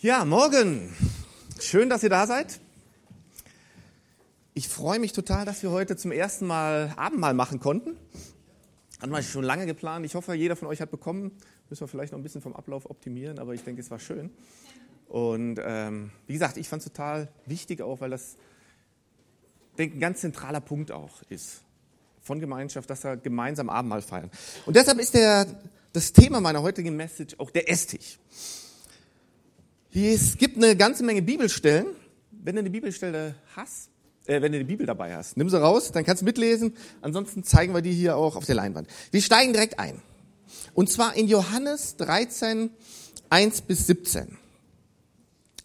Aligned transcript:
Ja, 0.00 0.24
morgen. 0.24 0.94
Schön, 1.58 1.90
dass 1.90 2.04
ihr 2.04 2.08
da 2.08 2.28
seid. 2.28 2.60
Ich 4.54 4.68
freue 4.68 5.00
mich 5.00 5.12
total, 5.12 5.44
dass 5.44 5.60
wir 5.64 5.72
heute 5.72 5.96
zum 5.96 6.12
ersten 6.12 6.46
Mal 6.46 6.94
Abendmahl 6.96 7.34
machen 7.34 7.58
konnten. 7.58 7.96
Hatten 9.00 9.10
wir 9.10 9.20
schon 9.24 9.42
lange 9.42 9.66
geplant. 9.66 10.06
Ich 10.06 10.14
hoffe, 10.14 10.34
jeder 10.34 10.54
von 10.54 10.68
euch 10.68 10.80
hat 10.80 10.92
bekommen. 10.92 11.32
Müssen 11.68 11.80
wir 11.80 11.88
vielleicht 11.88 12.12
noch 12.12 12.20
ein 12.20 12.22
bisschen 12.22 12.42
vom 12.42 12.54
Ablauf 12.54 12.88
optimieren, 12.88 13.40
aber 13.40 13.54
ich 13.54 13.64
denke, 13.64 13.80
es 13.80 13.90
war 13.90 13.98
schön. 13.98 14.30
Und 15.08 15.58
ähm, 15.64 16.12
wie 16.28 16.34
gesagt, 16.34 16.58
ich 16.58 16.68
fand 16.68 16.80
es 16.80 16.92
total 16.92 17.26
wichtig 17.46 17.82
auch, 17.82 18.00
weil 18.00 18.10
das, 18.10 18.36
denke 19.78 19.96
ein 19.96 20.00
ganz 20.00 20.20
zentraler 20.20 20.60
Punkt 20.60 20.92
auch 20.92 21.22
ist 21.28 21.62
von 22.22 22.38
Gemeinschaft, 22.38 22.88
dass 22.88 23.02
wir 23.02 23.16
gemeinsam 23.16 23.68
Abendmahl 23.68 24.02
feiern. 24.02 24.30
Und 24.64 24.76
deshalb 24.76 25.00
ist 25.00 25.14
der, 25.14 25.44
das 25.92 26.12
Thema 26.12 26.40
meiner 26.40 26.62
heutigen 26.62 26.94
Message 26.94 27.34
auch 27.38 27.50
der 27.50 27.68
Esstich. 27.68 28.20
Es 29.92 30.36
gibt 30.36 30.56
eine 30.56 30.76
ganze 30.76 31.02
Menge 31.02 31.22
Bibelstellen. 31.22 31.86
Wenn 32.30 32.56
du 32.56 32.60
eine 32.60 32.70
Bibelstelle 32.70 33.34
hast, 33.56 33.88
äh, 34.26 34.40
wenn 34.42 34.52
du 34.52 34.58
die 34.58 34.64
Bibel 34.64 34.86
dabei 34.86 35.16
hast, 35.16 35.36
nimm 35.36 35.48
sie 35.48 35.60
raus, 35.60 35.90
dann 35.92 36.04
kannst 36.04 36.22
du 36.22 36.26
mitlesen. 36.26 36.76
Ansonsten 37.00 37.42
zeigen 37.42 37.74
wir 37.74 37.80
die 37.80 37.92
hier 37.92 38.16
auch 38.16 38.36
auf 38.36 38.44
der 38.44 38.54
Leinwand. 38.54 38.88
Wir 39.10 39.22
steigen 39.22 39.52
direkt 39.52 39.78
ein. 39.78 40.02
Und 40.74 40.90
zwar 40.90 41.16
in 41.16 41.26
Johannes 41.26 41.96
13, 41.96 42.70
1 43.30 43.62
bis 43.62 43.86
17. 43.86 44.36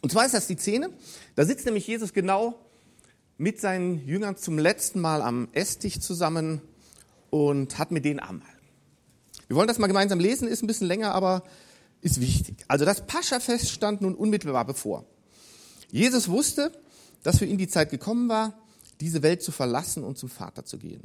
Und 0.01 0.11
zwar 0.11 0.25
ist 0.25 0.33
das 0.33 0.47
die 0.47 0.57
Szene. 0.57 0.89
Da 1.35 1.45
sitzt 1.45 1.65
nämlich 1.65 1.85
Jesus 1.85 2.13
genau 2.13 2.55
mit 3.37 3.59
seinen 3.59 4.05
Jüngern 4.07 4.37
zum 4.37 4.57
letzten 4.57 5.01
Mal 5.01 5.21
am 5.21 5.49
Esstisch 5.51 5.99
zusammen 5.99 6.61
und 7.29 7.77
hat 7.77 7.91
mit 7.91 8.05
denen 8.05 8.19
Abendmahl. 8.19 8.53
Wir 9.47 9.57
wollen 9.57 9.67
das 9.67 9.79
mal 9.79 9.87
gemeinsam 9.87 10.19
lesen, 10.19 10.47
ist 10.47 10.63
ein 10.63 10.67
bisschen 10.67 10.87
länger, 10.87 11.13
aber 11.13 11.43
ist 12.03 12.21
wichtig. 12.21 12.57
Also 12.67 12.85
das 12.85 13.05
Paschafest 13.05 13.69
stand 13.69 14.01
nun 14.01 14.13
unmittelbar 14.13 14.65
bevor. 14.65 15.05
Jesus 15.89 16.27
wusste, 16.27 16.71
dass 17.23 17.39
für 17.39 17.45
ihn 17.45 17.57
die 17.57 17.67
Zeit 17.67 17.89
gekommen 17.89 18.29
war, 18.29 18.53
diese 18.99 19.23
Welt 19.23 19.41
zu 19.41 19.51
verlassen 19.51 20.03
und 20.03 20.17
zum 20.17 20.29
Vater 20.29 20.65
zu 20.65 20.77
gehen. 20.77 21.01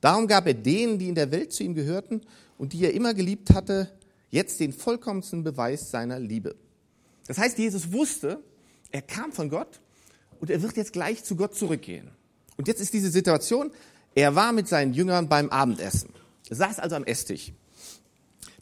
Darum 0.00 0.28
gab 0.28 0.46
er 0.46 0.54
denen, 0.54 0.98
die 0.98 1.08
in 1.08 1.14
der 1.14 1.30
Welt 1.32 1.52
zu 1.52 1.64
ihm 1.64 1.74
gehörten 1.74 2.22
und 2.56 2.72
die 2.72 2.84
er 2.84 2.94
immer 2.94 3.14
geliebt 3.14 3.52
hatte, 3.52 3.90
jetzt 4.30 4.60
den 4.60 4.72
vollkommensten 4.72 5.42
Beweis 5.42 5.90
seiner 5.90 6.20
Liebe. 6.20 6.54
Das 7.26 7.38
heißt, 7.38 7.58
Jesus 7.58 7.92
wusste, 7.92 8.42
er 8.92 9.02
kam 9.02 9.32
von 9.32 9.50
Gott 9.50 9.80
und 10.40 10.50
er 10.50 10.62
wird 10.62 10.76
jetzt 10.76 10.92
gleich 10.92 11.24
zu 11.24 11.34
Gott 11.34 11.56
zurückgehen. 11.56 12.10
Und 12.56 12.68
jetzt 12.68 12.80
ist 12.80 12.92
diese 12.92 13.10
Situation, 13.10 13.72
er 14.14 14.34
war 14.34 14.52
mit 14.52 14.68
seinen 14.68 14.92
Jüngern 14.92 15.28
beim 15.28 15.50
Abendessen. 15.50 16.10
Er 16.48 16.56
saß 16.56 16.78
also 16.78 16.96
am 16.96 17.04
Esstisch. 17.04 17.52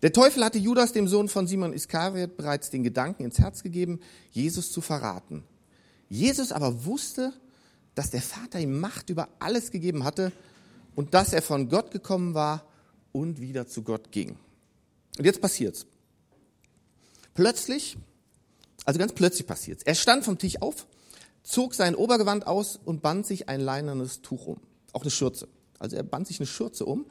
Der 0.03 0.13
Teufel 0.13 0.45
hatte 0.45 0.59
Judas, 0.59 0.93
dem 0.93 1.09
Sohn 1.09 1.29
von 1.29 1.47
Simon 1.47 1.73
Iskariot, 1.73 2.37
bereits 2.37 2.71
den 2.71 2.83
Gedanken 2.83 3.25
ins 3.25 3.39
Herz 3.39 3.63
gegeben, 3.63 4.01
Jesus 4.31 4.71
zu 4.71 4.81
verraten. 4.81 5.45
Jesus 6.09 6.53
aber 6.53 6.85
wusste, 6.85 7.33
dass 7.95 8.11
der 8.11 8.21
Vater 8.21 8.61
ihm 8.61 8.79
Macht 8.79 9.09
über 9.09 9.29
alles 9.39 9.71
gegeben 9.71 10.05
hatte 10.05 10.33
und 10.95 11.15
dass 11.15 11.33
er 11.33 11.43
von 11.43 11.69
Gott 11.69 11.91
gekommen 11.91 12.35
war 12.35 12.67
und 13.13 13.41
wieder 13.41 13.67
zu 13.67 13.83
Gott 13.83 14.13
ging. 14.13 14.37
Und 15.19 15.25
jetzt 15.25 15.41
passiert's. 15.41 15.87
Plötzlich, 17.33 17.97
also 18.85 18.99
ganz 18.99 19.15
plötzlich 19.15 19.47
passiert's. 19.47 19.83
Er 19.83 19.95
stand 19.95 20.25
vom 20.25 20.37
Tisch 20.37 20.61
auf, 20.61 20.87
zog 21.43 21.75
sein 21.75 21.95
Obergewand 21.95 22.47
aus 22.47 22.79
und 22.85 23.01
band 23.01 23.27
sich 23.27 23.49
ein 23.49 23.61
leinernes 23.61 24.21
Tuch 24.21 24.47
um. 24.47 24.61
Auch 24.93 25.03
eine 25.03 25.11
Schürze. 25.11 25.49
Also 25.79 25.97
er 25.97 26.03
band 26.03 26.27
sich 26.27 26.39
eine 26.39 26.47
Schürze 26.47 26.85
um. 26.85 27.07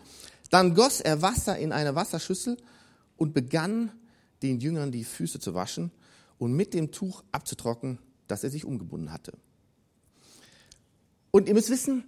Dann 0.52 0.75
goss 0.75 1.02
er 1.02 1.23
Wasser 1.23 1.58
in 1.58 1.72
eine 1.72 1.95
Wasserschüssel 1.95 2.58
und 3.18 3.34
begann 3.34 3.92
den 4.42 4.60
Jüngern 4.60 4.92
die 4.92 5.04
Füße 5.04 5.40
zu 5.40 5.54
waschen 5.54 5.92
und 6.38 6.54
mit 6.54 6.74
dem 6.74 6.92
Tuch 6.92 7.24
abzutrocknen, 7.32 8.00
das 8.28 8.44
er 8.44 8.50
sich 8.50 8.66
umgebunden 8.66 9.12
hatte. 9.12 9.34
Und 11.32 11.48
ihr 11.48 11.54
müsst 11.54 11.70
wissen, 11.70 12.04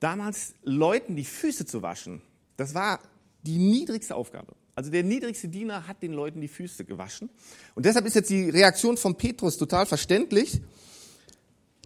damals 0.00 0.54
Leuten 0.62 1.16
die 1.16 1.24
Füße 1.24 1.66
zu 1.66 1.82
waschen, 1.82 2.22
das 2.56 2.74
war 2.74 3.00
die 3.42 3.58
niedrigste 3.58 4.14
Aufgabe. 4.14 4.54
Also 4.74 4.90
der 4.90 5.04
niedrigste 5.04 5.48
Diener 5.48 5.86
hat 5.86 6.02
den 6.02 6.12
Leuten 6.12 6.40
die 6.40 6.48
Füße 6.48 6.84
gewaschen. 6.84 7.30
Und 7.74 7.86
deshalb 7.86 8.06
ist 8.06 8.14
jetzt 8.14 8.30
die 8.30 8.50
Reaktion 8.50 8.96
von 8.96 9.16
Petrus 9.16 9.56
total 9.56 9.86
verständlich. 9.86 10.60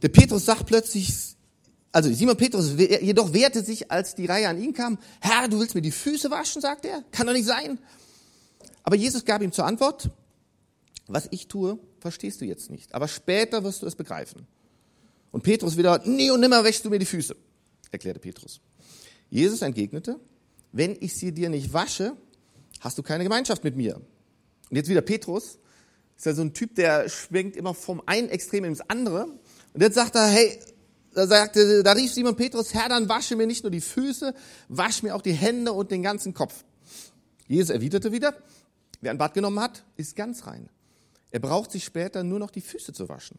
Der 0.01 0.09
Petrus 0.09 0.47
sagt 0.47 0.67
plötzlich, 0.67 1.13
also 1.93 2.13
Simon 2.13 2.37
Petrus 2.37 2.75
jedoch 2.79 3.33
wehrte 3.33 3.63
sich, 3.63 3.91
als 3.91 4.15
die 4.15 4.27
Reihe 4.27 4.49
an 4.49 4.61
ihn 4.63 4.73
kam. 4.73 4.99
Herr, 5.21 5.49
du 5.49 5.59
willst 5.59 5.75
mir 5.75 5.83
die 5.83 5.91
Füße 5.91 6.31
waschen, 6.31 6.63
sagt 6.63 6.87
er. 6.87 7.03
Kann 7.11 7.27
doch 7.27 7.35
nicht 7.35 7.47
sein. 7.47 7.79
Aber 8.89 8.97
Jesus 8.97 9.27
gab 9.27 9.43
ihm 9.43 9.53
zur 9.53 9.67
Antwort, 9.67 10.09
was 11.09 11.29
ich 11.31 11.47
tue, 11.47 11.79
verstehst 12.01 12.41
du 12.41 12.47
jetzt 12.47 12.71
nicht. 12.71 12.95
Aber 12.95 13.07
später 13.07 13.63
wirst 13.63 13.83
du 13.83 13.87
es 13.87 13.95
begreifen. 13.95 14.47
Und 15.31 15.43
Petrus 15.43 15.77
wieder, 15.77 15.99
nie 16.07 16.31
und 16.31 16.41
nimmer 16.41 16.65
wäschst 16.65 16.87
du 16.87 16.89
mir 16.89 16.99
die 16.99 17.05
Füße, 17.05 17.37
erklärte 17.91 18.19
Petrus. 18.19 18.63
Jesus 19.29 19.61
entgegnete, 19.61 20.19
wenn 20.73 20.97
ich 21.01 21.15
sie 21.15 21.33
dir 21.33 21.51
nicht 21.51 21.75
wasche, 21.75 22.17
hast 22.81 22.97
du 22.97 23.03
keine 23.03 23.25
Gemeinschaft 23.25 23.63
mit 23.63 23.77
mir. 23.77 23.97
Und 24.71 24.77
jetzt 24.79 24.89
wieder 24.89 25.03
Petrus, 25.03 25.59
ist 26.17 26.25
ja 26.25 26.33
so 26.33 26.41
ein 26.41 26.55
Typ, 26.55 26.75
der 26.75 27.11
schwenkt 27.11 27.57
immer 27.57 27.75
vom 27.75 28.03
einen 28.07 28.31
Extrem 28.31 28.65
ins 28.65 28.81
andere. 28.81 29.27
Und 29.75 29.83
jetzt 29.83 29.97
sagt 29.97 30.15
er, 30.15 30.29
hey, 30.29 30.59
da 31.13 31.27
sagte, 31.27 31.83
da 31.83 31.93
rief 31.93 32.11
Simon 32.11 32.37
Petrus, 32.37 32.73
Herr, 32.73 32.89
dann 32.89 33.07
wasche 33.11 33.37
mir 33.37 33.47
nicht 33.47 33.65
nur 33.65 33.71
die 33.71 33.83
Füße, 33.83 34.33
wasch 34.69 35.03
mir 35.03 35.15
auch 35.15 35.21
die 35.21 35.35
Hände 35.35 35.75
und 35.75 35.91
den 35.91 36.03
ganzen 36.03 36.33
Kopf. 36.33 36.65
Jesus 37.49 37.69
erwiderte 37.69 38.13
wieder, 38.13 38.35
Wer 39.01 39.11
ein 39.11 39.19
Bad 39.19 39.35
genommen 39.35 39.61
hat, 39.61 39.85
ist 39.97 40.17
ganz 40.17 40.47
rein. 40.47 40.69
Er 41.31 41.41
braucht 41.41 41.71
sich 41.71 41.85
später 41.85 42.25
nur 42.25 42.39
noch 42.39 42.51
die 42.51 42.61
Füße 42.61 42.93
zu 42.93 43.09
waschen. 43.09 43.39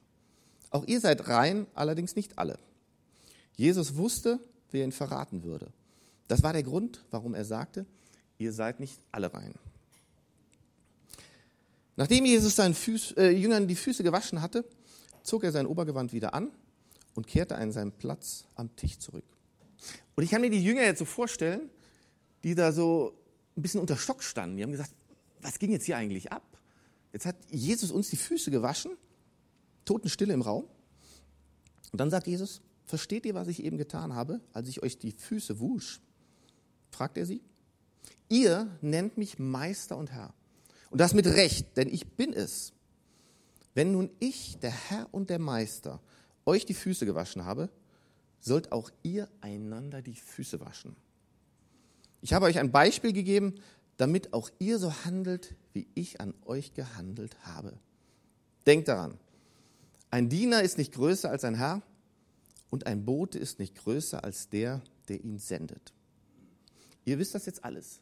Auch 0.70 0.86
ihr 0.86 1.00
seid 1.00 1.28
rein, 1.28 1.66
allerdings 1.74 2.16
nicht 2.16 2.38
alle. 2.38 2.60
Jesus 3.56 3.96
wusste, 3.96 4.40
wer 4.72 4.84
ihn 4.84 4.92
verraten 4.92 5.44
würde. 5.44 5.72
Das 6.28 6.44
war 6.44 6.54
der 6.54 6.64
Grund, 6.64 7.04
warum 7.12 7.34
er 7.34 7.44
sagte, 7.44 7.86
ihr 8.38 8.54
seid 8.54 8.80
nicht 8.80 9.00
alle 9.12 9.34
rein. 9.34 9.54
Nachdem 11.96 12.26
Jesus 12.26 12.56
seinen 12.56 12.76
Füß, 12.76 13.14
äh, 13.18 13.32
Jüngern 13.32 13.68
die 13.68 13.76
Füße 13.76 14.04
gewaschen 14.04 14.42
hatte, 14.42 14.64
zog 15.24 15.44
er 15.44 15.52
sein 15.52 15.66
Obergewand 15.66 16.14
wieder 16.14 16.34
an 16.34 16.52
und 17.16 17.28
kehrte 17.28 17.56
an 17.56 17.72
seinen 17.72 17.92
Platz 17.92 18.46
am 18.56 18.74
Tisch 18.76 19.00
zurück. 19.00 19.26
Und 20.16 20.24
ich 20.24 20.30
kann 20.30 20.42
mir 20.42 20.50
die 20.50 20.64
Jünger 20.64 20.84
jetzt 20.84 21.00
so 21.00 21.06
vorstellen, 21.06 21.70
die 22.44 22.56
da 22.56 22.72
so 22.72 23.14
ein 23.58 23.62
bisschen 23.62 23.82
unter 23.82 23.98
Stock 23.98 24.24
standen. 24.24 24.58
Die 24.58 24.64
haben 24.64 24.72
gesagt, 24.72 24.94
was 25.42 25.60
ging 25.60 25.72
jetzt 25.72 25.86
hier 25.86 25.98
eigentlich 25.98 26.32
ab? 26.32 26.60
Jetzt 27.14 27.26
hat 27.26 27.36
Jesus 27.50 27.92
uns 27.92 28.10
die 28.10 28.18
Füße 28.18 28.52
gewaschen, 28.52 28.92
Totenstille 29.86 30.34
im 30.34 30.42
Raum. 30.42 30.66
Und 31.92 32.00
dann 32.00 32.12
sagt 32.12 32.28
Jesus, 32.28 32.62
versteht 32.86 33.26
ihr, 33.26 33.34
was 33.34 33.48
ich 33.48 33.64
eben 33.64 33.78
getan 33.78 34.14
habe, 34.14 34.42
als 34.54 34.68
ich 34.68 34.84
euch 34.84 34.98
die 34.98 35.12
Füße 35.12 35.60
wusch? 35.60 36.02
Fragt 36.92 37.18
er 37.18 37.26
sie. 37.26 37.42
Ihr 38.30 38.68
nennt 38.82 39.18
mich 39.18 39.40
Meister 39.40 39.98
und 39.98 40.12
Herr. 40.12 40.34
Und 40.92 41.00
das 41.00 41.14
mit 41.14 41.26
Recht, 41.26 41.78
denn 41.78 41.88
ich 41.88 42.08
bin 42.16 42.34
es. 42.34 42.74
Wenn 43.74 43.92
nun 43.92 44.10
ich, 44.20 44.58
der 44.60 44.72
Herr 44.72 45.08
und 45.12 45.30
der 45.30 45.40
Meister, 45.40 46.02
euch 46.46 46.66
die 46.66 46.74
Füße 46.74 47.06
gewaschen 47.06 47.46
habe, 47.46 47.70
sollt 48.40 48.72
auch 48.72 48.90
ihr 49.04 49.30
einander 49.42 50.02
die 50.02 50.16
Füße 50.16 50.60
waschen. 50.60 50.96
Ich 52.22 52.34
habe 52.34 52.46
euch 52.46 52.60
ein 52.60 52.72
Beispiel 52.72 53.14
gegeben, 53.14 53.56
damit 54.00 54.32
auch 54.32 54.50
ihr 54.60 54.80
so 54.80 54.94
handelt, 55.04 55.56
wie 55.74 55.86
ich 55.94 56.22
an 56.22 56.34
euch 56.46 56.74
gehandelt 56.74 57.36
habe. 57.44 57.78
Denkt 58.66 58.88
daran, 58.88 59.20
ein 60.10 60.30
Diener 60.30 60.64
ist 60.64 60.78
nicht 60.78 60.94
größer 60.94 61.30
als 61.30 61.44
ein 61.44 61.56
Herr 61.56 61.82
und 62.70 62.88
ein 62.88 63.04
Bote 63.04 63.38
ist 63.38 63.60
nicht 63.60 63.76
größer 63.76 64.24
als 64.24 64.48
der, 64.48 64.82
der 65.10 65.22
ihn 65.22 65.38
sendet. 65.38 65.92
Ihr 67.04 67.20
wisst 67.20 67.36
das 67.36 67.46
jetzt 67.46 67.66
alles. 67.66 68.00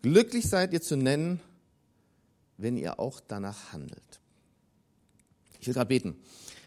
Glücklich 0.00 0.48
seid 0.48 0.72
ihr 0.72 0.80
zu 0.80 0.96
nennen, 0.96 1.38
wenn 2.56 2.78
ihr 2.78 2.98
auch 2.98 3.20
danach 3.20 3.74
handelt. 3.74 4.20
Ich 5.60 5.66
will 5.66 5.74
gerade 5.74 5.88
beten. 5.88 6.16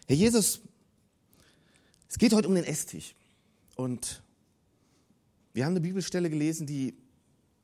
Herr 0.06 0.16
Jesus, 0.16 0.60
es 2.08 2.18
geht 2.18 2.32
heute 2.32 2.46
um 2.46 2.54
den 2.54 2.64
Esstisch. 2.64 3.16
Und 3.74 4.22
wir 5.54 5.64
haben 5.64 5.72
eine 5.72 5.80
Bibelstelle 5.80 6.30
gelesen, 6.30 6.64
die 6.64 6.94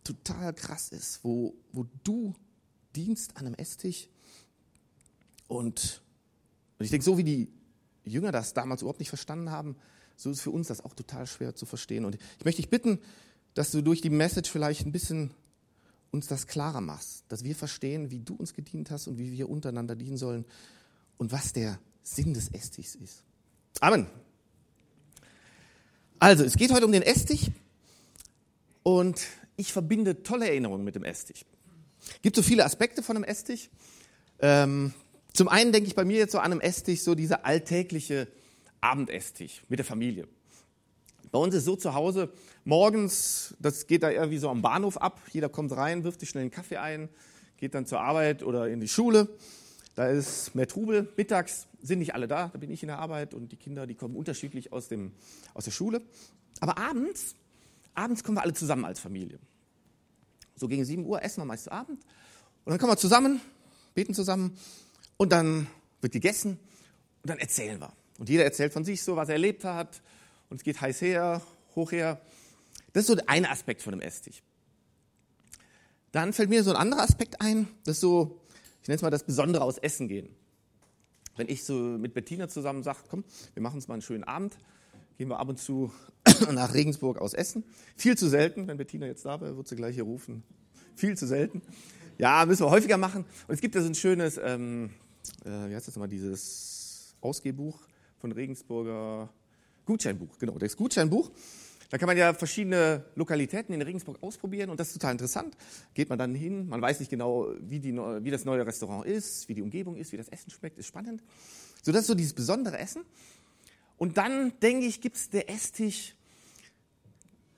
total 0.05 0.53
krass 0.55 0.91
ist, 0.91 1.21
wo, 1.25 1.55
wo 1.73 1.87
du 2.05 2.35
dienst 2.95 3.37
an 3.37 3.47
einem 3.47 3.55
Esstisch 3.55 4.09
und, 5.49 6.03
und 6.79 6.85
ich 6.85 6.91
denke, 6.91 7.05
so 7.05 7.19
wie 7.19 7.25
die 7.25 7.49
Jünger 8.05 8.33
das 8.33 8.55
damals 8.55 8.83
überhaupt 8.83 9.01
nicht 9.01 9.09
verstanden 9.09 9.51
haben, 9.51 9.77
so 10.17 10.31
ist 10.31 10.41
für 10.41 10.51
uns 10.51 10.69
das 10.69 10.85
auch 10.85 10.95
total 10.95 11.27
schwer 11.27 11.55
zu 11.55 11.67
verstehen. 11.67 12.05
Und 12.05 12.17
ich 12.39 12.45
möchte 12.45 12.63
dich 12.63 12.71
bitten, 12.71 13.01
dass 13.55 13.71
du 13.71 13.83
durch 13.83 14.01
die 14.01 14.11
Message 14.11 14.51
vielleicht 14.51 14.87
ein 14.87 14.93
bisschen 14.93 15.31
uns 16.11 16.27
das 16.29 16.47
klarer 16.47 16.81
machst, 16.81 17.25
dass 17.29 17.43
wir 17.43 17.57
verstehen, 17.57 18.11
wie 18.11 18.21
du 18.21 18.35
uns 18.35 18.55
gedient 18.55 18.91
hast 18.91 19.09
und 19.09 19.19
wie 19.19 19.33
wir 19.33 19.49
untereinander 19.49 19.97
dienen 19.97 20.17
sollen 20.17 20.45
und 21.19 21.33
was 21.33 21.53
der 21.53 21.79
Sinn 22.03 22.35
des 22.35 22.49
Esstichs 22.53 22.95
ist. 22.95 23.25
Amen. 23.81 24.07
Also, 26.21 26.45
es 26.45 26.57
geht 26.57 26.73
heute 26.73 26.87
um 26.87 26.93
den 26.93 27.03
Esstich 27.03 27.51
und 28.83 29.21
ich 29.57 29.73
verbinde 29.73 30.23
tolle 30.23 30.49
Erinnerungen 30.49 30.85
mit 30.85 30.95
dem 30.95 31.05
Esstisch. 31.05 31.45
Es 32.07 32.23
gibt 32.23 32.37
so 32.37 32.43
viele 32.43 32.65
Aspekte 32.65 33.03
von 33.03 33.17
einem 33.17 33.25
Esstisch. 33.25 33.71
Ähm, 34.41 34.93
zum 35.33 35.49
einen 35.49 35.73
denke 35.73 35.89
ich 35.89 35.95
bei 35.95 36.05
mir 36.05 36.19
jetzt 36.19 36.33
so 36.33 36.39
an 36.39 36.53
einem 36.53 36.61
Esstisch, 36.61 37.01
so 37.01 37.15
dieser 37.15 37.45
alltägliche 37.45 38.29
Abendesstisch 38.81 39.63
mit 39.69 39.79
der 39.79 39.87
Familie. 39.87 40.29
Bei 41.33 41.39
uns 41.39 41.55
ist 41.55 41.65
so 41.65 41.75
zu 41.75 41.95
Hause, 41.95 42.31
morgens, 42.65 43.55
das 43.59 43.87
geht 43.87 44.03
da 44.03 44.11
irgendwie 44.11 44.39
so 44.39 44.49
am 44.49 44.63
Bahnhof 44.63 44.99
ab, 44.99 45.21
jeder 45.33 45.49
kommt 45.49 45.73
rein, 45.73 46.05
wirft 46.05 46.21
sich 46.21 46.29
schnell 46.29 46.43
einen 46.43 46.51
Kaffee 46.51 46.77
ein, 46.77 47.09
geht 47.57 47.75
dann 47.75 47.87
zur 47.87 48.01
Arbeit 48.01 48.43
oder 48.43 48.69
in 48.69 48.81
die 48.81 48.89
Schule. 48.89 49.29
Da 49.97 50.09
ist 50.09 50.55
mehr 50.55 50.67
Trubel. 50.69 51.13
Mittags 51.17 51.67
sind 51.81 52.01
nicht 52.01 52.15
alle 52.15 52.29
da, 52.29 52.49
da 52.53 52.59
bin 52.59 52.71
ich 52.71 52.83
in 52.83 52.89
der 52.89 52.99
Arbeit 52.99 53.35
und 53.35 53.51
die 53.53 53.57
Kinder, 53.57 53.87
die 53.87 53.95
kommen 53.95 54.17
unterschiedlich 54.17 54.73
aus, 54.73 54.89
dem, 54.89 55.13
aus 55.55 55.65
der 55.65 55.71
Schule. 55.71 56.03
Aber 56.61 56.79
abends, 56.79 57.35
abends 57.95 58.25
kommen 58.25 58.37
wir 58.37 58.43
alle 58.43 58.53
zusammen 58.53 58.85
als 58.85 59.01
Familie. 59.01 59.39
So 60.57 60.69
gegen 60.69 60.85
7 60.85 61.05
Uhr 61.05 61.23
essen 61.23 61.41
wir 61.41 61.47
meist 61.47 61.71
Abend 61.71 62.05
und 62.65 62.71
dann 62.71 62.79
kommen 62.79 62.93
wir 62.93 62.97
zusammen, 62.97 63.41
beten 63.95 64.15
zusammen 64.15 64.57
und 65.17 65.33
dann 65.33 65.67
wird 66.01 66.13
gegessen 66.13 66.59
und 67.23 67.31
dann 67.31 67.39
erzählen 67.39 67.81
wir. 67.81 67.93
Und 68.19 68.29
jeder 68.29 68.45
erzählt 68.45 68.73
von 68.73 68.85
sich 68.85 69.03
so, 69.03 69.17
was 69.17 69.29
er 69.29 69.35
erlebt 69.35 69.65
hat 69.65 70.03
und 70.49 70.59
es 70.59 70.63
geht 70.65 70.81
heiß 70.81 71.01
her, 71.01 71.43
hoch 71.75 71.93
her. 71.93 72.21
Das 72.93 73.03
ist 73.03 73.07
so 73.09 73.15
der 73.15 73.29
eine 73.29 73.51
Aspekt 73.51 73.83
von 73.83 73.93
dem 73.93 74.01
Esstisch. 74.01 74.43
Dann 76.13 76.33
fällt 76.33 76.49
mir 76.49 76.63
so 76.63 76.71
ein 76.71 76.77
anderer 76.77 77.03
Aspekt 77.03 77.41
ein, 77.41 77.67
das 77.85 77.97
ist 77.97 78.01
so, 78.01 78.41
ich 78.83 78.89
nenne 78.89 78.97
es 78.97 79.03
mal 79.03 79.11
das 79.11 79.25
Besondere 79.25 79.65
aus 79.65 79.79
Essen 79.79 80.07
gehen. 80.07 80.29
Wenn 81.37 81.49
ich 81.49 81.65
so 81.65 81.75
mit 81.75 82.15
Bettina 82.15 82.49
zusammen 82.49 82.85
sage, 82.85 82.99
komm, 83.11 83.25
wir 83.55 83.63
machen 83.63 83.77
uns 83.77 83.89
mal 83.89 83.95
einen 83.95 84.03
schönen 84.03 84.23
Abend, 84.23 84.57
gehen 85.19 85.29
wir 85.29 85.41
ab 85.41 85.49
und 85.49 85.59
zu 85.59 85.93
nach 86.53 86.75
Regensburg 86.75 87.19
aus 87.19 87.35
Essen. 87.35 87.65
Viel 87.97 88.17
zu 88.17 88.29
selten, 88.29 88.67
wenn 88.67 88.77
Bettina 88.77 89.07
jetzt 89.07 89.25
da 89.25 89.41
wäre, 89.41 89.57
wird 89.57 89.69
sie 89.69 89.77
gleich 89.77 89.95
hier 89.95 90.05
rufen. 90.05 90.43
Viel 90.97 91.17
zu 91.17 91.27
selten. 91.27 91.63
Ja, 92.19 92.45
müssen 92.47 92.65
wir 92.65 92.71
häufiger 92.71 92.97
machen. 92.97 93.25
Und 93.49 93.55
es 93.55 93.61
gibt 93.61 93.75
ja 93.75 93.81
so 93.81 93.89
ein 93.89 93.95
schönes, 93.95 94.39
ähm, 94.39 94.91
äh, 95.45 95.69
wie 95.69 95.75
heißt 95.75 95.89
das 95.89 95.97
nochmal, 95.97 96.09
dieses 96.09 97.17
Ausgehbuch 97.21 97.81
von 98.19 98.33
Regensburger 98.33 99.29
Gutscheinbuch. 99.85 100.39
Genau, 100.39 100.59
das 100.59 100.77
Gutscheinbuch. 100.77 101.31
Da 101.91 101.99
kann 101.99 102.07
man 102.07 102.17
ja 102.17 102.35
verschiedene 102.35 103.05
Lokalitäten 103.15 103.75
in 103.75 103.83
Regensburg 103.83 104.21
ausprobieren 104.23 104.71
und 104.71 104.81
das 104.81 104.89
ist 104.89 104.95
total 104.95 105.13
interessant. 105.13 105.57
Geht 105.93 106.09
man 106.09 106.19
dann 106.19 106.35
hin, 106.35 106.69
man 106.69 106.81
weiß 106.81 106.99
nicht 106.99 107.11
genau, 107.11 107.49
wie, 107.61 107.79
die, 107.79 107.95
wie 107.95 108.31
das 108.31 108.45
neue 108.45 108.67
Restaurant 108.67 109.07
ist, 109.07 109.49
wie 109.49 109.55
die 109.55 109.63
Umgebung 109.63 109.97
ist, 109.97 110.11
wie 110.13 110.17
das 110.17 110.29
Essen 110.29 110.51
schmeckt, 110.51 110.79
ist 110.79 110.87
spannend. 110.87 111.23
So, 111.83 111.93
das 111.93 112.03
ist 112.03 112.07
so 112.09 112.15
dieses 112.15 112.33
besondere 112.33 112.79
Essen. 112.79 113.05
Und 113.97 114.17
dann, 114.17 114.59
denke 114.61 114.87
ich, 114.87 115.01
gibt 115.01 115.17
es 115.17 115.31
der 115.31 115.49
Esstisch, 115.51 116.17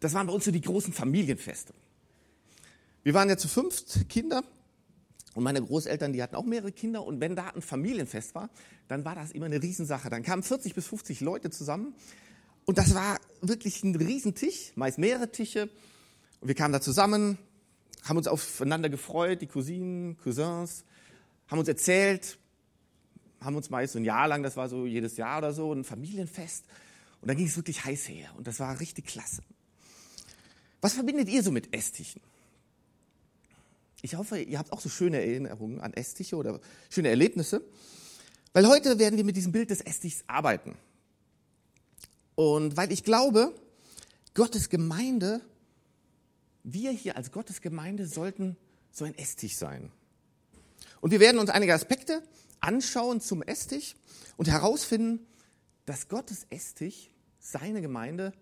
das 0.06 0.14
waren 0.14 0.28
bei 0.28 0.32
uns 0.32 0.44
so 0.44 0.52
die 0.52 0.60
großen 0.60 0.92
Familienfeste. 0.92 1.74
Wir 3.02 3.12
waren 3.12 3.28
ja 3.28 3.36
zu 3.36 3.48
fünft 3.48 4.08
Kinder 4.08 4.44
und 5.34 5.42
meine 5.42 5.60
Großeltern, 5.60 6.12
die 6.12 6.22
hatten 6.22 6.36
auch 6.36 6.44
mehrere 6.44 6.70
Kinder 6.70 7.04
und 7.04 7.20
wenn 7.20 7.34
da 7.34 7.48
ein 7.48 7.60
Familienfest 7.60 8.36
war, 8.36 8.48
dann 8.86 9.04
war 9.04 9.16
das 9.16 9.32
immer 9.32 9.46
eine 9.46 9.60
Riesensache. 9.60 10.08
Dann 10.08 10.22
kamen 10.22 10.44
40 10.44 10.76
bis 10.76 10.86
50 10.86 11.22
Leute 11.22 11.50
zusammen 11.50 11.92
und 12.66 12.78
das 12.78 12.94
war 12.94 13.18
wirklich 13.40 13.82
ein 13.82 13.96
Riesentisch, 13.96 14.70
meist 14.76 14.98
mehrere 14.98 15.32
Tische. 15.32 15.68
Und 16.40 16.46
wir 16.46 16.54
kamen 16.54 16.72
da 16.72 16.80
zusammen, 16.80 17.36
haben 18.04 18.16
uns 18.16 18.28
aufeinander 18.28 18.88
gefreut, 18.88 19.40
die 19.40 19.48
Cousinen, 19.48 20.16
Cousins, 20.18 20.84
haben 21.48 21.58
uns 21.58 21.66
erzählt, 21.66 22.38
haben 23.40 23.56
uns 23.56 23.70
meist 23.70 23.94
so 23.94 23.98
ein 23.98 24.04
Jahr 24.04 24.28
lang, 24.28 24.44
das 24.44 24.56
war 24.56 24.68
so 24.68 24.86
jedes 24.86 25.16
Jahr 25.16 25.38
oder 25.38 25.52
so, 25.52 25.72
ein 25.72 25.82
Familienfest. 25.82 26.64
Und 27.20 27.26
dann 27.26 27.36
ging 27.36 27.48
es 27.48 27.56
wirklich 27.56 27.84
heiß 27.84 28.08
her 28.08 28.30
und 28.36 28.46
das 28.46 28.60
war 28.60 28.78
richtig 28.78 29.06
klasse. 29.06 29.42
Was 30.80 30.94
verbindet 30.94 31.28
ihr 31.28 31.42
so 31.42 31.50
mit 31.50 31.74
Esstischen? 31.74 32.20
Ich 34.02 34.14
hoffe, 34.14 34.38
ihr 34.38 34.58
habt 34.58 34.72
auch 34.72 34.80
so 34.80 34.88
schöne 34.88 35.18
Erinnerungen 35.18 35.80
an 35.80 35.92
Esstische 35.94 36.36
oder 36.36 36.60
schöne 36.90 37.08
Erlebnisse, 37.08 37.64
weil 38.52 38.68
heute 38.68 38.98
werden 38.98 39.16
wir 39.16 39.24
mit 39.24 39.36
diesem 39.36 39.52
Bild 39.52 39.70
des 39.70 39.80
Esstichs 39.80 40.24
arbeiten. 40.26 40.76
Und 42.34 42.76
weil 42.76 42.92
ich 42.92 43.02
glaube, 43.02 43.54
Gottes 44.34 44.68
Gemeinde, 44.68 45.40
wir 46.62 46.90
hier 46.90 47.16
als 47.16 47.32
Gottes 47.32 47.62
Gemeinde 47.62 48.06
sollten 48.06 48.56
so 48.92 49.04
ein 49.04 49.16
Esstisch 49.16 49.56
sein. 49.56 49.90
Und 51.00 51.10
wir 51.10 51.20
werden 51.20 51.38
uns 51.38 51.50
einige 51.50 51.74
Aspekte 51.74 52.22
anschauen 52.60 53.20
zum 53.20 53.42
Esstisch 53.42 53.96
und 54.36 54.48
herausfinden, 54.48 55.26
dass 55.84 56.08
Gottes 56.08 56.46
Esstisch, 56.50 57.10
seine 57.38 57.80
Gemeinde, 57.80 58.32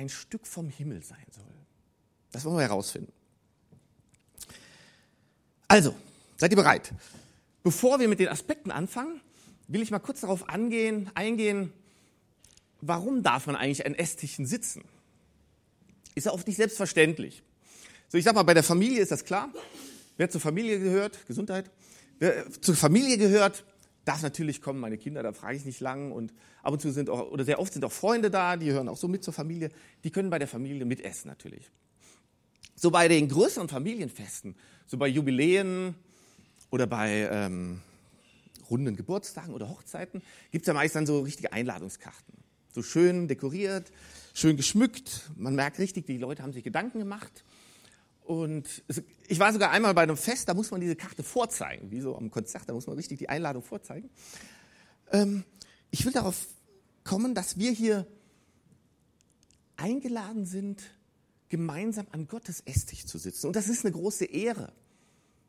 ein 0.00 0.08
Stück 0.08 0.46
vom 0.46 0.70
Himmel 0.70 1.02
sein 1.02 1.26
soll. 1.30 1.44
Das 2.32 2.44
wollen 2.44 2.56
wir 2.56 2.62
herausfinden. 2.62 3.12
Also, 5.68 5.94
seid 6.38 6.50
ihr 6.50 6.56
bereit? 6.56 6.92
Bevor 7.62 8.00
wir 8.00 8.08
mit 8.08 8.18
den 8.18 8.28
Aspekten 8.28 8.70
anfangen, 8.70 9.20
will 9.68 9.82
ich 9.82 9.90
mal 9.90 9.98
kurz 9.98 10.22
darauf 10.22 10.48
angehen, 10.48 11.10
eingehen, 11.14 11.70
warum 12.80 13.22
darf 13.22 13.46
man 13.46 13.56
eigentlich 13.56 13.84
an 13.84 13.94
Esstischen 13.94 14.46
sitzen? 14.46 14.84
Ist 16.14 16.24
ja 16.24 16.32
oft 16.32 16.46
nicht 16.46 16.56
selbstverständlich. 16.56 17.42
So, 18.08 18.16
ich 18.16 18.24
sag 18.24 18.34
mal, 18.34 18.42
bei 18.42 18.54
der 18.54 18.64
Familie 18.64 19.02
ist 19.02 19.12
das 19.12 19.24
klar. 19.24 19.52
Wer 20.16 20.30
zur 20.30 20.40
Familie 20.40 20.80
gehört, 20.80 21.26
Gesundheit, 21.26 21.70
wer 22.18 22.50
zur 22.62 22.74
Familie 22.74 23.18
gehört, 23.18 23.64
darf 24.10 24.22
natürlich 24.22 24.60
kommen. 24.60 24.80
Meine 24.80 24.98
Kinder, 24.98 25.22
da 25.22 25.32
frage 25.32 25.56
ich 25.56 25.64
nicht 25.64 25.80
lang. 25.80 26.10
Und 26.10 26.34
ab 26.62 26.72
und 26.72 26.80
zu 26.80 26.90
sind 26.90 27.08
auch, 27.08 27.30
oder 27.30 27.44
sehr 27.44 27.60
oft 27.60 27.72
sind 27.72 27.84
auch 27.84 27.92
Freunde 27.92 28.30
da, 28.30 28.56
die 28.56 28.72
hören 28.72 28.88
auch 28.88 28.96
so 28.96 29.06
mit 29.06 29.22
zur 29.22 29.32
Familie. 29.32 29.70
Die 30.02 30.10
können 30.10 30.30
bei 30.30 30.38
der 30.38 30.48
Familie 30.48 30.84
mitessen 30.84 31.28
natürlich. 31.28 31.70
So 32.74 32.90
bei 32.90 33.06
den 33.06 33.28
größeren 33.28 33.68
Familienfesten, 33.68 34.56
so 34.86 34.98
bei 34.98 35.06
Jubiläen 35.06 35.94
oder 36.70 36.86
bei 36.86 37.28
ähm, 37.30 37.82
runden 38.68 38.96
Geburtstagen 38.96 39.54
oder 39.54 39.68
Hochzeiten, 39.68 40.22
gibt 40.50 40.62
es 40.62 40.66
ja 40.66 40.74
meist 40.74 40.96
dann 40.96 41.06
so 41.06 41.20
richtige 41.20 41.52
Einladungskarten. 41.52 42.34
So 42.72 42.82
schön 42.82 43.28
dekoriert, 43.28 43.92
schön 44.34 44.56
geschmückt. 44.56 45.30
Man 45.36 45.54
merkt 45.54 45.78
richtig, 45.78 46.06
die 46.06 46.18
Leute 46.18 46.42
haben 46.42 46.52
sich 46.52 46.64
Gedanken 46.64 46.98
gemacht. 46.98 47.44
Und 48.30 48.84
ich 49.26 49.40
war 49.40 49.52
sogar 49.52 49.72
einmal 49.72 49.92
bei 49.92 50.04
einem 50.04 50.16
Fest, 50.16 50.48
da 50.48 50.54
muss 50.54 50.70
man 50.70 50.80
diese 50.80 50.94
Karte 50.94 51.24
vorzeigen, 51.24 51.90
wie 51.90 52.00
so 52.00 52.16
am 52.16 52.30
Konzert, 52.30 52.62
da 52.68 52.72
muss 52.72 52.86
man 52.86 52.94
richtig 52.94 53.18
die 53.18 53.28
Einladung 53.28 53.60
vorzeigen. 53.60 54.08
Ähm, 55.10 55.42
ich 55.90 56.04
will 56.06 56.12
darauf 56.12 56.46
kommen, 57.02 57.34
dass 57.34 57.58
wir 57.58 57.72
hier 57.72 58.06
eingeladen 59.76 60.46
sind, 60.46 60.80
gemeinsam 61.48 62.06
an 62.12 62.28
Gottes 62.28 62.62
Esstisch 62.66 63.04
zu 63.04 63.18
sitzen. 63.18 63.48
Und 63.48 63.56
das 63.56 63.66
ist 63.66 63.84
eine 63.84 63.90
große 63.90 64.26
Ehre. 64.26 64.72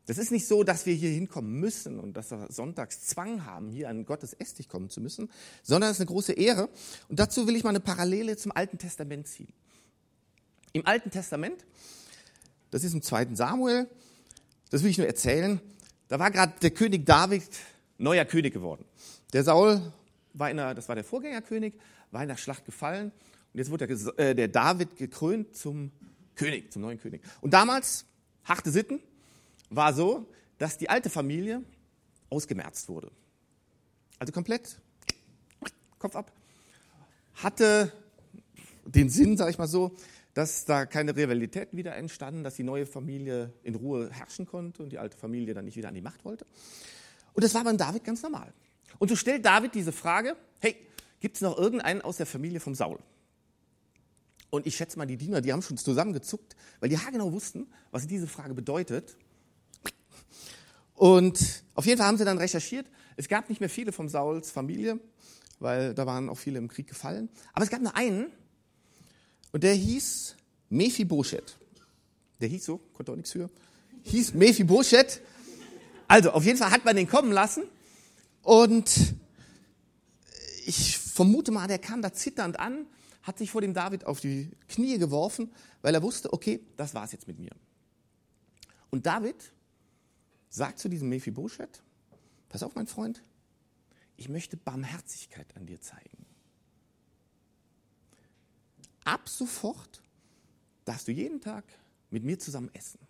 Das 0.06 0.18
ist 0.18 0.32
nicht 0.32 0.48
so, 0.48 0.64
dass 0.64 0.84
wir 0.84 0.94
hier 0.94 1.10
hinkommen 1.10 1.60
müssen 1.60 2.00
und 2.00 2.14
dass 2.14 2.32
wir 2.32 2.50
sonntags 2.50 3.02
Zwang 3.02 3.44
haben, 3.44 3.70
hier 3.70 3.90
an 3.90 4.04
Gottes 4.06 4.32
Esstisch 4.32 4.66
kommen 4.66 4.90
zu 4.90 5.00
müssen, 5.00 5.30
sondern 5.62 5.92
es 5.92 5.98
ist 5.98 6.00
eine 6.00 6.08
große 6.08 6.32
Ehre. 6.32 6.68
Und 7.08 7.20
dazu 7.20 7.46
will 7.46 7.54
ich 7.54 7.62
mal 7.62 7.70
eine 7.70 7.78
Parallele 7.78 8.36
zum 8.36 8.50
Alten 8.50 8.78
Testament 8.78 9.28
ziehen. 9.28 9.52
Im 10.72 10.84
Alten 10.84 11.12
Testament, 11.12 11.64
das 12.72 12.82
ist 12.82 12.94
im 12.94 13.02
zweiten 13.02 13.36
Samuel, 13.36 13.88
das 14.70 14.82
will 14.82 14.90
ich 14.90 14.98
nur 14.98 15.06
erzählen, 15.06 15.60
da 16.08 16.18
war 16.18 16.30
gerade 16.30 16.54
der 16.60 16.70
König 16.70 17.06
David 17.06 17.44
neuer 17.98 18.24
König 18.24 18.52
geworden. 18.52 18.84
Der 19.32 19.44
Saul 19.44 19.92
war 20.32 20.50
in 20.50 20.56
der, 20.56 20.74
das 20.74 20.88
war 20.88 20.94
der 20.94 21.04
Vorgängerkönig, 21.04 21.74
war 22.10 22.22
in 22.22 22.28
der 22.28 22.36
Schlacht 22.36 22.64
gefallen 22.64 23.12
und 23.52 23.58
jetzt 23.58 23.70
wurde 23.70 23.86
der, 23.86 24.18
äh, 24.18 24.34
der 24.34 24.48
David 24.48 24.96
gekrönt 24.96 25.54
zum 25.54 25.92
König, 26.34 26.72
zum 26.72 26.82
neuen 26.82 26.98
König. 26.98 27.22
Und 27.42 27.52
damals, 27.52 28.06
harte 28.44 28.70
Sitten, 28.70 29.00
war 29.68 29.92
so, 29.92 30.26
dass 30.56 30.78
die 30.78 30.88
alte 30.88 31.10
Familie 31.10 31.62
ausgemerzt 32.30 32.88
wurde. 32.88 33.10
Also 34.18 34.32
komplett 34.32 34.80
Kopf 35.98 36.16
ab. 36.16 36.32
Hatte 37.34 37.92
den 38.86 39.10
Sinn, 39.10 39.36
sage 39.36 39.50
ich 39.50 39.58
mal 39.58 39.68
so, 39.68 39.94
dass 40.34 40.64
da 40.64 40.86
keine 40.86 41.14
Rivalitäten 41.14 41.76
wieder 41.76 41.94
entstanden, 41.94 42.42
dass 42.42 42.54
die 42.56 42.62
neue 42.62 42.86
Familie 42.86 43.52
in 43.62 43.74
Ruhe 43.74 44.10
herrschen 44.10 44.46
konnte 44.46 44.82
und 44.82 44.90
die 44.90 44.98
alte 44.98 45.16
Familie 45.16 45.54
dann 45.54 45.64
nicht 45.64 45.76
wieder 45.76 45.88
an 45.88 45.94
die 45.94 46.00
Macht 46.00 46.24
wollte. 46.24 46.46
Und 47.34 47.44
das 47.44 47.54
war 47.54 47.64
bei 47.64 47.72
David 47.72 48.04
ganz 48.04 48.22
normal. 48.22 48.52
Und 48.98 49.08
so 49.08 49.16
stellt 49.16 49.44
David 49.44 49.74
diese 49.74 49.92
Frage, 49.92 50.36
hey, 50.60 50.76
gibt 51.20 51.36
es 51.36 51.42
noch 51.42 51.58
irgendeinen 51.58 52.02
aus 52.02 52.16
der 52.16 52.26
Familie 52.26 52.60
vom 52.60 52.74
Saul? 52.74 52.98
Und 54.50 54.66
ich 54.66 54.76
schätze 54.76 54.98
mal, 54.98 55.06
die 55.06 55.16
Diener, 55.16 55.40
die 55.40 55.52
haben 55.52 55.62
schon 55.62 55.78
zusammengezuckt, 55.78 56.56
weil 56.80 56.90
die 56.90 56.98
genau 57.10 57.32
wussten, 57.32 57.66
was 57.90 58.06
diese 58.06 58.26
Frage 58.26 58.52
bedeutet. 58.52 59.16
Und 60.94 61.64
auf 61.74 61.86
jeden 61.86 61.98
Fall 61.98 62.06
haben 62.06 62.18
sie 62.18 62.24
dann 62.24 62.38
recherchiert. 62.38 62.86
Es 63.16 63.28
gab 63.28 63.48
nicht 63.48 63.60
mehr 63.60 63.70
viele 63.70 63.92
vom 63.92 64.08
Sauls 64.08 64.50
Familie, 64.50 65.00
weil 65.58 65.94
da 65.94 66.06
waren 66.06 66.28
auch 66.28 66.38
viele 66.38 66.58
im 66.58 66.68
Krieg 66.68 66.86
gefallen. 66.86 67.30
Aber 67.54 67.64
es 67.64 67.70
gab 67.70 67.80
nur 67.80 67.96
einen 67.96 68.30
und 69.52 69.62
der 69.62 69.74
hieß 69.74 70.36
Mephibosheth. 70.70 71.56
Der 72.40 72.48
hieß 72.48 72.64
so, 72.64 72.78
konnte 72.94 73.12
auch 73.12 73.16
nichts 73.16 73.32
für. 73.32 73.48
Hieß 74.04 74.34
Mephibosheth. 74.34 75.20
Also, 76.08 76.32
auf 76.32 76.44
jeden 76.44 76.58
Fall 76.58 76.70
hat 76.70 76.84
man 76.84 76.96
den 76.96 77.06
kommen 77.06 77.32
lassen 77.32 77.64
und 78.42 79.14
ich 80.66 80.98
vermute 80.98 81.52
mal, 81.52 81.68
der 81.68 81.78
kam 81.78 82.02
da 82.02 82.12
zitternd 82.12 82.58
an, 82.58 82.86
hat 83.22 83.38
sich 83.38 83.50
vor 83.50 83.60
dem 83.60 83.74
David 83.74 84.04
auf 84.04 84.20
die 84.20 84.50
Knie 84.68 84.98
geworfen, 84.98 85.52
weil 85.80 85.94
er 85.94 86.02
wusste, 86.02 86.32
okay, 86.32 86.60
das 86.76 86.94
war's 86.94 87.12
jetzt 87.12 87.28
mit 87.28 87.38
mir. 87.38 87.50
Und 88.90 89.06
David 89.06 89.52
sagt 90.50 90.78
zu 90.78 90.88
diesem 90.88 91.08
Mephibosheth, 91.08 91.82
pass 92.48 92.62
auf, 92.62 92.74
mein 92.74 92.86
Freund, 92.86 93.22
ich 94.16 94.28
möchte 94.28 94.56
Barmherzigkeit 94.56 95.46
an 95.56 95.66
dir 95.66 95.80
zeigen. 95.80 96.26
Ab 99.04 99.28
sofort 99.28 100.02
darfst 100.84 101.08
du 101.08 101.12
jeden 101.12 101.40
Tag 101.40 101.64
mit 102.10 102.24
mir 102.24 102.38
zusammen 102.38 102.70
essen. 102.74 103.00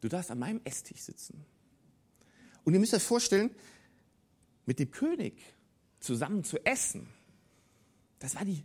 Du 0.00 0.08
darfst 0.08 0.30
an 0.30 0.38
meinem 0.38 0.60
Esstisch 0.64 1.00
sitzen. 1.00 1.44
Und 2.64 2.74
ihr 2.74 2.80
müsst 2.80 2.94
euch 2.94 3.02
vorstellen, 3.02 3.50
mit 4.66 4.78
dem 4.78 4.90
König 4.90 5.34
zusammen 6.00 6.44
zu 6.44 6.64
essen, 6.64 7.08
das 8.18 8.34
war 8.34 8.44
die 8.44 8.64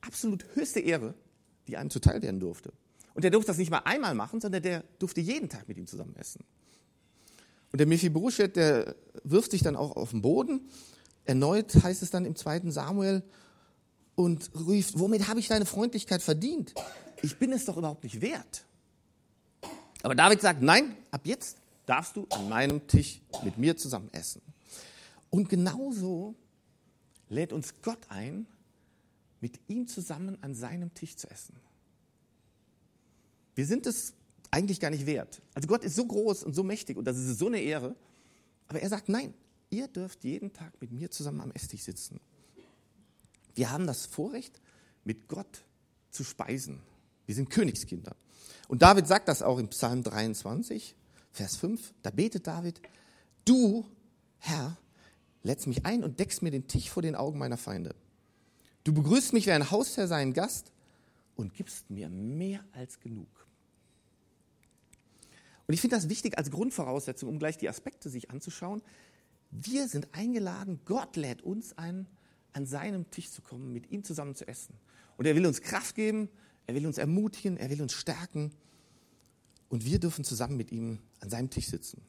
absolut 0.00 0.44
höchste 0.54 0.80
Ehre, 0.80 1.14
die 1.68 1.76
einem 1.76 1.90
zuteil 1.90 2.22
werden 2.22 2.40
durfte. 2.40 2.72
Und 3.14 3.22
der 3.22 3.30
durfte 3.30 3.48
das 3.48 3.58
nicht 3.58 3.70
mal 3.70 3.82
einmal 3.84 4.14
machen, 4.14 4.40
sondern 4.40 4.62
der 4.62 4.84
durfte 4.98 5.20
jeden 5.20 5.48
Tag 5.48 5.68
mit 5.68 5.78
ihm 5.78 5.86
zusammen 5.86 6.14
essen. 6.16 6.44
Und 7.72 7.78
der 7.78 7.86
Mephibosheth, 7.86 8.56
der 8.56 8.94
wirft 9.24 9.50
sich 9.50 9.62
dann 9.62 9.76
auch 9.76 9.96
auf 9.96 10.10
den 10.10 10.22
Boden. 10.22 10.68
Erneut 11.24 11.74
heißt 11.82 12.02
es 12.02 12.10
dann 12.10 12.24
im 12.24 12.36
zweiten 12.36 12.70
Samuel 12.70 13.22
und 14.16 14.50
ruft, 14.54 14.98
womit 14.98 15.28
habe 15.28 15.38
ich 15.38 15.46
deine 15.46 15.66
Freundlichkeit 15.66 16.22
verdient? 16.22 16.74
Ich 17.22 17.38
bin 17.38 17.52
es 17.52 17.64
doch 17.66 17.76
überhaupt 17.76 18.02
nicht 18.02 18.20
wert. 18.20 18.64
Aber 20.02 20.14
David 20.14 20.40
sagt, 20.40 20.62
nein, 20.62 20.96
ab 21.10 21.20
jetzt 21.24 21.58
darfst 21.86 22.16
du 22.16 22.26
an 22.30 22.48
meinem 22.48 22.86
Tisch 22.88 23.20
mit 23.44 23.58
mir 23.58 23.76
zusammen 23.76 24.08
essen. 24.12 24.42
Und 25.30 25.48
genauso 25.48 26.34
lädt 27.28 27.52
uns 27.52 27.74
Gott 27.82 28.00
ein, 28.08 28.46
mit 29.40 29.60
ihm 29.68 29.86
zusammen 29.86 30.38
an 30.42 30.54
seinem 30.54 30.92
Tisch 30.94 31.16
zu 31.16 31.30
essen. 31.30 31.54
Wir 33.54 33.66
sind 33.66 33.86
es 33.86 34.14
eigentlich 34.50 34.80
gar 34.80 34.90
nicht 34.90 35.06
wert. 35.06 35.40
Also 35.54 35.68
Gott 35.68 35.84
ist 35.84 35.96
so 35.96 36.06
groß 36.06 36.44
und 36.44 36.54
so 36.54 36.62
mächtig 36.62 36.96
und 36.96 37.04
das 37.04 37.16
ist 37.16 37.38
so 37.38 37.46
eine 37.46 37.60
Ehre. 37.60 37.94
Aber 38.68 38.80
er 38.80 38.88
sagt, 38.88 39.08
nein, 39.08 39.34
ihr 39.70 39.88
dürft 39.88 40.24
jeden 40.24 40.52
Tag 40.52 40.72
mit 40.80 40.92
mir 40.92 41.10
zusammen 41.10 41.40
am 41.40 41.52
Esstisch 41.52 41.82
sitzen. 41.82 42.20
Wir 43.56 43.70
haben 43.70 43.86
das 43.86 44.06
Vorrecht, 44.06 44.60
mit 45.02 45.28
Gott 45.28 45.64
zu 46.10 46.22
speisen. 46.24 46.80
Wir 47.24 47.34
sind 47.34 47.50
Königskinder. 47.50 48.14
Und 48.68 48.82
David 48.82 49.06
sagt 49.08 49.28
das 49.28 49.42
auch 49.42 49.58
im 49.58 49.68
Psalm 49.68 50.02
23, 50.02 50.94
Vers 51.32 51.56
5. 51.56 51.94
Da 52.02 52.10
betet 52.10 52.46
David, 52.46 52.80
du, 53.44 53.86
Herr, 54.38 54.76
lädst 55.42 55.66
mich 55.66 55.86
ein 55.86 56.04
und 56.04 56.20
deckst 56.20 56.42
mir 56.42 56.50
den 56.50 56.68
Tisch 56.68 56.90
vor 56.90 57.02
den 57.02 57.16
Augen 57.16 57.38
meiner 57.38 57.56
Feinde. 57.56 57.94
Du 58.84 58.92
begrüßt 58.92 59.32
mich 59.32 59.46
wie 59.46 59.52
ein 59.52 59.70
Hausherr 59.70 60.06
seinen 60.06 60.34
Gast 60.34 60.70
und 61.34 61.54
gibst 61.54 61.90
mir 61.90 62.08
mehr 62.08 62.64
als 62.72 63.00
genug. 63.00 63.28
Und 65.66 65.74
ich 65.74 65.80
finde 65.80 65.96
das 65.96 66.08
wichtig 66.08 66.38
als 66.38 66.50
Grundvoraussetzung, 66.50 67.28
um 67.28 67.38
gleich 67.38 67.58
die 67.58 67.68
Aspekte 67.68 68.10
sich 68.10 68.30
anzuschauen. 68.30 68.82
Wir 69.50 69.88
sind 69.88 70.08
eingeladen, 70.12 70.80
Gott 70.84 71.16
lädt 71.16 71.42
uns 71.42 71.76
ein, 71.78 72.06
an 72.56 72.64
seinem 72.64 73.10
Tisch 73.10 73.30
zu 73.30 73.42
kommen, 73.42 73.70
mit 73.74 73.90
ihm 73.90 74.02
zusammen 74.02 74.34
zu 74.34 74.48
essen. 74.48 74.74
Und 75.18 75.26
er 75.26 75.36
will 75.36 75.46
uns 75.46 75.60
Kraft 75.60 75.94
geben, 75.94 76.30
er 76.66 76.74
will 76.74 76.86
uns 76.86 76.96
ermutigen, 76.96 77.58
er 77.58 77.68
will 77.68 77.82
uns 77.82 77.92
stärken. 77.92 78.50
Und 79.68 79.84
wir 79.84 80.00
dürfen 80.00 80.24
zusammen 80.24 80.56
mit 80.56 80.72
ihm 80.72 80.98
an 81.20 81.28
seinem 81.28 81.50
Tisch 81.50 81.66
sitzen. 81.66 82.00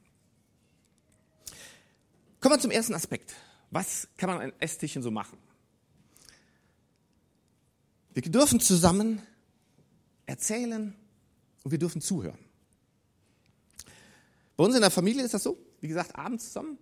Kommen 2.40 2.56
wir 2.56 2.62
zum 2.62 2.72
ersten 2.72 2.94
Aspekt. 2.94 3.36
Was 3.72 4.08
kann 4.16 4.30
man 4.30 4.40
an 4.40 4.54
Esstischen 4.60 5.04
so 5.04 5.12
machen? 5.12 5.38
Wir 8.14 8.22
dürfen 8.24 8.62
zusammen 8.62 9.22
erzählen 10.26 10.96
und 11.64 11.72
wir 11.72 11.78
dürfen 11.78 12.02
zuhören. 12.02 12.40
Bei 14.56 14.64
uns 14.64 14.76
in 14.76 14.82
der 14.82 14.92
Familie 14.92 15.24
ist 15.24 15.34
das 15.34 15.44
so, 15.44 15.58
wie 15.82 15.90
gesagt, 15.90 16.16
abends 16.16 16.46
zusammen 16.46 16.78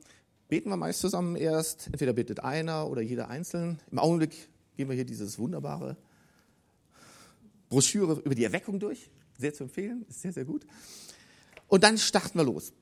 beten 0.47 0.69
wir 0.69 0.77
meist 0.77 0.99
zusammen 0.99 1.35
erst. 1.35 1.87
Entweder 1.87 2.13
betet 2.13 2.41
einer 2.41 2.89
oder 2.89 3.01
jeder 3.01 3.29
einzeln. 3.29 3.79
Im 3.91 3.99
Augenblick 3.99 4.49
gehen 4.75 4.89
wir 4.89 4.95
hier 4.95 5.05
dieses 5.05 5.39
wunderbare 5.39 5.97
Broschüre 7.69 8.21
über 8.23 8.35
die 8.35 8.43
Erweckung 8.43 8.79
durch. 8.79 9.09
Sehr 9.37 9.53
zu 9.53 9.63
empfehlen, 9.63 10.05
ist 10.07 10.21
sehr, 10.21 10.31
sehr 10.31 10.45
gut. 10.45 10.65
Und 11.67 11.83
dann 11.83 11.97
starten 11.97 12.37
wir 12.37 12.45
los. 12.45 12.73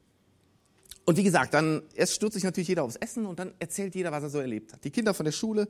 Und 1.05 1.17
wie 1.17 1.23
gesagt, 1.23 1.53
dann 1.53 1.81
erst 1.95 2.13
stürzt 2.13 2.35
sich 2.35 2.43
natürlich 2.43 2.69
jeder 2.69 2.83
aufs 2.83 2.95
Essen 2.95 3.25
und 3.25 3.39
dann 3.39 3.53
erzählt 3.59 3.95
jeder, 3.95 4.11
was 4.11 4.23
er 4.23 4.29
so 4.29 4.39
erlebt 4.39 4.73
hat. 4.73 4.83
Die 4.83 4.91
Kinder 4.91 5.13
von 5.13 5.25
der 5.25 5.31
Schule, 5.31 5.67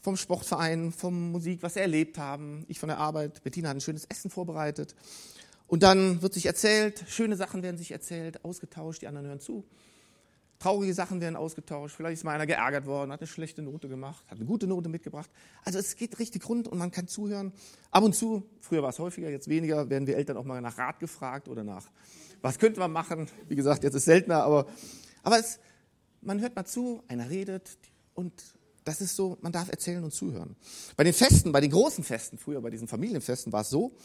vom 0.00 0.16
Sportverein, 0.16 0.92
vom 0.92 1.32
Musik, 1.32 1.62
was 1.62 1.74
sie 1.74 1.80
erlebt 1.80 2.18
haben. 2.18 2.64
Ich 2.68 2.78
von 2.78 2.88
der 2.88 2.98
Arbeit. 2.98 3.42
Bettina 3.42 3.68
hat 3.68 3.76
ein 3.76 3.80
schönes 3.80 4.04
Essen 4.04 4.30
vorbereitet. 4.30 4.94
Und 5.66 5.82
dann 5.82 6.22
wird 6.22 6.34
sich 6.34 6.46
erzählt, 6.46 7.04
schöne 7.08 7.36
Sachen 7.36 7.62
werden 7.62 7.78
sich 7.78 7.92
erzählt, 7.92 8.44
ausgetauscht, 8.44 9.02
die 9.02 9.06
anderen 9.06 9.28
hören 9.28 9.40
zu. 9.40 9.64
Traurige 10.62 10.94
Sachen 10.94 11.20
werden 11.20 11.34
ausgetauscht. 11.34 11.96
Vielleicht 11.96 12.18
ist 12.18 12.24
mal 12.24 12.36
einer 12.36 12.46
geärgert 12.46 12.86
worden, 12.86 13.10
hat 13.10 13.20
eine 13.20 13.26
schlechte 13.26 13.62
Note 13.62 13.88
gemacht, 13.88 14.24
hat 14.28 14.38
eine 14.38 14.46
gute 14.46 14.68
Note 14.68 14.88
mitgebracht. 14.88 15.28
Also 15.64 15.80
es 15.80 15.96
geht 15.96 16.20
richtig 16.20 16.48
rund 16.48 16.68
und 16.68 16.78
man 16.78 16.92
kann 16.92 17.08
zuhören. 17.08 17.52
Ab 17.90 18.04
und 18.04 18.14
zu, 18.14 18.48
früher 18.60 18.80
war 18.80 18.90
es 18.90 19.00
häufiger, 19.00 19.28
jetzt 19.28 19.48
weniger, 19.48 19.90
werden 19.90 20.06
wir 20.06 20.16
Eltern 20.16 20.36
auch 20.36 20.44
mal 20.44 20.60
nach 20.60 20.78
Rat 20.78 21.00
gefragt 21.00 21.48
oder 21.48 21.64
nach, 21.64 21.90
was 22.42 22.60
könnte 22.60 22.78
man 22.78 22.92
machen? 22.92 23.28
Wie 23.48 23.56
gesagt, 23.56 23.82
jetzt 23.82 23.94
ist 23.94 24.02
es 24.02 24.04
seltener, 24.04 24.44
aber, 24.44 24.66
aber 25.24 25.40
es, 25.40 25.58
man 26.20 26.40
hört 26.40 26.54
mal 26.54 26.64
zu, 26.64 27.02
einer 27.08 27.28
redet 27.28 27.76
und 28.14 28.32
das 28.84 29.00
ist 29.00 29.16
so, 29.16 29.38
man 29.40 29.50
darf 29.50 29.68
erzählen 29.68 30.04
und 30.04 30.12
zuhören. 30.12 30.54
Bei 30.96 31.02
den 31.02 31.12
Festen, 31.12 31.50
bei 31.50 31.60
den 31.60 31.72
großen 31.72 32.04
Festen, 32.04 32.38
früher 32.38 32.60
bei 32.60 32.70
diesen 32.70 32.86
Familienfesten 32.86 33.52
war 33.52 33.62
es 33.62 33.70
so, 33.70 33.96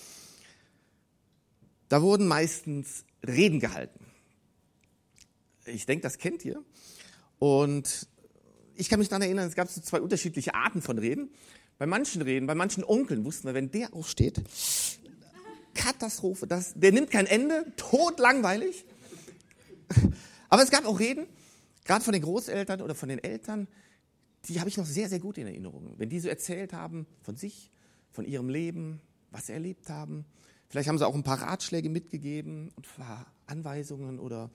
da 1.88 2.02
wurden 2.02 2.26
meistens 2.26 3.06
Reden 3.24 3.60
gehalten. 3.60 4.08
Ich 5.68 5.86
denke, 5.86 6.04
das 6.04 6.18
kennt 6.18 6.44
ihr. 6.46 6.64
Und 7.40 8.08
ich 8.76 8.90
kann 8.90 9.00
mich 9.00 9.10
daran 9.10 9.22
erinnern, 9.22 9.48
es 9.48 9.56
gab 9.56 9.70
so 9.70 9.82
zwei 9.82 10.02
unterschiedliche 10.02 10.56
Arten 10.56 10.82
von 10.82 10.98
Reden. 10.98 11.30
Bei 11.78 11.86
manchen 11.86 12.22
Reden, 12.22 12.48
bei 12.48 12.56
manchen 12.56 12.84
Onkeln 12.84 13.26
wussten 13.26 13.48
wir, 13.48 13.54
wenn 13.54 13.72
der 13.72 13.94
aufsteht, 13.94 14.42
Katastrophe, 15.74 16.48
das, 16.48 16.74
der 16.76 16.92
nimmt 16.92 17.12
kein 17.12 17.28
Ende, 17.28 17.72
totlangweilig. 17.76 18.86
Aber 20.50 20.64
es 20.64 20.72
gab 20.72 20.86
auch 20.86 21.00
Reden, 21.00 21.28
gerade 21.86 22.04
von 22.04 22.14
den 22.14 22.24
Großeltern 22.24 22.82
oder 22.82 22.96
von 22.96 23.10
den 23.10 23.20
Eltern, 23.20 23.68
die 24.46 24.60
habe 24.60 24.70
ich 24.70 24.78
noch 24.78 24.86
sehr, 24.86 25.10
sehr 25.10 25.20
gut 25.20 25.38
in 25.38 25.46
Erinnerung. 25.46 25.94
Wenn 25.98 26.10
die 26.10 26.20
so 26.20 26.30
erzählt 26.30 26.74
haben 26.74 27.06
von 27.22 27.36
sich, 27.36 27.70
von 28.12 28.26
ihrem 28.26 28.50
Leben, 28.50 29.02
was 29.30 29.48
sie 29.48 29.54
erlebt 29.54 29.90
haben, 29.90 30.26
Vielleicht 30.70 30.90
haben 30.90 30.98
sie 30.98 31.08
auch 31.08 31.16
ein 31.16 31.24
paar 31.24 31.42
Ratschläge 31.42 31.90
mitgegeben 31.90 32.72
und 32.76 32.88
Anweisungen 33.46 34.20
oder. 34.20 34.50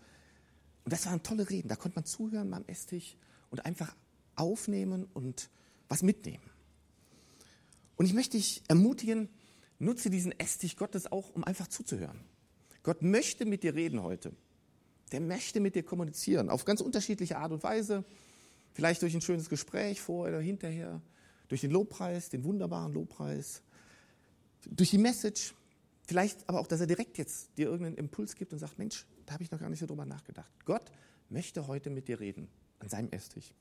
Und 0.84 0.92
das 0.92 1.06
waren 1.06 1.22
tolle 1.22 1.48
Reden. 1.48 1.68
Da 1.68 1.76
konnte 1.76 1.96
man 1.96 2.04
zuhören 2.04 2.50
beim 2.50 2.64
Esstisch 2.66 3.16
und 3.50 3.64
einfach 3.64 3.94
aufnehmen 4.36 5.06
und 5.12 5.50
was 5.88 6.02
mitnehmen. 6.02 6.42
Und 7.96 8.06
ich 8.06 8.14
möchte 8.14 8.36
dich 8.36 8.62
ermutigen, 8.68 9.28
nutze 9.78 10.10
diesen 10.10 10.32
Esstisch 10.38 10.76
Gottes 10.76 11.10
auch, 11.10 11.30
um 11.30 11.44
einfach 11.44 11.68
zuzuhören. 11.68 12.20
Gott 12.82 13.02
möchte 13.02 13.44
mit 13.44 13.62
dir 13.62 13.74
reden 13.74 14.02
heute. 14.02 14.32
Der 15.12 15.20
möchte 15.20 15.60
mit 15.60 15.74
dir 15.74 15.82
kommunizieren, 15.82 16.48
auf 16.48 16.64
ganz 16.64 16.80
unterschiedliche 16.80 17.36
Art 17.36 17.52
und 17.52 17.62
Weise. 17.62 18.04
Vielleicht 18.72 19.02
durch 19.02 19.14
ein 19.14 19.20
schönes 19.20 19.48
Gespräch 19.48 20.00
vorher 20.00 20.34
oder 20.34 20.42
hinterher, 20.42 21.02
durch 21.48 21.60
den 21.60 21.70
Lobpreis, 21.70 22.30
den 22.30 22.44
wunderbaren 22.44 22.92
Lobpreis, 22.92 23.62
durch 24.66 24.90
die 24.90 24.98
Message. 24.98 25.54
Vielleicht 26.06 26.48
aber 26.48 26.60
auch, 26.60 26.66
dass 26.66 26.80
er 26.80 26.86
direkt 26.86 27.18
jetzt 27.18 27.50
dir 27.58 27.66
irgendeinen 27.66 27.96
Impuls 27.96 28.34
gibt 28.34 28.52
und 28.52 28.58
sagt, 28.58 28.78
Mensch, 28.78 29.06
da 29.26 29.34
habe 29.34 29.42
ich 29.42 29.50
noch 29.50 29.58
gar 29.58 29.68
nicht 29.68 29.80
so 29.80 29.86
drüber 29.86 30.04
nachgedacht. 30.04 30.50
Gott 30.64 30.90
möchte 31.28 31.66
heute 31.66 31.90
mit 31.90 32.08
dir 32.08 32.20
reden, 32.20 32.48
an 32.78 32.88
seinem 32.88 33.10
Esstisch. 33.10 33.54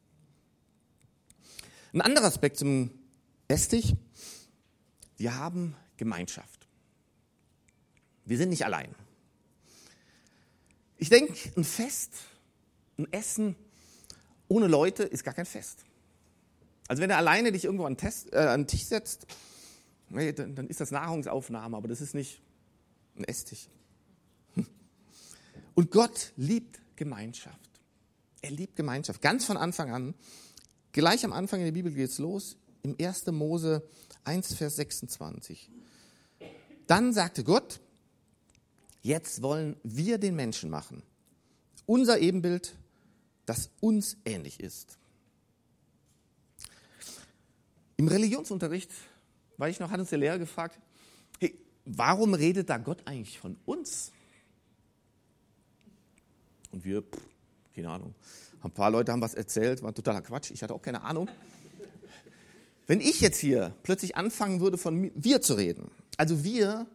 Ein 1.93 2.01
anderer 2.01 2.25
Aspekt 2.25 2.57
zum 2.57 2.91
Esstisch, 3.47 3.93
wir 5.17 5.35
haben 5.35 5.75
Gemeinschaft. 5.97 6.67
Wir 8.25 8.37
sind 8.37 8.49
nicht 8.49 8.65
allein. 8.65 8.95
Ich 10.97 11.09
denke, 11.09 11.33
ein 11.57 11.63
Fest, 11.63 12.13
ein 12.97 13.11
Essen 13.11 13.55
ohne 14.47 14.67
Leute 14.67 15.03
ist 15.03 15.23
gar 15.23 15.33
kein 15.33 15.45
Fest. 15.45 15.83
Also 16.87 17.01
wenn 17.01 17.09
du 17.09 17.15
alleine 17.15 17.51
dich 17.51 17.65
irgendwo 17.65 17.85
an, 17.85 17.97
äh, 18.31 18.37
an 18.37 18.61
den 18.61 18.67
Tisch 18.67 18.85
setzt, 18.85 19.25
dann 20.09 20.67
ist 20.67 20.81
das 20.81 20.91
Nahrungsaufnahme, 20.91 21.77
aber 21.77 21.87
das 21.87 22.01
ist 22.01 22.13
nicht 22.13 22.41
ein 23.15 23.23
Esstisch. 23.23 23.69
Und 25.75 25.91
Gott 25.91 26.33
liebt 26.35 26.79
Gemeinschaft. 26.95 27.69
Er 28.41 28.51
liebt 28.51 28.75
Gemeinschaft. 28.75 29.21
Ganz 29.21 29.45
von 29.45 29.57
Anfang 29.57 29.91
an. 29.91 30.13
Gleich 30.91 31.23
am 31.23 31.33
Anfang 31.33 31.59
in 31.59 31.65
der 31.65 31.71
Bibel 31.71 31.93
geht 31.93 32.09
es 32.09 32.17
los. 32.17 32.57
Im 32.83 32.95
1. 32.99 33.27
Mose 33.27 33.87
1, 34.23 34.55
Vers 34.55 34.75
26. 34.77 35.69
Dann 36.87 37.13
sagte 37.13 37.43
Gott, 37.43 37.79
jetzt 39.01 39.41
wollen 39.41 39.77
wir 39.83 40.17
den 40.17 40.35
Menschen 40.35 40.69
machen. 40.69 41.03
Unser 41.85 42.19
Ebenbild, 42.19 42.75
das 43.45 43.69
uns 43.79 44.17
ähnlich 44.25 44.59
ist. 44.59 44.97
Im 47.97 48.07
Religionsunterricht 48.07 48.91
weil 49.61 49.69
ich 49.69 49.79
noch, 49.79 49.91
hat 49.91 49.99
uns 49.99 50.09
der 50.09 50.17
Lehrer 50.17 50.39
gefragt, 50.39 50.79
hey, 51.39 51.55
warum 51.85 52.33
redet 52.33 52.67
da 52.67 52.79
Gott 52.79 53.05
eigentlich 53.05 53.37
von 53.37 53.57
uns? 53.65 54.11
Und 56.71 56.83
wir, 56.83 57.01
pff, 57.01 57.21
keine 57.75 57.89
Ahnung. 57.89 58.15
Ein 58.61 58.71
paar 58.71 58.91
Leute 58.91 59.11
haben 59.11 59.21
was 59.21 59.33
erzählt, 59.33 59.81
war 59.81 59.93
totaler 59.93 60.21
Quatsch. 60.21 60.51
Ich 60.51 60.61
hatte 60.61 60.73
auch 60.73 60.81
keine 60.81 61.01
Ahnung. 61.01 61.27
Wenn 62.87 62.99
ich 62.99 63.21
jetzt 63.21 63.37
hier 63.37 63.73
plötzlich 63.83 64.15
anfangen 64.15 64.59
würde, 64.59 64.77
von 64.77 65.11
wir 65.15 65.41
zu 65.41 65.53
reden, 65.53 65.89
also 66.17 66.43
wir, 66.43 66.87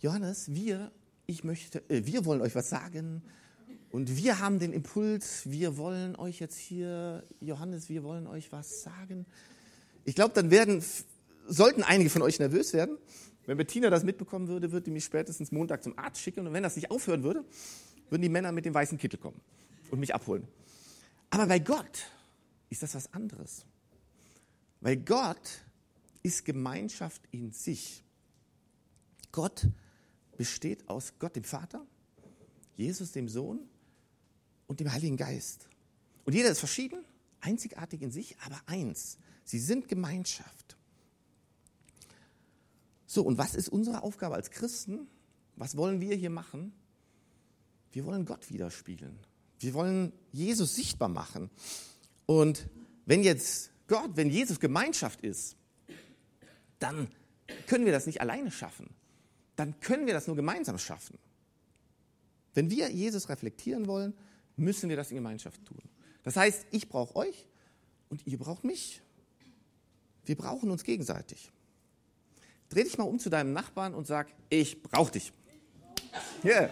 Johannes, 0.00 0.52
wir, 0.52 0.90
ich 1.26 1.44
möchte, 1.44 1.82
äh, 1.88 2.04
wir 2.04 2.24
wollen 2.24 2.40
euch 2.40 2.54
was 2.54 2.68
sagen 2.68 3.22
und 3.90 4.16
wir 4.16 4.40
haben 4.40 4.58
den 4.58 4.72
Impuls, 4.72 5.42
wir 5.48 5.76
wollen 5.76 6.16
euch 6.16 6.40
jetzt 6.40 6.58
hier, 6.58 7.22
Johannes, 7.40 7.88
wir 7.88 8.02
wollen 8.02 8.26
euch 8.26 8.52
was 8.52 8.82
sagen. 8.82 9.26
Ich 10.04 10.14
glaube, 10.14 10.34
dann 10.34 10.50
werden, 10.50 10.84
sollten 11.46 11.82
einige 11.82 12.10
von 12.10 12.22
euch 12.22 12.38
nervös 12.38 12.72
werden. 12.72 12.98
Wenn 13.46 13.56
Bettina 13.56 13.90
das 13.90 14.02
mitbekommen 14.02 14.48
würde, 14.48 14.72
würde 14.72 14.84
die 14.84 14.90
mich 14.90 15.04
spätestens 15.04 15.52
Montag 15.52 15.84
zum 15.84 15.96
Arzt 15.98 16.20
schicken 16.20 16.46
und 16.46 16.52
wenn 16.52 16.64
das 16.64 16.74
nicht 16.74 16.90
aufhören 16.90 17.22
würde, 17.22 17.44
würden 18.10 18.22
die 18.22 18.28
Männer 18.28 18.52
mit 18.52 18.64
dem 18.64 18.74
weißen 18.74 18.98
Kittel 18.98 19.18
kommen 19.18 19.40
und 19.90 20.00
mich 20.00 20.14
abholen. 20.14 20.46
Aber 21.30 21.46
bei 21.46 21.58
Gott 21.58 22.10
ist 22.70 22.82
das 22.82 22.94
was 22.94 23.12
anderes. 23.12 23.64
Weil 24.80 24.96
Gott 24.96 25.64
ist 26.22 26.44
Gemeinschaft 26.44 27.22
in 27.30 27.52
sich. 27.52 28.04
Gott 29.32 29.68
besteht 30.36 30.88
aus 30.88 31.14
Gott 31.18 31.36
dem 31.36 31.44
Vater, 31.44 31.86
Jesus 32.76 33.12
dem 33.12 33.28
Sohn 33.28 33.60
und 34.66 34.80
dem 34.80 34.92
Heiligen 34.92 35.16
Geist. 35.16 35.68
Und 36.24 36.34
jeder 36.34 36.50
ist 36.50 36.58
verschieden, 36.58 37.04
einzigartig 37.40 38.02
in 38.02 38.10
sich, 38.10 38.36
aber 38.40 38.60
eins. 38.66 39.18
Sie 39.44 39.58
sind 39.58 39.88
Gemeinschaft. 39.88 40.76
So, 43.06 43.22
und 43.22 43.38
was 43.38 43.54
ist 43.54 43.68
unsere 43.68 44.02
Aufgabe 44.02 44.34
als 44.34 44.50
Christen? 44.50 45.06
Was 45.54 45.76
wollen 45.76 46.00
wir 46.00 46.16
hier 46.16 46.30
machen? 46.30 46.72
Wir 47.96 48.04
wollen 48.04 48.26
Gott 48.26 48.50
widerspiegeln. 48.50 49.18
Wir 49.58 49.72
wollen 49.72 50.12
Jesus 50.30 50.74
sichtbar 50.74 51.08
machen. 51.08 51.48
Und 52.26 52.68
wenn 53.06 53.22
jetzt 53.22 53.70
Gott, 53.86 54.10
wenn 54.16 54.28
Jesus 54.28 54.60
Gemeinschaft 54.60 55.22
ist, 55.22 55.56
dann 56.78 57.08
können 57.66 57.86
wir 57.86 57.92
das 57.92 58.04
nicht 58.04 58.20
alleine 58.20 58.50
schaffen. 58.50 58.90
Dann 59.56 59.80
können 59.80 60.04
wir 60.04 60.12
das 60.12 60.26
nur 60.26 60.36
gemeinsam 60.36 60.76
schaffen. 60.76 61.18
Wenn 62.52 62.68
wir 62.68 62.90
Jesus 62.90 63.30
reflektieren 63.30 63.86
wollen, 63.86 64.12
müssen 64.56 64.90
wir 64.90 64.96
das 64.96 65.10
in 65.10 65.16
Gemeinschaft 65.16 65.64
tun. 65.64 65.80
Das 66.22 66.36
heißt, 66.36 66.66
ich 66.72 66.90
brauche 66.90 67.16
euch 67.16 67.48
und 68.10 68.26
ihr 68.26 68.36
braucht 68.36 68.62
mich. 68.62 69.00
Wir 70.26 70.36
brauchen 70.36 70.70
uns 70.70 70.84
gegenseitig. 70.84 71.50
Dreh 72.68 72.84
dich 72.84 72.98
mal 72.98 73.04
um 73.04 73.18
zu 73.18 73.30
deinem 73.30 73.54
Nachbarn 73.54 73.94
und 73.94 74.06
sag, 74.06 74.28
ich 74.50 74.82
brauche 74.82 75.12
dich. 75.12 75.32
Yeah. 76.44 76.70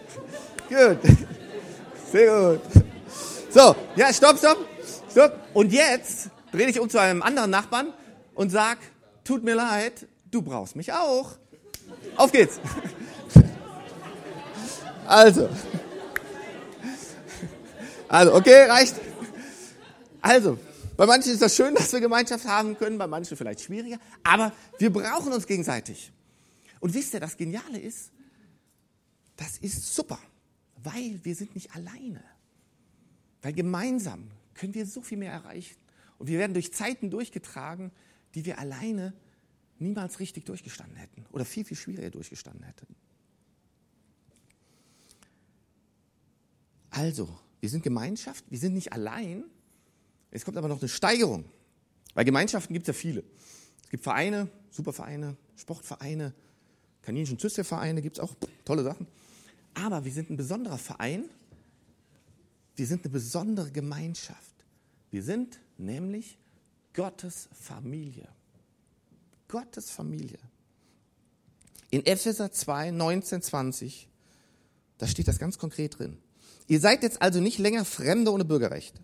gut. 0.69 0.99
Sehr 2.11 2.57
gut. 2.57 2.61
So, 3.49 3.75
ja, 3.95 4.13
stopp, 4.13 4.37
stopp, 4.37 4.57
stopp. 5.11 5.39
Und 5.53 5.71
jetzt 5.71 6.29
dreh 6.51 6.65
dich 6.65 6.79
um 6.79 6.89
zu 6.89 6.99
einem 6.99 7.21
anderen 7.21 7.49
Nachbarn 7.49 7.93
und 8.33 8.49
sag, 8.49 8.77
tut 9.23 9.43
mir 9.43 9.55
leid, 9.55 10.07
du 10.31 10.41
brauchst 10.41 10.75
mich 10.75 10.91
auch. 10.93 11.31
Auf 12.15 12.31
geht's. 12.31 12.59
Also. 15.07 15.47
Also, 18.07 18.33
okay, 18.33 18.63
reicht. 18.63 18.95
Also, 20.19 20.57
bei 20.97 21.05
manchen 21.05 21.31
ist 21.31 21.43
das 21.43 21.55
schön, 21.55 21.75
dass 21.75 21.93
wir 21.93 21.99
Gemeinschaft 21.99 22.47
haben 22.47 22.75
können, 22.75 22.97
bei 22.97 23.05
manchen 23.05 23.37
vielleicht 23.37 23.61
schwieriger, 23.61 23.97
aber 24.23 24.51
wir 24.79 24.91
brauchen 24.91 25.31
uns 25.31 25.45
gegenseitig. 25.45 26.11
Und 26.79 26.93
wisst 26.93 27.13
ihr, 27.13 27.19
das 27.19 27.37
Geniale 27.37 27.77
ist, 27.79 28.11
das 29.37 29.57
ist 29.57 29.95
super, 29.95 30.19
weil 30.83 31.19
wir 31.23 31.35
sind 31.35 31.55
nicht 31.55 31.75
alleine. 31.75 32.23
Weil 33.41 33.53
gemeinsam 33.53 34.31
können 34.53 34.73
wir 34.73 34.85
so 34.85 35.01
viel 35.01 35.17
mehr 35.17 35.31
erreichen. 35.31 35.75
Und 36.17 36.27
wir 36.27 36.39
werden 36.39 36.53
durch 36.53 36.73
Zeiten 36.73 37.09
durchgetragen, 37.09 37.91
die 38.33 38.45
wir 38.45 38.59
alleine 38.59 39.13
niemals 39.79 40.19
richtig 40.19 40.45
durchgestanden 40.45 40.95
hätten 40.95 41.25
oder 41.31 41.45
viel, 41.45 41.65
viel 41.65 41.77
schwieriger 41.77 42.09
durchgestanden 42.09 42.63
hätten. 42.63 42.95
Also, 46.89 47.37
wir 47.59 47.69
sind 47.69 47.83
Gemeinschaft, 47.83 48.45
wir 48.49 48.57
sind 48.57 48.73
nicht 48.73 48.93
allein. 48.93 49.43
Es 50.31 50.45
kommt 50.45 50.55
aber 50.55 50.69
noch 50.69 50.79
eine 50.79 50.87
Steigerung. 50.87 51.43
Weil 52.13 52.23
Gemeinschaften 52.23 52.73
gibt 52.73 52.87
es 52.87 52.95
ja 52.95 52.99
viele. 52.99 53.23
Es 53.83 53.89
gibt 53.89 54.03
Vereine, 54.03 54.47
Supervereine, 54.71 55.35
Sportvereine, 55.57 56.33
Kaninchen 57.01 57.37
Züstervereine 57.37 58.01
gibt 58.01 58.17
es 58.17 58.23
auch 58.23 58.33
tolle 58.63 58.83
Sachen. 58.83 59.07
Aber 59.75 60.03
wir 60.03 60.11
sind 60.11 60.29
ein 60.29 60.37
besonderer 60.37 60.77
Verein. 60.77 61.25
Wir 62.75 62.87
sind 62.87 63.03
eine 63.03 63.11
besondere 63.11 63.71
Gemeinschaft. 63.71 64.65
Wir 65.11 65.21
sind 65.21 65.59
nämlich 65.77 66.37
Gottes 66.93 67.49
Familie. 67.53 68.27
Gottes 69.47 69.91
Familie. 69.91 70.39
In 71.91 72.05
Epheser 72.05 72.51
2, 72.51 72.91
19, 72.91 73.41
20, 73.41 74.09
da 74.97 75.07
steht 75.07 75.27
das 75.27 75.39
ganz 75.39 75.57
konkret 75.57 75.99
drin. 75.99 76.17
Ihr 76.67 76.79
seid 76.79 77.03
jetzt 77.03 77.21
also 77.21 77.39
nicht 77.39 77.59
länger 77.59 77.85
Fremde 77.85 78.31
ohne 78.31 78.43
Bürgerrecht, 78.43 78.99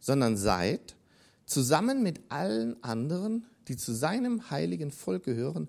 sondern 0.00 0.36
seid 0.36 0.96
zusammen 1.44 2.02
mit 2.02 2.20
allen 2.30 2.82
anderen, 2.82 3.44
die 3.68 3.76
zu 3.76 3.94
seinem 3.94 4.50
heiligen 4.50 4.90
Volk 4.90 5.24
gehören, 5.24 5.68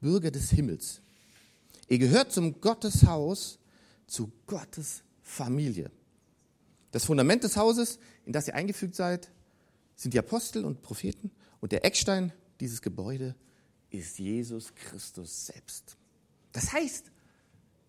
Bürger 0.00 0.30
des 0.30 0.50
Himmels. 0.50 1.00
Ihr 1.88 1.98
gehört 1.98 2.32
zum 2.32 2.60
Gotteshaus, 2.60 3.59
zu 4.10 4.32
Gottes 4.46 5.02
Familie. 5.22 5.90
Das 6.90 7.04
Fundament 7.04 7.44
des 7.44 7.56
Hauses, 7.56 7.98
in 8.26 8.32
das 8.32 8.48
ihr 8.48 8.54
eingefügt 8.54 8.94
seid, 8.94 9.30
sind 9.96 10.14
die 10.14 10.18
Apostel 10.18 10.64
und 10.64 10.82
Propheten 10.82 11.30
und 11.60 11.72
der 11.72 11.84
Eckstein 11.84 12.32
dieses 12.58 12.82
Gebäude 12.82 13.36
ist 13.90 14.18
Jesus 14.18 14.74
Christus 14.74 15.46
selbst. 15.46 15.96
Das 16.52 16.72
heißt, 16.72 17.10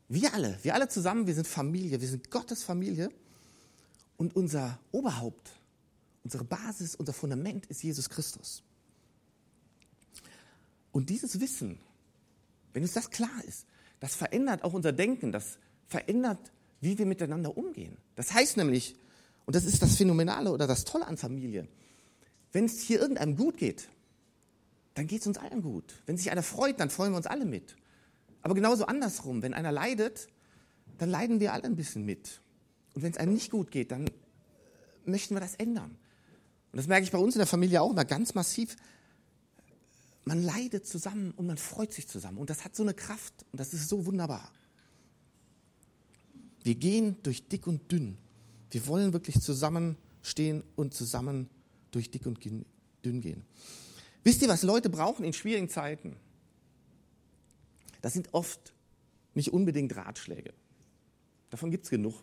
wir 0.07 0.33
alle, 0.33 0.59
wir 0.61 0.75
alle 0.75 0.89
zusammen, 0.89 1.25
wir 1.25 1.33
sind 1.33 1.47
Familie, 1.47 2.01
wir 2.01 2.07
sind 2.07 2.29
Gottes 2.29 2.63
Familie 2.63 3.09
und 4.17 4.35
unser 4.35 4.79
Oberhaupt, 4.91 5.51
unsere 6.23 6.43
Basis, 6.43 6.95
unser 6.95 7.13
Fundament 7.13 7.65
ist 7.67 7.81
Jesus 7.81 8.09
Christus. 8.09 8.63
Und 10.91 11.09
dieses 11.09 11.39
Wissen, 11.39 11.79
wenn 12.73 12.83
uns 12.83 12.93
das 12.93 13.09
klar 13.09 13.43
ist, 13.47 13.65
das 13.99 14.15
verändert 14.15 14.63
auch 14.63 14.73
unser 14.73 14.91
Denken, 14.91 15.31
das 15.31 15.57
verändert, 15.91 16.39
wie 16.79 16.97
wir 16.97 17.05
miteinander 17.05 17.55
umgehen. 17.57 17.97
Das 18.15 18.33
heißt 18.33 18.57
nämlich, 18.57 18.95
und 19.45 19.55
das 19.55 19.65
ist 19.65 19.81
das 19.81 19.97
Phänomenale 19.97 20.51
oder 20.51 20.65
das 20.65 20.85
Tolle 20.85 21.05
an 21.05 21.17
Familie, 21.17 21.67
wenn 22.53 22.65
es 22.65 22.79
hier 22.81 22.99
irgendeinem 22.99 23.35
gut 23.35 23.57
geht, 23.57 23.89
dann 24.93 25.07
geht 25.07 25.21
es 25.21 25.27
uns 25.27 25.37
allen 25.37 25.61
gut. 25.61 26.01
Wenn 26.05 26.17
sich 26.17 26.31
einer 26.31 26.43
freut, 26.43 26.79
dann 26.79 26.89
freuen 26.89 27.11
wir 27.11 27.17
uns 27.17 27.27
alle 27.27 27.45
mit. 27.45 27.75
Aber 28.41 28.55
genauso 28.55 28.85
andersrum, 28.85 29.41
wenn 29.41 29.53
einer 29.53 29.71
leidet, 29.71 30.27
dann 30.97 31.09
leiden 31.09 31.39
wir 31.39 31.53
alle 31.53 31.63
ein 31.63 31.75
bisschen 31.75 32.05
mit. 32.05 32.41
Und 32.93 33.03
wenn 33.03 33.11
es 33.11 33.17
einem 33.17 33.33
nicht 33.33 33.51
gut 33.51 33.71
geht, 33.71 33.91
dann 33.91 34.09
möchten 35.05 35.35
wir 35.35 35.41
das 35.41 35.55
ändern. 35.55 35.97
Und 36.71 36.77
das 36.77 36.87
merke 36.87 37.03
ich 37.03 37.11
bei 37.11 37.17
uns 37.17 37.35
in 37.35 37.39
der 37.39 37.47
Familie 37.47 37.81
auch 37.81 37.91
immer 37.91 38.05
ganz 38.05 38.33
massiv. 38.33 38.75
Man 40.23 40.41
leidet 40.41 40.87
zusammen 40.87 41.31
und 41.31 41.47
man 41.47 41.57
freut 41.57 41.93
sich 41.93 42.07
zusammen. 42.07 42.37
Und 42.37 42.49
das 42.49 42.63
hat 42.63 42.75
so 42.75 42.83
eine 42.83 42.93
Kraft 42.93 43.45
und 43.51 43.59
das 43.59 43.73
ist 43.73 43.89
so 43.89 44.05
wunderbar. 44.05 44.51
Wir 46.63 46.75
gehen 46.75 47.17
durch 47.23 47.47
dick 47.47 47.67
und 47.67 47.91
dünn. 47.91 48.17
Wir 48.69 48.87
wollen 48.87 49.13
wirklich 49.13 49.39
zusammenstehen 49.39 50.63
und 50.75 50.93
zusammen 50.93 51.49
durch 51.91 52.11
dick 52.11 52.25
und 52.25 52.43
dünn 52.43 53.21
gehen. 53.21 53.43
Wisst 54.23 54.41
ihr, 54.41 54.47
was 54.47 54.63
Leute 54.63 54.89
brauchen 54.89 55.25
in 55.25 55.33
schwierigen 55.33 55.69
Zeiten? 55.69 56.15
Das 58.01 58.13
sind 58.13 58.33
oft 58.33 58.73
nicht 59.33 59.53
unbedingt 59.53 59.95
Ratschläge. 59.95 60.53
Davon 61.49 61.71
gibt 61.71 61.85
es 61.85 61.89
genug. 61.89 62.15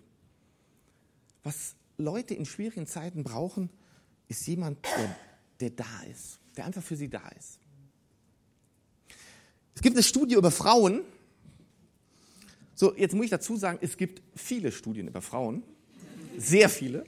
Was 1.43 1.75
Leute 1.97 2.35
in 2.35 2.47
schwierigen 2.47 2.87
Zeiten 2.87 3.25
brauchen, 3.25 3.71
ist 4.29 4.47
jemand, 4.47 4.85
der, 4.85 5.17
der 5.61 5.71
da 5.71 6.03
ist, 6.11 6.39
der 6.57 6.67
einfach 6.67 6.83
für 6.83 6.97
sie 6.97 7.09
da 7.09 7.27
ist. 7.31 7.59
Es 9.75 9.83
gibt 9.83 9.97
eine 9.97 10.03
Studie 10.03 10.35
über 10.35 10.51
Frauen. 10.51 11.03
So, 12.79 12.95
jetzt 12.95 13.13
muss 13.13 13.25
ich 13.25 13.31
dazu 13.33 13.57
sagen, 13.57 13.81
es 13.83 13.97
gibt 13.97 14.23
viele 14.37 14.71
Studien 14.71 15.09
über 15.09 15.21
Frauen, 15.21 15.65
sehr 16.37 16.69
viele, 16.69 17.05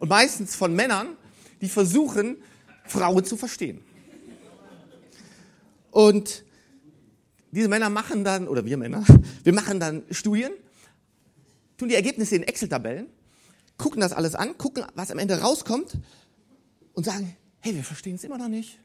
und 0.00 0.10
meistens 0.10 0.54
von 0.54 0.74
Männern, 0.74 1.16
die 1.62 1.70
versuchen, 1.70 2.36
Frauen 2.84 3.24
zu 3.24 3.38
verstehen. 3.38 3.80
Und 5.90 6.44
diese 7.52 7.68
Männer 7.68 7.88
machen 7.88 8.22
dann, 8.22 8.48
oder 8.48 8.66
wir 8.66 8.76
Männer, 8.76 9.02
wir 9.44 9.54
machen 9.54 9.80
dann 9.80 10.02
Studien, 10.10 10.52
tun 11.78 11.88
die 11.88 11.94
Ergebnisse 11.94 12.36
in 12.36 12.42
Excel-Tabellen, 12.42 13.06
gucken 13.78 14.02
das 14.02 14.12
alles 14.12 14.34
an, 14.34 14.58
gucken, 14.58 14.84
was 14.94 15.10
am 15.10 15.18
Ende 15.18 15.40
rauskommt 15.40 15.96
und 16.92 17.04
sagen, 17.04 17.34
hey, 17.60 17.74
wir 17.74 17.82
verstehen 17.82 18.16
es 18.16 18.24
immer 18.24 18.36
noch 18.36 18.48
nicht. 18.48 18.78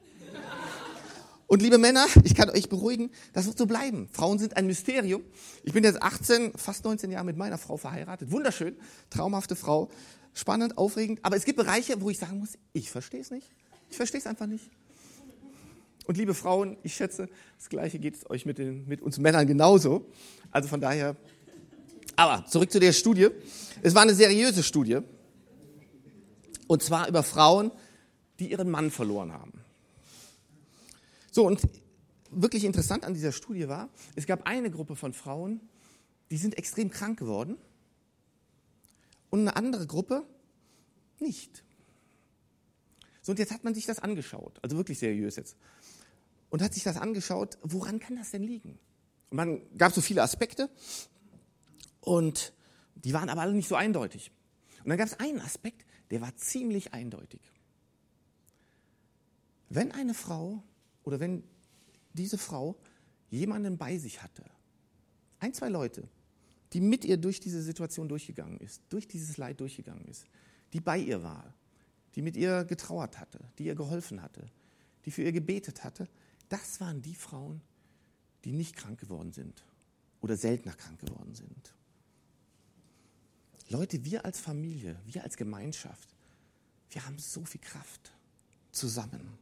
Und 1.53 1.61
liebe 1.61 1.77
Männer, 1.77 2.07
ich 2.23 2.33
kann 2.33 2.49
euch 2.49 2.67
beruhigen, 2.67 3.11
das 3.33 3.45
wird 3.45 3.59
so 3.59 3.67
bleiben. 3.67 4.09
Frauen 4.11 4.39
sind 4.39 4.57
ein 4.57 4.65
Mysterium. 4.65 5.21
Ich 5.63 5.71
bin 5.71 5.83
jetzt 5.83 6.01
18, 6.01 6.53
fast 6.55 6.83
19 6.83 7.11
Jahre 7.11 7.25
mit 7.25 7.37
meiner 7.37 7.59
Frau 7.59 7.77
verheiratet. 7.77 8.31
Wunderschön, 8.31 8.75
traumhafte 9.11 9.55
Frau. 9.55 9.91
spannend, 10.33 10.79
aufregend. 10.79 11.19
Aber 11.21 11.35
es 11.35 11.45
gibt 11.45 11.57
Bereiche, 11.57 12.01
wo 12.01 12.09
ich 12.09 12.17
sagen 12.17 12.39
muss, 12.39 12.57
ich 12.71 12.89
verstehe 12.89 13.21
es 13.21 13.29
nicht. 13.29 13.51
Ich 13.91 13.97
verstehe 13.97 14.19
es 14.19 14.25
einfach 14.25 14.47
nicht. 14.47 14.67
Und 16.07 16.17
liebe 16.17 16.33
Frauen, 16.33 16.75
ich 16.81 16.95
schätze, 16.95 17.29
das 17.59 17.69
Gleiche 17.69 17.99
geht 17.99 18.15
es 18.15 18.27
euch 18.31 18.47
mit, 18.47 18.57
den, 18.57 18.87
mit 18.87 19.03
uns 19.03 19.19
Männern 19.19 19.45
genauso. 19.45 20.07
Also 20.49 20.67
von 20.67 20.81
daher. 20.81 21.15
Aber 22.15 22.47
zurück 22.47 22.71
zu 22.71 22.79
der 22.79 22.93
Studie. 22.93 23.27
Es 23.83 23.93
war 23.93 24.01
eine 24.01 24.15
seriöse 24.15 24.63
Studie. 24.63 25.01
Und 26.65 26.81
zwar 26.81 27.07
über 27.07 27.21
Frauen, 27.21 27.69
die 28.39 28.49
ihren 28.49 28.71
Mann 28.71 28.89
verloren 28.89 29.31
haben. 29.33 29.62
So, 31.33 31.47
und 31.47 31.67
wirklich 32.29 32.63
interessant 32.63 33.05
an 33.05 33.15
dieser 33.15 33.31
Studie 33.31 33.67
war, 33.67 33.89
es 34.15 34.27
gab 34.27 34.45
eine 34.45 34.69
Gruppe 34.69 34.95
von 34.95 35.13
Frauen, 35.13 35.61
die 36.29 36.37
sind 36.37 36.59
extrem 36.59 36.91
krank 36.91 37.17
geworden 37.17 37.57
und 39.31 39.39
eine 39.39 39.55
andere 39.55 39.87
Gruppe 39.87 40.27
nicht. 41.19 41.63
So, 43.23 43.31
und 43.31 43.39
jetzt 43.39 43.51
hat 43.51 43.63
man 43.63 43.73
sich 43.73 43.87
das 43.87 43.97
angeschaut, 43.97 44.59
also 44.61 44.77
wirklich 44.77 44.99
seriös 44.99 45.35
jetzt, 45.35 45.57
und 46.51 46.61
hat 46.61 46.75
sich 46.75 46.83
das 46.83 46.97
angeschaut, 46.97 47.57
woran 47.63 47.99
kann 47.99 48.15
das 48.15 48.29
denn 48.29 48.43
liegen? 48.43 48.77
Und 49.31 49.37
man 49.37 49.61
gab 49.75 49.91
so 49.91 50.01
viele 50.01 50.21
Aspekte 50.21 50.69
und 51.99 52.53
die 52.93 53.11
waren 53.11 53.29
aber 53.29 53.41
alle 53.41 53.53
nicht 53.53 53.67
so 53.67 53.73
eindeutig. 53.73 54.29
Und 54.83 54.89
dann 54.89 54.99
gab 54.99 55.07
es 55.07 55.19
einen 55.19 55.41
Aspekt, 55.41 55.83
der 56.11 56.21
war 56.21 56.35
ziemlich 56.35 56.93
eindeutig. 56.93 57.41
Wenn 59.69 59.91
eine 59.91 60.13
Frau 60.13 60.61
oder 61.03 61.19
wenn 61.19 61.43
diese 62.13 62.37
Frau 62.37 62.77
jemanden 63.29 63.77
bei 63.77 63.97
sich 63.97 64.21
hatte, 64.21 64.43
ein, 65.39 65.53
zwei 65.53 65.69
Leute, 65.69 66.07
die 66.71 66.81
mit 66.81 67.05
ihr 67.05 67.17
durch 67.17 67.39
diese 67.39 67.61
Situation 67.61 68.07
durchgegangen 68.07 68.59
ist, 68.59 68.81
durch 68.89 69.07
dieses 69.07 69.37
Leid 69.37 69.59
durchgegangen 69.59 70.05
ist, 70.05 70.25
die 70.71 70.79
bei 70.79 70.97
ihr 70.97 71.21
war, 71.21 71.53
die 72.15 72.21
mit 72.21 72.37
ihr 72.37 72.63
getrauert 72.63 73.19
hatte, 73.19 73.39
die 73.57 73.65
ihr 73.65 73.75
geholfen 73.75 74.21
hatte, 74.21 74.49
die 75.05 75.11
für 75.11 75.23
ihr 75.23 75.31
gebetet 75.31 75.83
hatte, 75.83 76.07
das 76.49 76.79
waren 76.79 77.01
die 77.01 77.15
Frauen, 77.15 77.61
die 78.45 78.53
nicht 78.53 78.75
krank 78.75 78.99
geworden 78.99 79.33
sind 79.33 79.63
oder 80.21 80.37
seltener 80.37 80.75
krank 80.75 80.99
geworden 80.99 81.35
sind. 81.35 81.73
Leute, 83.69 84.03
wir 84.05 84.25
als 84.25 84.39
Familie, 84.39 84.99
wir 85.05 85.23
als 85.23 85.37
Gemeinschaft, 85.37 86.13
wir 86.89 87.05
haben 87.05 87.17
so 87.17 87.43
viel 87.45 87.61
Kraft 87.61 88.13
zusammen. 88.71 89.37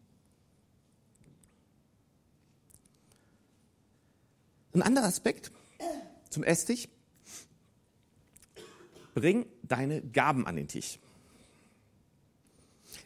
Ein 4.74 4.82
anderer 4.82 5.06
Aspekt 5.06 5.52
zum 6.30 6.44
Esstisch. 6.44 6.88
Bring 9.14 9.46
deine 9.64 10.02
Gaben 10.02 10.48
an 10.48 10.56
den 10.56 10.68
Tisch. 10.68 11.00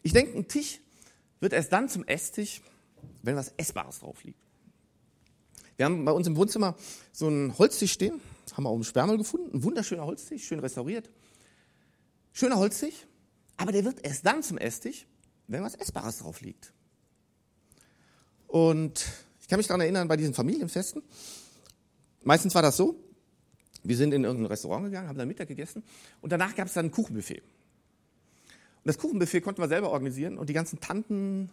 Ich 0.04 0.13
denke, 0.13 0.38
ein 0.38 0.47
Tisch 0.47 0.80
wird 1.39 1.54
erst 1.54 1.73
dann 1.73 1.89
zum 1.89 2.04
Esstisch, 2.06 2.62
wenn 3.23 3.36
was 3.36 3.54
Essbares 3.58 3.99
drauf 3.99 4.23
liegt. 4.23 4.39
Wir 5.78 5.86
haben 5.86 6.06
bei 6.06 6.12
uns 6.12 6.28
im 6.28 6.36
Wohnzimmer 6.36 6.75
so 7.12 7.28
einen 7.28 7.58
Holztisch 7.58 7.91
stehen, 7.91 8.21
haben 8.54 8.63
wir 8.63 8.69
auch 8.69 8.75
im 8.75 8.84
Sperrmüll 8.84 9.17
gefunden, 9.17 9.58
ein 9.58 9.63
wunderschöner 9.63 10.06
Holztisch, 10.06 10.45
schön 10.45 10.60
restauriert. 10.60 11.10
Schöner 12.32 12.58
Holztisch, 12.58 13.08
aber 13.58 13.71
der 13.71 13.84
wird 13.84 14.06
erst 14.06 14.25
dann 14.25 14.43
zum 14.43 14.58
Esstisch, 14.58 15.06
wenn 15.47 15.63
was 15.63 15.75
Essbares 15.75 16.19
drauf 16.19 16.41
liegt. 16.41 16.71
Und 18.47 19.06
ich 19.41 19.47
kann 19.47 19.58
mich 19.58 19.67
daran 19.67 19.82
erinnern, 19.82 20.08
bei 20.08 20.17
diesen 20.17 20.34
Familienfesten, 20.34 21.04
meistens 22.26 22.54
war 22.54 22.62
das 22.62 22.76
so, 22.76 23.00
wir 23.84 23.96
sind 23.96 24.14
in 24.14 24.24
irgendein 24.24 24.48
Restaurant 24.48 24.86
gegangen, 24.86 25.08
haben 25.08 25.18
dann 25.18 25.28
Mittag 25.28 25.48
gegessen 25.48 25.84
und 26.22 26.32
danach 26.32 26.56
gab 26.56 26.68
es 26.68 26.74
dann 26.74 26.88
ein 26.88 26.92
Kuchenbuffet. 26.92 27.42
Und 27.42 28.88
das 28.88 28.98
Kuchenbuffet 28.98 29.42
konnten 29.42 29.62
wir 29.62 29.68
selber 29.68 29.92
organisieren 29.92 30.38
und 30.38 30.50
die 30.50 30.54
ganzen 30.54 30.80
Tanten 30.80 31.50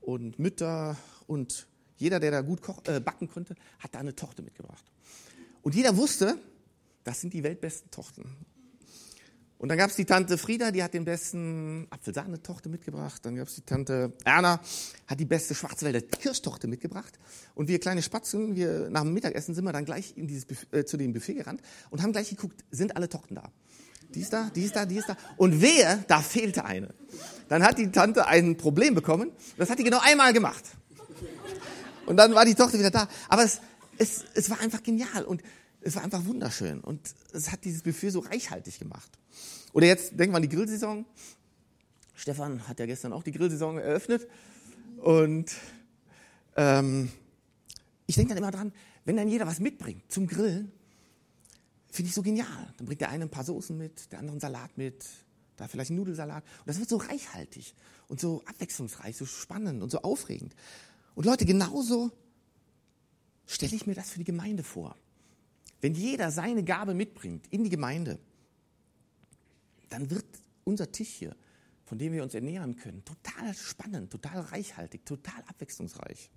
und 0.00 0.38
Mütter 0.38 0.96
und 1.26 1.66
jeder, 1.96 2.20
der 2.20 2.30
da 2.30 2.40
gut 2.40 2.62
koch, 2.62 2.82
äh, 2.86 3.00
backen 3.00 3.28
konnte, 3.28 3.54
hat 3.78 3.94
da 3.94 4.00
eine 4.00 4.14
Tochter 4.14 4.42
mitgebracht. 4.42 4.84
Und 5.62 5.74
jeder 5.74 5.96
wusste, 5.96 6.38
das 7.04 7.20
sind 7.20 7.34
die 7.34 7.42
weltbesten 7.42 7.90
Tochten. 7.90 8.24
Und 9.60 9.68
dann 9.68 9.76
gab 9.76 9.90
es 9.90 9.96
die 9.96 10.06
Tante 10.06 10.38
Frieda, 10.38 10.70
die 10.70 10.82
hat 10.82 10.94
den 10.94 11.04
besten 11.04 11.86
Apfelsahne-Tochter 11.90 12.70
mitgebracht. 12.70 13.20
Dann 13.26 13.36
gab 13.36 13.46
es 13.46 13.56
die 13.56 13.60
Tante 13.60 14.10
Erna, 14.24 14.58
hat 15.06 15.20
die 15.20 15.26
beste 15.26 15.54
Schwarzwälder 15.54 16.00
Kirschtochter 16.00 16.66
mitgebracht. 16.66 17.18
Und 17.54 17.68
wir 17.68 17.78
kleine 17.78 18.00
Spatzen, 18.00 18.56
wir 18.56 18.88
nach 18.88 19.02
dem 19.02 19.12
Mittagessen 19.12 19.54
sind 19.54 19.64
wir 19.64 19.74
dann 19.74 19.84
gleich 19.84 20.14
in 20.16 20.26
dieses 20.26 20.46
äh, 20.72 20.86
zu 20.86 20.96
dem 20.96 21.12
Buffet 21.12 21.34
gerannt 21.34 21.60
und 21.90 22.02
haben 22.02 22.12
gleich 22.12 22.30
geguckt, 22.30 22.64
sind 22.70 22.96
alle 22.96 23.10
Tochten 23.10 23.34
da? 23.34 23.52
Die 24.14 24.22
ist 24.22 24.32
da, 24.32 24.50
die 24.54 24.64
ist 24.64 24.76
da, 24.76 24.86
die 24.86 24.96
ist 24.96 25.10
da. 25.10 25.16
Und 25.36 25.60
wer, 25.60 25.98
da 26.08 26.22
fehlte 26.22 26.64
eine. 26.64 26.94
Dann 27.50 27.62
hat 27.62 27.76
die 27.76 27.92
Tante 27.92 28.26
ein 28.26 28.56
Problem 28.56 28.94
bekommen. 28.94 29.30
Das 29.58 29.68
hat 29.68 29.78
die 29.78 29.84
genau 29.84 30.00
einmal 30.00 30.32
gemacht. 30.32 30.64
Und 32.06 32.16
dann 32.16 32.34
war 32.34 32.46
die 32.46 32.54
Tochter 32.54 32.78
wieder 32.78 32.90
da. 32.90 33.08
Aber 33.28 33.44
es, 33.44 33.60
es, 33.98 34.24
es 34.32 34.48
war 34.48 34.58
einfach 34.60 34.82
genial. 34.82 35.24
Und 35.24 35.42
es 35.80 35.94
war 35.96 36.04
einfach 36.04 36.24
wunderschön 36.24 36.80
und 36.80 37.14
es 37.32 37.50
hat 37.50 37.64
dieses 37.64 37.82
Buffet 37.82 38.10
so 38.10 38.20
reichhaltig 38.20 38.78
gemacht. 38.78 39.10
Oder 39.72 39.86
jetzt 39.86 40.10
denken 40.18 40.32
wir 40.32 40.36
an 40.36 40.42
die 40.42 40.48
Grillsaison. 40.48 41.06
Stefan 42.14 42.68
hat 42.68 42.78
ja 42.80 42.86
gestern 42.86 43.12
auch 43.12 43.22
die 43.22 43.32
Grillsaison 43.32 43.78
eröffnet 43.78 44.28
und 44.98 45.50
ähm, 46.56 47.10
ich 48.06 48.16
denke 48.16 48.30
dann 48.34 48.38
immer 48.38 48.50
dran, 48.50 48.72
wenn 49.04 49.16
dann 49.16 49.28
jeder 49.28 49.46
was 49.46 49.60
mitbringt 49.60 50.10
zum 50.12 50.26
Grillen, 50.26 50.72
finde 51.90 52.08
ich 52.08 52.14
so 52.14 52.22
genial. 52.22 52.74
Dann 52.76 52.86
bringt 52.86 53.00
der 53.00 53.08
eine 53.08 53.24
ein 53.24 53.30
paar 53.30 53.44
Soßen 53.44 53.76
mit, 53.76 54.12
der 54.12 54.18
andere 54.18 54.32
einen 54.32 54.40
Salat 54.40 54.76
mit, 54.76 55.06
da 55.56 55.68
vielleicht 55.68 55.90
einen 55.90 55.98
Nudelsalat. 55.98 56.44
Und 56.58 56.68
das 56.68 56.78
wird 56.78 56.88
so 56.88 56.96
reichhaltig 56.96 57.74
und 58.08 58.20
so 58.20 58.42
abwechslungsreich, 58.44 59.16
so 59.16 59.26
spannend 59.26 59.82
und 59.82 59.90
so 59.90 60.02
aufregend. 60.02 60.54
Und 61.14 61.24
Leute, 61.26 61.46
genauso 61.46 62.10
stelle 63.46 63.74
ich 63.74 63.86
mir 63.86 63.94
das 63.94 64.10
für 64.10 64.18
die 64.18 64.24
Gemeinde 64.24 64.62
vor. 64.62 64.96
Wenn 65.80 65.94
jeder 65.94 66.30
seine 66.30 66.62
Gabe 66.62 66.94
mitbringt 66.94 67.46
in 67.50 67.64
die 67.64 67.70
Gemeinde, 67.70 68.18
dann 69.88 70.10
wird 70.10 70.26
unser 70.64 70.90
Tisch 70.92 71.08
hier, 71.08 71.36
von 71.84 71.98
dem 71.98 72.12
wir 72.12 72.22
uns 72.22 72.34
ernähren 72.34 72.76
können, 72.76 73.04
total 73.04 73.54
spannend, 73.54 74.10
total 74.10 74.40
reichhaltig, 74.40 75.04
total 75.04 75.42
abwechslungsreich. 75.46 76.30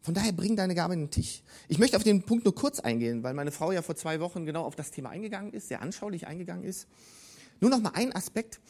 Von 0.00 0.14
daher 0.14 0.32
bring 0.32 0.56
deine 0.56 0.74
Gabe 0.74 0.94
in 0.94 1.00
den 1.00 1.10
Tisch. 1.10 1.42
Ich 1.68 1.78
möchte 1.78 1.96
auf 1.96 2.02
den 2.02 2.22
Punkt 2.22 2.44
nur 2.44 2.54
kurz 2.54 2.80
eingehen, 2.80 3.22
weil 3.22 3.34
meine 3.34 3.50
Frau 3.50 3.72
ja 3.72 3.82
vor 3.82 3.94
zwei 3.94 4.20
Wochen 4.20 4.46
genau 4.46 4.64
auf 4.64 4.74
das 4.74 4.90
Thema 4.90 5.10
eingegangen 5.10 5.52
ist, 5.52 5.68
sehr 5.68 5.82
anschaulich 5.82 6.26
eingegangen 6.26 6.64
ist. 6.64 6.88
Nur 7.60 7.70
noch 7.70 7.80
mal 7.80 7.92
ein 7.94 8.14
Aspekt. 8.14 8.60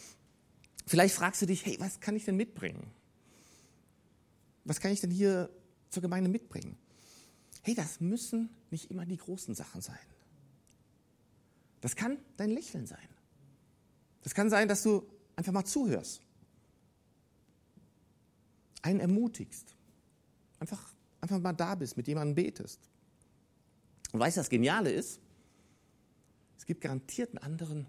Vielleicht 0.86 1.14
fragst 1.14 1.40
du 1.42 1.46
dich, 1.46 1.64
hey, 1.64 1.76
was 1.78 2.00
kann 2.00 2.16
ich 2.16 2.24
denn 2.24 2.36
mitbringen? 2.36 2.90
Was 4.64 4.80
kann 4.80 4.90
ich 4.90 5.00
denn 5.00 5.10
hier 5.10 5.48
zur 5.90 6.02
Gemeinde 6.02 6.28
mitbringen? 6.28 6.76
Hey, 7.68 7.74
das 7.74 8.00
müssen 8.00 8.48
nicht 8.70 8.90
immer 8.90 9.04
die 9.04 9.18
großen 9.18 9.54
Sachen 9.54 9.83
sein. 9.83 9.98
Das 11.83 11.96
kann 11.96 12.16
dein 12.38 12.48
Lächeln 12.48 12.87
sein. 12.87 13.09
Das 14.22 14.35
kann 14.35 14.48
sein, 14.48 14.68
dass 14.68 14.83
du 14.83 15.07
einfach 15.37 15.52
mal 15.52 15.66
zuhörst, 15.66 16.22
einen 18.81 19.00
ermutigst, 19.00 19.76
einfach, 20.59 20.94
einfach 21.20 21.38
mal 21.40 21.52
da 21.52 21.74
bist, 21.74 21.98
mit 21.98 22.09
jemandem 22.09 22.35
betest. 22.37 22.81
Und 24.12 24.20
weißt 24.20 24.38
du, 24.38 24.40
das 24.40 24.48
Geniale 24.48 24.90
ist, 24.90 25.20
es 26.57 26.64
gibt 26.64 26.81
garantiert 26.81 27.31
einen 27.31 27.44
anderen, 27.44 27.87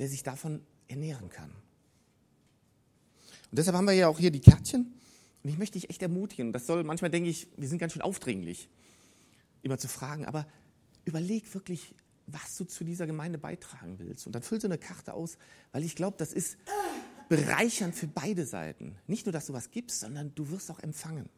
der 0.00 0.08
sich 0.08 0.24
davon 0.24 0.60
ernähren 0.88 1.28
kann. 1.28 1.50
Und 3.50 3.58
deshalb 3.58 3.76
haben 3.76 3.86
wir 3.86 3.94
ja 3.94 4.08
auch 4.08 4.18
hier 4.18 4.32
die 4.32 4.40
Kärtchen. 4.40 4.92
Und 5.44 5.50
ich 5.50 5.56
möchte 5.56 5.78
dich 5.78 5.88
echt 5.88 6.02
ermutigen. 6.02 6.52
Das 6.52 6.66
soll, 6.66 6.82
manchmal 6.82 7.12
denke 7.12 7.30
ich, 7.30 7.46
wir 7.56 7.68
sind 7.68 7.78
ganz 7.78 7.92
schön 7.92 8.02
aufdringlich 8.02 8.68
immer 9.64 9.78
zu 9.78 9.88
fragen, 9.88 10.24
aber 10.26 10.46
überleg 11.04 11.52
wirklich, 11.54 11.94
was 12.26 12.56
du 12.56 12.64
zu 12.64 12.84
dieser 12.84 13.06
Gemeinde 13.06 13.38
beitragen 13.38 13.98
willst. 13.98 14.26
Und 14.26 14.34
dann 14.34 14.42
füll 14.42 14.60
so 14.60 14.68
eine 14.68 14.78
Karte 14.78 15.14
aus, 15.14 15.36
weil 15.72 15.84
ich 15.84 15.96
glaube, 15.96 16.16
das 16.16 16.32
ist 16.32 16.56
bereichernd 17.28 17.94
für 17.94 18.06
beide 18.06 18.46
Seiten. 18.46 18.96
Nicht 19.06 19.26
nur, 19.26 19.32
dass 19.32 19.46
du 19.46 19.52
was 19.52 19.70
gibst, 19.70 20.00
sondern 20.00 20.34
du 20.34 20.48
wirst 20.50 20.70
auch 20.70 20.80
empfangen. 20.80 21.28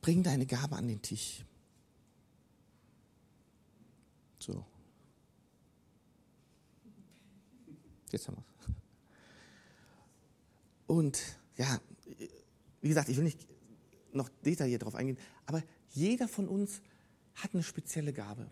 Bring 0.00 0.22
deine 0.22 0.46
Gabe 0.46 0.76
an 0.76 0.88
den 0.88 1.02
Tisch. 1.02 1.44
So. 4.38 4.64
Jetzt 8.10 8.26
haben 8.26 8.38
wir 8.38 8.44
es. 8.60 8.74
Und 10.86 11.20
ja, 11.56 11.78
wie 12.80 12.88
gesagt, 12.88 13.08
ich 13.08 13.16
will 13.16 13.24
nicht 13.24 13.46
noch 14.12 14.28
detailliert 14.44 14.82
darauf 14.82 14.94
eingehen, 14.94 15.18
aber 15.46 15.62
jeder 15.90 16.28
von 16.28 16.48
uns 16.48 16.80
hat 17.34 17.54
eine 17.54 17.62
spezielle 17.62 18.12
Gabe. 18.12 18.46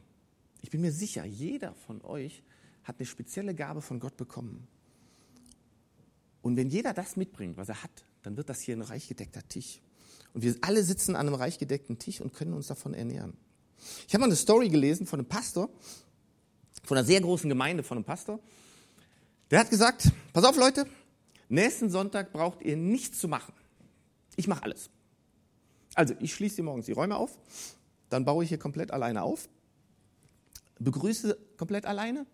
Ich 0.60 0.70
bin 0.70 0.80
mir 0.80 0.92
sicher, 0.92 1.24
jeder 1.24 1.74
von 1.74 2.02
euch 2.02 2.42
hat 2.84 2.98
eine 2.98 3.06
spezielle 3.06 3.54
Gabe 3.54 3.82
von 3.82 4.00
Gott 4.00 4.16
bekommen. 4.16 4.66
Und 6.42 6.56
wenn 6.56 6.68
jeder 6.68 6.94
das 6.94 7.16
mitbringt, 7.16 7.56
was 7.56 7.68
er 7.68 7.82
hat, 7.82 8.04
dann 8.22 8.36
wird 8.36 8.48
das 8.48 8.60
hier 8.60 8.76
ein 8.76 8.82
reich 8.82 9.08
gedeckter 9.08 9.46
Tisch. 9.48 9.80
Und 10.34 10.42
wir 10.42 10.54
alle 10.60 10.82
sitzen 10.82 11.16
an 11.16 11.26
einem 11.26 11.34
reich 11.34 11.58
gedeckten 11.58 11.98
Tisch 11.98 12.20
und 12.20 12.32
können 12.32 12.52
uns 12.52 12.68
davon 12.68 12.94
ernähren. 12.94 13.36
Ich 14.06 14.14
habe 14.14 14.20
mal 14.20 14.26
eine 14.26 14.36
Story 14.36 14.68
gelesen 14.68 15.06
von 15.06 15.20
einem 15.20 15.28
Pastor, 15.28 15.68
von 16.84 16.96
einer 16.96 17.06
sehr 17.06 17.20
großen 17.20 17.48
Gemeinde 17.48 17.82
von 17.82 17.98
einem 17.98 18.04
Pastor. 18.04 18.40
Der 19.50 19.60
hat 19.60 19.70
gesagt, 19.70 20.10
pass 20.32 20.44
auf 20.44 20.56
Leute, 20.56 20.86
nächsten 21.48 21.90
Sonntag 21.90 22.32
braucht 22.32 22.62
ihr 22.62 22.76
nichts 22.76 23.18
zu 23.18 23.28
machen. 23.28 23.54
Ich 24.38 24.46
mache 24.46 24.62
alles. 24.62 24.88
Also 25.94 26.14
ich 26.20 26.32
schließe 26.32 26.56
hier 26.56 26.64
morgens 26.64 26.86
die 26.86 26.92
Räume 26.92 27.16
auf, 27.16 27.36
dann 28.08 28.24
baue 28.24 28.44
ich 28.44 28.50
hier 28.50 28.58
komplett 28.58 28.92
alleine 28.92 29.22
auf, 29.24 29.48
begrüße 30.78 31.36
komplett 31.56 31.86
alleine, 31.86 32.24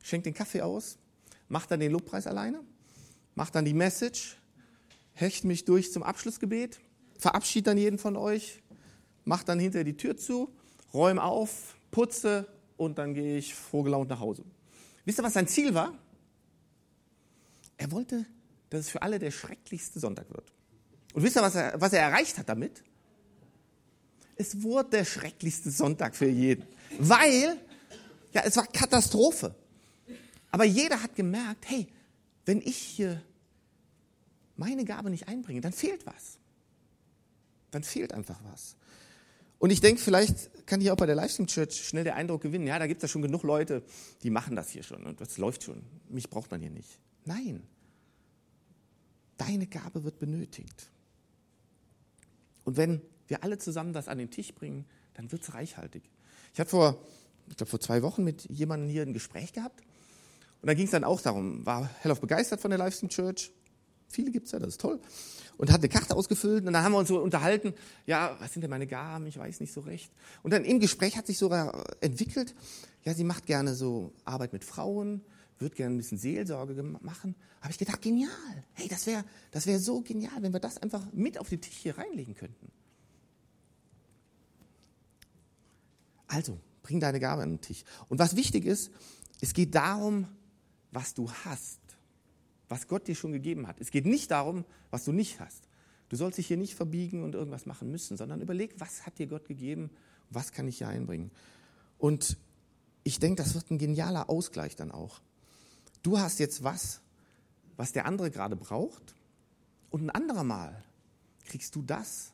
schenke 0.00 0.30
den 0.30 0.34
Kaffee 0.34 0.62
aus, 0.62 0.98
mache 1.48 1.68
dann 1.68 1.80
den 1.80 1.90
Lobpreis 1.90 2.28
alleine, 2.28 2.60
mache 3.34 3.50
dann 3.50 3.64
die 3.64 3.74
Message, 3.74 4.36
hechte 5.14 5.48
mich 5.48 5.64
durch 5.64 5.92
zum 5.92 6.04
Abschlussgebet, 6.04 6.78
verabschiede 7.18 7.64
dann 7.70 7.78
jeden 7.78 7.98
von 7.98 8.14
euch, 8.14 8.62
mache 9.24 9.44
dann 9.44 9.58
hinterher 9.58 9.84
die 9.84 9.96
Tür 9.96 10.16
zu, 10.16 10.54
räume 10.94 11.24
auf, 11.24 11.76
putze 11.90 12.46
und 12.76 12.98
dann 12.98 13.14
gehe 13.14 13.36
ich 13.36 13.52
frohgelaunt 13.52 14.10
nach 14.10 14.20
Hause. 14.20 14.44
Wisst 15.04 15.18
ihr, 15.18 15.24
was 15.24 15.32
sein 15.32 15.48
Ziel 15.48 15.74
war? 15.74 15.92
Er 17.78 17.90
wollte, 17.90 18.26
dass 18.70 18.82
es 18.82 18.90
für 18.90 19.02
alle 19.02 19.18
der 19.18 19.32
schrecklichste 19.32 19.98
Sonntag 19.98 20.30
wird. 20.30 20.52
Und 21.14 21.22
wisst 21.22 21.36
ihr, 21.36 21.42
was 21.42 21.54
er, 21.54 21.80
was 21.80 21.92
er 21.92 22.02
erreicht 22.02 22.38
hat 22.38 22.48
damit? 22.48 22.82
Es 24.36 24.62
wurde 24.62 24.90
der 24.90 25.04
schrecklichste 25.04 25.70
Sonntag 25.70 26.14
für 26.14 26.28
jeden. 26.28 26.64
Weil, 26.98 27.56
ja, 28.32 28.42
es 28.44 28.56
war 28.56 28.66
Katastrophe. 28.66 29.54
Aber 30.50 30.64
jeder 30.64 31.02
hat 31.02 31.14
gemerkt, 31.16 31.68
hey, 31.68 31.88
wenn 32.46 32.60
ich 32.60 32.76
hier 32.76 33.22
meine 34.56 34.84
Gabe 34.84 35.10
nicht 35.10 35.28
einbringe, 35.28 35.60
dann 35.60 35.72
fehlt 35.72 36.06
was. 36.06 36.38
Dann 37.70 37.82
fehlt 37.82 38.12
einfach 38.12 38.40
was. 38.50 38.76
Und 39.58 39.70
ich 39.70 39.80
denke, 39.80 40.00
vielleicht 40.00 40.66
kann 40.66 40.80
hier 40.80 40.92
auch 40.92 40.96
bei 40.96 41.06
der 41.06 41.16
Livestream 41.16 41.48
Church 41.48 41.86
schnell 41.86 42.04
der 42.04 42.14
Eindruck 42.14 42.42
gewinnen, 42.42 42.66
ja, 42.66 42.78
da 42.78 42.86
gibt 42.86 43.02
es 43.02 43.08
ja 43.08 43.12
schon 43.12 43.22
genug 43.22 43.42
Leute, 43.42 43.82
die 44.22 44.30
machen 44.30 44.54
das 44.54 44.70
hier 44.70 44.82
schon 44.82 45.04
und 45.04 45.20
das 45.20 45.36
läuft 45.38 45.64
schon. 45.64 45.82
Mich 46.08 46.30
braucht 46.30 46.50
man 46.50 46.60
hier 46.60 46.70
nicht. 46.70 47.00
Nein. 47.24 47.62
Deine 49.36 49.66
Gabe 49.66 50.04
wird 50.04 50.18
benötigt. 50.18 50.90
Und 52.68 52.76
wenn 52.76 53.00
wir 53.28 53.44
alle 53.44 53.56
zusammen 53.56 53.94
das 53.94 54.08
an 54.08 54.18
den 54.18 54.30
Tisch 54.30 54.54
bringen, 54.54 54.84
dann 55.14 55.32
wird 55.32 55.40
es 55.42 55.54
reichhaltig. 55.54 56.02
Ich 56.52 56.60
hatte 56.60 56.68
vor, 56.68 57.02
ich 57.48 57.56
glaube, 57.56 57.70
vor 57.70 57.80
zwei 57.80 58.02
Wochen 58.02 58.24
mit 58.24 58.44
jemandem 58.50 58.90
hier 58.90 59.00
ein 59.00 59.14
Gespräch 59.14 59.54
gehabt. 59.54 59.80
Und 60.60 60.66
da 60.66 60.74
ging 60.74 60.84
es 60.84 60.90
dann 60.90 61.02
auch 61.02 61.22
darum, 61.22 61.64
war 61.64 61.88
hellauf 62.00 62.20
begeistert 62.20 62.60
von 62.60 62.70
der 62.70 62.76
Livestream 62.76 63.08
Church. 63.08 63.52
Viele 64.06 64.30
gibt 64.30 64.48
es 64.48 64.52
ja, 64.52 64.58
das 64.58 64.68
ist 64.68 64.82
toll. 64.82 65.00
Und 65.56 65.72
hat 65.72 65.80
eine 65.80 65.88
Karte 65.88 66.14
ausgefüllt 66.14 66.66
und 66.66 66.74
dann 66.74 66.84
haben 66.84 66.92
wir 66.92 66.98
uns 66.98 67.08
so 67.08 67.22
unterhalten, 67.22 67.72
ja, 68.04 68.36
was 68.38 68.52
sind 68.52 68.60
denn 68.60 68.70
meine 68.70 68.86
Gaben, 68.86 69.26
ich 69.26 69.38
weiß 69.38 69.60
nicht 69.60 69.72
so 69.72 69.80
recht. 69.80 70.12
Und 70.42 70.52
dann 70.52 70.66
im 70.66 70.78
Gespräch 70.78 71.16
hat 71.16 71.26
sich 71.26 71.38
sogar 71.38 71.86
entwickelt, 72.02 72.54
ja, 73.02 73.14
sie 73.14 73.24
macht 73.24 73.46
gerne 73.46 73.74
so 73.74 74.12
Arbeit 74.26 74.52
mit 74.52 74.62
Frauen, 74.62 75.22
würde 75.60 75.74
gerne 75.74 75.94
ein 75.94 75.98
bisschen 75.98 76.18
Seelsorge 76.18 76.82
machen. 76.82 77.34
Habe 77.60 77.72
ich 77.72 77.78
gedacht, 77.78 78.00
genial. 78.00 78.64
Hey, 78.74 78.88
das 78.88 79.06
wäre 79.06 79.24
das 79.50 79.66
wär 79.66 79.80
so 79.80 80.00
genial, 80.00 80.42
wenn 80.42 80.52
wir 80.52 80.60
das 80.60 80.78
einfach 80.78 81.12
mit 81.12 81.38
auf 81.38 81.48
den 81.48 81.60
Tisch 81.60 81.76
hier 81.76 81.98
reinlegen 81.98 82.34
könnten. 82.34 82.70
Also, 86.26 86.58
bring 86.82 87.00
deine 87.00 87.20
Gabe 87.20 87.42
an 87.42 87.50
den 87.50 87.60
Tisch. 87.60 87.84
Und 88.08 88.18
was 88.18 88.36
wichtig 88.36 88.64
ist, 88.64 88.90
es 89.40 89.54
geht 89.54 89.74
darum, 89.74 90.28
was 90.90 91.14
du 91.14 91.30
hast, 91.30 91.80
was 92.68 92.86
Gott 92.86 93.08
dir 93.08 93.14
schon 93.14 93.32
gegeben 93.32 93.66
hat. 93.66 93.80
Es 93.80 93.90
geht 93.90 94.06
nicht 94.06 94.30
darum, 94.30 94.64
was 94.90 95.04
du 95.04 95.12
nicht 95.12 95.40
hast. 95.40 95.68
Du 96.08 96.16
sollst 96.16 96.38
dich 96.38 96.46
hier 96.46 96.56
nicht 96.56 96.74
verbiegen 96.74 97.22
und 97.22 97.34
irgendwas 97.34 97.66
machen 97.66 97.90
müssen, 97.90 98.16
sondern 98.16 98.40
überleg, 98.40 98.74
was 98.78 99.04
hat 99.06 99.18
dir 99.18 99.26
Gott 99.26 99.46
gegeben, 99.46 99.90
was 100.30 100.52
kann 100.52 100.68
ich 100.68 100.78
hier 100.78 100.88
einbringen. 100.88 101.30
Und 101.98 102.38
ich 103.04 103.18
denke, 103.18 103.42
das 103.42 103.54
wird 103.54 103.70
ein 103.70 103.78
genialer 103.78 104.30
Ausgleich 104.30 104.76
dann 104.76 104.90
auch. 104.90 105.20
Du 106.02 106.18
hast 106.18 106.38
jetzt 106.38 106.62
was, 106.62 107.00
was 107.76 107.92
der 107.92 108.06
andere 108.06 108.30
gerade 108.30 108.56
braucht, 108.56 109.14
und 109.90 110.04
ein 110.04 110.10
anderer 110.10 110.44
Mal 110.44 110.82
kriegst 111.46 111.74
du 111.74 111.82
das, 111.82 112.32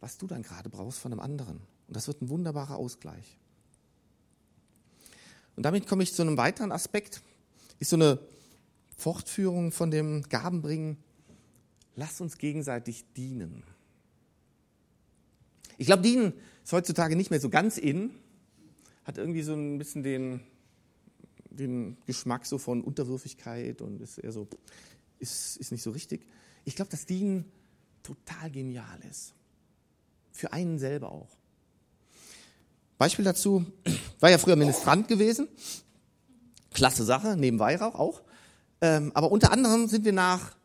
was 0.00 0.18
du 0.18 0.26
dann 0.26 0.42
gerade 0.42 0.70
brauchst 0.70 0.98
von 0.98 1.12
einem 1.12 1.20
anderen. 1.20 1.60
Und 1.86 1.96
das 1.96 2.06
wird 2.06 2.22
ein 2.22 2.28
wunderbarer 2.28 2.76
Ausgleich. 2.76 3.38
Und 5.56 5.64
damit 5.64 5.86
komme 5.86 6.02
ich 6.02 6.14
zu 6.14 6.22
einem 6.22 6.36
weiteren 6.36 6.72
Aspekt, 6.72 7.22
ist 7.78 7.90
so 7.90 7.96
eine 7.96 8.18
Fortführung 8.96 9.70
von 9.70 9.90
dem 9.90 10.22
Gabenbringen. 10.22 10.96
Lass 11.94 12.20
uns 12.20 12.38
gegenseitig 12.38 13.04
dienen. 13.16 13.62
Ich 15.76 15.86
glaube, 15.86 16.02
dienen 16.02 16.32
ist 16.64 16.72
heutzutage 16.72 17.16
nicht 17.16 17.30
mehr 17.30 17.40
so 17.40 17.50
ganz 17.50 17.76
in, 17.78 18.10
hat 19.04 19.18
irgendwie 19.18 19.42
so 19.42 19.54
ein 19.54 19.78
bisschen 19.78 20.02
den, 20.02 20.40
den 21.56 21.96
Geschmack 22.06 22.46
so 22.46 22.58
von 22.58 22.82
Unterwürfigkeit 22.82 23.82
und 23.82 24.00
ist 24.00 24.18
eher 24.18 24.32
so, 24.32 24.48
ist, 25.18 25.56
ist 25.56 25.72
nicht 25.72 25.82
so 25.82 25.90
richtig. 25.90 26.26
Ich 26.64 26.76
glaube, 26.76 26.90
dass 26.90 27.06
Dienen 27.06 27.44
total 28.02 28.50
genial 28.50 29.00
ist. 29.10 29.34
Für 30.32 30.52
einen 30.52 30.78
selber 30.78 31.12
auch. 31.12 31.36
Beispiel 32.98 33.24
dazu, 33.24 33.64
war 34.20 34.30
ja 34.30 34.38
früher 34.38 34.56
Ministrant 34.56 35.08
gewesen. 35.08 35.48
Klasse 36.72 37.04
Sache, 37.04 37.36
neben 37.36 37.58
Weihrauch 37.58 37.94
auch. 37.94 38.22
Ähm, 38.80 39.12
aber 39.14 39.30
unter 39.30 39.52
anderem 39.52 39.88
sind 39.88 40.04
wir 40.04 40.12
nach 40.12 40.56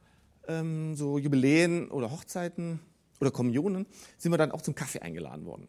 ähm, 0.47 0.95
so 0.95 1.17
Jubiläen 1.17 1.89
oder 1.91 2.11
Hochzeiten 2.11 2.79
oder 3.21 3.31
Kommunionen, 3.31 3.85
sind 4.17 4.31
wir 4.31 4.37
dann 4.37 4.51
auch 4.51 4.61
zum 4.61 4.75
Kaffee 4.75 4.99
eingeladen 4.99 5.45
worden. 5.45 5.67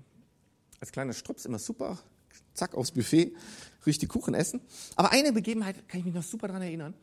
Als 0.80 0.92
kleiner 0.92 1.12
Strups, 1.12 1.44
immer 1.44 1.58
super, 1.58 1.98
zack, 2.54 2.74
aufs 2.74 2.92
Buffet, 2.92 3.34
richtig 3.86 4.08
Kuchen 4.08 4.34
essen. 4.34 4.60
Aber 4.96 5.12
eine 5.12 5.32
Begebenheit 5.32 5.88
kann 5.88 6.00
ich 6.00 6.06
mich 6.06 6.14
noch 6.14 6.22
super 6.22 6.48
daran 6.48 6.62
erinnern. 6.62 6.94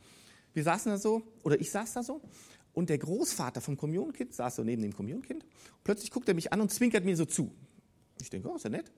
Wir 0.54 0.63
saßen 0.63 0.92
da 0.92 0.98
so, 0.98 1.22
oder 1.44 1.60
ich 1.60 1.72
saß 1.72 1.94
da 1.94 2.04
so, 2.04 2.22
und 2.74 2.90
der 2.90 2.98
Großvater 2.98 3.62
vom 3.62 3.76
Kommunionkind 3.76 4.34
saß 4.34 4.58
so 4.58 4.63
neben 4.63 4.82
dem 4.82 4.96
Kommunionkind. 4.96 5.46
Plötzlich 5.84 6.12
guckt 6.12 6.28
er 6.28 6.36
mich 6.36 6.54
an 6.54 6.62
und 6.62 6.72
zwinkert 6.72 7.06
mir 7.06 7.18
so 7.18 7.26
zu. 7.26 7.52
Ich 8.22 8.30
denke, 8.30 8.50
oh, 8.50 8.56
ist 8.56 8.63
ja 8.63 8.70
nett. 8.70 8.92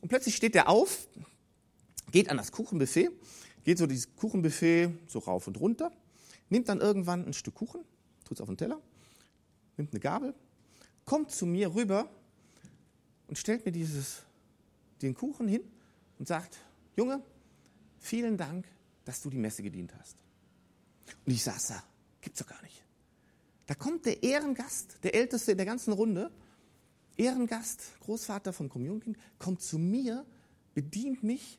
Und 0.00 0.08
plötzlich 0.08 0.34
steht 0.34 0.56
er 0.56 0.68
auf, 0.68 1.06
geht 2.10 2.28
an 2.28 2.36
das 2.36 2.50
Kuchenbuffet, 2.50 3.10
geht 3.64 3.78
so 3.78 3.86
dieses 3.86 4.16
Kuchenbuffet 4.16 4.90
so 5.06 5.20
rauf 5.20 5.46
und 5.46 5.60
runter, 5.60 5.92
nimmt 6.48 6.68
dann 6.68 6.80
irgendwann 6.80 7.24
ein 7.24 7.32
Stück 7.32 7.54
Kuchen, 7.54 7.82
tut 8.24 8.38
es 8.38 8.40
auf 8.40 8.48
den 8.48 8.56
Teller, 8.56 8.80
nimmt 9.76 9.92
eine 9.92 10.00
Gabel, 10.00 10.34
kommt 11.04 11.30
zu 11.30 11.46
mir 11.46 11.74
rüber 11.74 12.10
und 13.28 13.38
stellt 13.38 13.64
mir 13.64 13.72
dieses, 13.72 14.22
den 15.00 15.14
Kuchen 15.14 15.46
hin 15.46 15.62
und 16.18 16.26
sagt, 16.26 16.58
Junge, 16.96 17.22
vielen 17.98 18.36
Dank, 18.36 18.66
dass 19.04 19.22
du 19.22 19.30
die 19.30 19.38
Messe 19.38 19.62
gedient 19.62 19.94
hast. 19.98 20.16
Und 21.26 21.32
ich 21.32 21.42
saß 21.42 21.68
da, 21.68 21.82
gibt's 22.20 22.40
doch 22.40 22.46
gar 22.46 22.62
nicht. 22.62 22.84
Da 23.66 23.74
kommt 23.74 24.06
der 24.06 24.22
Ehrengast, 24.22 24.98
der 25.02 25.14
Älteste 25.14 25.52
in 25.52 25.56
der 25.56 25.66
ganzen 25.66 25.92
Runde, 25.92 26.30
Ehrengast, 27.16 27.98
Großvater 28.00 28.52
vom 28.52 28.68
Kommunionkind, 28.68 29.16
kommt 29.38 29.62
zu 29.62 29.78
mir, 29.78 30.26
bedient 30.74 31.22
mich 31.22 31.58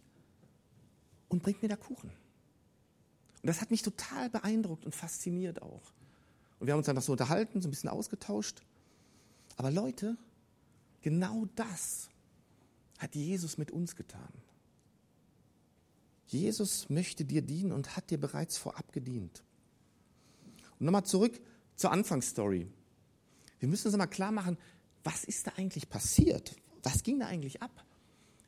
und 1.30 1.44
bringt 1.44 1.62
mir 1.62 1.70
da 1.70 1.76
Kuchen. 1.76 2.10
Und 2.10 3.48
das 3.48 3.62
hat 3.62 3.72
mich 3.72 3.82
total 3.82 4.30
beeindruckt 4.30 4.86
und 4.86 4.94
fasziniert 4.94 5.62
auch. 5.62 5.94
Und 6.60 6.68
wir 6.68 6.74
haben 6.74 6.80
uns 6.80 6.86
dann 6.86 6.96
noch 6.96 7.04
so 7.04 7.12
unterhalten, 7.12 7.62
so 7.62 7.68
ein 7.68 7.72
bisschen 7.72 7.90
ausgetauscht. 7.90 8.64
Aber 9.58 9.70
Leute, 9.70 10.18
genau 11.02 11.46
das 11.56 12.10
hat 13.00 13.16
Jesus 13.16 13.58
mit 13.58 13.72
uns 13.72 13.96
getan. 13.96 14.32
Jesus 16.34 16.90
möchte 16.90 17.24
dir 17.26 17.42
dienen 17.42 17.72
und 17.72 17.96
hat 17.96 18.10
dir 18.10 18.20
bereits 18.20 18.58
vorab 18.58 18.92
gedient. 18.92 19.44
Und 20.80 20.86
nochmal 20.86 21.06
zurück 21.06 21.40
zur 21.76 21.92
Anfangsstory. 21.92 22.68
Wir 23.60 23.70
müssen 23.70 23.88
uns 23.88 23.98
mal 23.98 24.08
klar 24.08 24.32
machen, 24.32 24.58
was 25.04 25.24
ist 25.24 25.48
da 25.48 25.54
eigentlich 25.58 25.90
passiert? 25.90 26.56
Was 26.82 27.04
ging 27.04 27.20
da 27.20 27.28
eigentlich 27.28 27.62
ab? 27.62 27.86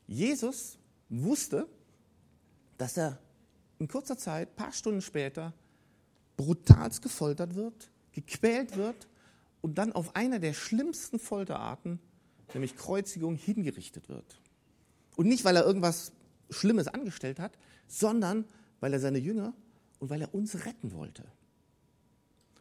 Jesus 0.06 0.78
wusste, 1.08 1.68
dass 2.76 2.96
er 2.96 3.18
in 3.78 3.88
kurzer 3.88 4.18
Zeit, 4.18 4.50
ein 4.50 4.56
paar 4.56 4.72
Stunden 4.72 5.02
später, 5.02 5.54
brutalst 6.36 7.02
gefoltert 7.02 7.54
wird, 7.54 7.90
gequält 8.12 8.76
wird 8.76 9.08
und 9.62 9.78
dann 9.78 9.92
auf 9.92 10.16
einer 10.16 10.38
der 10.38 10.52
schlimmsten 10.52 11.18
Folterarten, 11.18 11.98
nämlich 12.52 12.76
Kreuzigung, 12.76 13.36
hingerichtet 13.36 14.08
wird. 14.08 14.40
Und 15.16 15.26
nicht, 15.26 15.44
weil 15.44 15.56
er 15.56 15.64
irgendwas 15.64 16.12
Schlimmes 16.50 16.88
angestellt 16.88 17.38
hat, 17.38 17.56
sondern 17.88 18.44
weil 18.80 18.92
er 18.92 19.00
seine 19.00 19.18
Jünger 19.18 19.54
und 19.98 20.10
weil 20.10 20.20
er 20.20 20.34
uns 20.34 20.66
retten 20.66 20.92
wollte. 20.92 21.24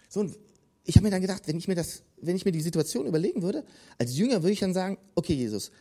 So, 0.09 0.21
und 0.21 0.38
ich 0.85 0.95
habe 0.95 1.03
mir 1.03 1.11
dann 1.11 1.21
gedacht, 1.21 1.47
wenn 1.47 1.57
ich 1.57 1.67
mir 1.67 1.75
das, 1.75 2.03
wenn 2.21 2.35
ich 2.35 2.45
mir 2.45 2.51
die 2.51 2.61
Situation 2.61 3.05
überlegen 3.07 3.41
würde, 3.41 3.65
als 3.97 4.17
Jünger 4.17 4.43
würde 4.43 4.51
ich 4.51 4.59
dann 4.59 4.73
sagen, 4.73 4.97
okay, 5.15 5.33
Jesus, 5.33 5.71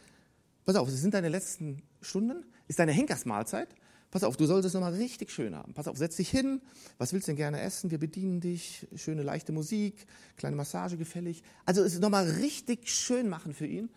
pass 0.65 0.77
auf, 0.77 0.89
es 0.89 1.01
sind 1.01 1.15
deine 1.15 1.29
letzten 1.29 1.83
Stunden, 2.01 2.45
ist 2.69 2.79
deine 2.79 2.93
Henkersmahlzeit. 2.93 3.69
Pass 4.11 4.23
auf, 4.23 4.37
du 4.37 4.47
solltest 4.47 4.69
es 4.69 4.75
nochmal 4.75 4.95
richtig 4.95 5.33
schön 5.33 5.57
haben. 5.57 5.75
Pass 5.75 5.89
auf, 5.89 5.97
setz 5.97 6.15
dich 6.17 6.31
hin. 6.31 6.63
Was 6.99 7.13
willst 7.13 7.27
du 7.27 7.33
denn 7.33 7.37
gerne 7.37 7.61
essen? 7.61 7.91
Wir 7.91 7.99
bedienen 7.99 8.41
dich. 8.41 8.87
Schöne, 8.95 9.25
leichte 9.25 9.51
Musik, 9.51 10.07
kleine 10.37 10.55
Massage 10.55 10.97
gefällig. 10.97 11.43
Also 11.67 11.83
es 11.83 11.99
nochmal 11.99 12.31
richtig 12.31 12.89
schön 12.89 13.29
machen 13.29 13.55
für 13.55 13.67
ihn. 13.67 13.91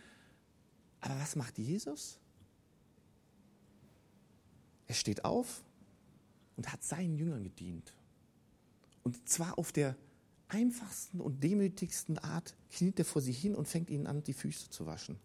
Aber 1.01 1.19
was 1.19 1.35
macht 1.35 1.59
Jesus? 1.59 2.17
Er 4.87 4.95
steht 4.95 5.25
auf 5.25 5.63
und 6.55 6.71
hat 6.71 6.83
seinen 6.83 7.17
Jüngern 7.17 7.43
gedient. 7.43 7.93
Und 9.03 9.29
zwar 9.29 9.57
auf 9.57 9.71
der 9.71 9.95
einfachsten 10.47 11.21
und 11.21 11.43
demütigsten 11.43 12.17
Art 12.19 12.55
kniet 12.71 12.99
er 12.99 13.05
vor 13.05 13.21
sie 13.21 13.31
hin 13.31 13.55
und 13.55 13.67
fängt 13.67 13.89
ihnen 13.89 14.07
an, 14.07 14.23
die 14.23 14.33
Füße 14.33 14.69
zu 14.69 14.85
waschen. 14.85 15.17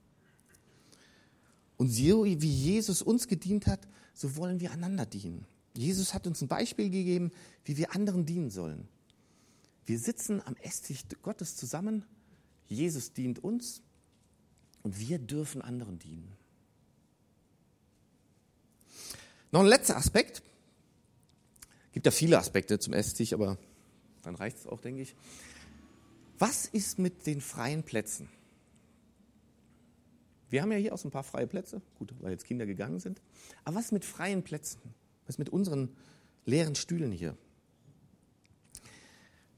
Und 1.76 1.88
so 1.88 2.24
wie 2.24 2.34
Jesus 2.34 3.02
uns 3.02 3.26
gedient 3.26 3.66
hat, 3.66 3.88
so 4.14 4.36
wollen 4.36 4.60
wir 4.60 4.72
einander 4.72 5.06
dienen. 5.06 5.46
Jesus 5.74 6.12
hat 6.12 6.26
uns 6.26 6.42
ein 6.42 6.48
Beispiel 6.48 6.90
gegeben, 6.90 7.30
wie 7.64 7.76
wir 7.76 7.94
anderen 7.94 8.26
dienen 8.26 8.50
sollen. 8.50 8.88
Wir 9.86 9.98
sitzen 9.98 10.40
am 10.44 10.54
Esstisch 10.56 11.02
Gottes 11.22 11.56
zusammen, 11.56 12.04
Jesus 12.68 13.12
dient 13.12 13.42
uns 13.42 13.82
und 14.82 14.98
wir 14.98 15.18
dürfen 15.18 15.62
anderen 15.62 15.98
dienen. 15.98 16.32
Noch 19.52 19.60
ein 19.60 19.66
letzter 19.66 19.96
Aspekt. 19.96 20.42
Es 21.88 21.92
gibt 21.92 22.06
ja 22.06 22.12
viele 22.12 22.38
Aspekte 22.38 22.78
zum 22.78 22.94
Esstisch, 22.94 23.34
aber 23.34 23.58
dann 24.22 24.34
reicht 24.34 24.58
es 24.58 24.66
auch, 24.66 24.80
denke 24.80 25.02
ich. 25.02 25.14
Was 26.38 26.66
ist 26.66 26.98
mit 26.98 27.26
den 27.26 27.42
freien 27.42 27.82
Plätzen? 27.82 28.30
Wir 30.48 30.62
haben 30.62 30.72
ja 30.72 30.78
hier 30.78 30.94
auch 30.94 30.98
so 30.98 31.08
ein 31.08 31.12
paar 31.12 31.22
freie 31.22 31.46
Plätze, 31.46 31.82
gut, 31.98 32.14
weil 32.20 32.32
jetzt 32.32 32.44
Kinder 32.44 32.66
gegangen 32.66 32.98
sind. 32.98 33.20
Aber 33.64 33.76
was 33.76 33.92
mit 33.92 34.04
freien 34.04 34.42
Plätzen? 34.42 34.80
Was 35.26 35.38
mit 35.38 35.50
unseren 35.50 35.94
leeren 36.46 36.74
Stühlen 36.74 37.12
hier? 37.12 37.36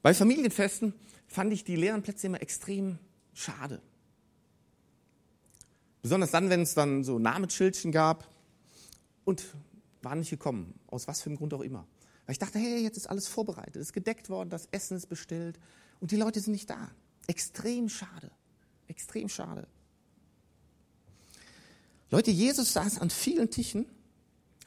Bei 0.01 0.13
Familienfesten 0.13 0.93
fand 1.27 1.53
ich 1.53 1.63
die 1.63 1.75
leeren 1.75 2.03
Plätze 2.03 2.27
immer 2.27 2.41
extrem 2.41 2.99
schade. 3.33 3.81
Besonders 6.01 6.31
dann, 6.31 6.49
wenn 6.49 6.61
es 6.61 6.75
dann 6.75 7.03
so 7.03 7.17
Namensschildchen 7.17 7.91
gab 7.91 8.29
und 9.23 9.43
waren 10.05 10.19
nicht 10.19 10.29
gekommen, 10.29 10.79
aus 10.87 11.09
was 11.09 11.21
für 11.21 11.29
einem 11.29 11.37
Grund 11.37 11.53
auch 11.53 11.61
immer. 11.61 11.85
Weil 12.25 12.33
ich 12.33 12.39
dachte, 12.39 12.57
hey, 12.57 12.81
jetzt 12.81 12.95
ist 12.95 13.07
alles 13.07 13.27
vorbereitet, 13.27 13.75
ist 13.75 13.91
gedeckt 13.91 14.29
worden, 14.29 14.49
das 14.49 14.67
Essen 14.71 14.95
ist 14.95 15.07
bestellt 15.07 15.59
und 15.99 16.11
die 16.11 16.15
Leute 16.15 16.39
sind 16.39 16.53
nicht 16.53 16.69
da. 16.69 16.91
Extrem 17.27 17.89
schade. 17.89 18.31
Extrem 18.87 19.27
schade. 19.27 19.67
Leute, 22.09 22.31
Jesus 22.31 22.71
saß 22.73 22.99
an 22.99 23.09
vielen 23.09 23.49
Tischen, 23.49 23.85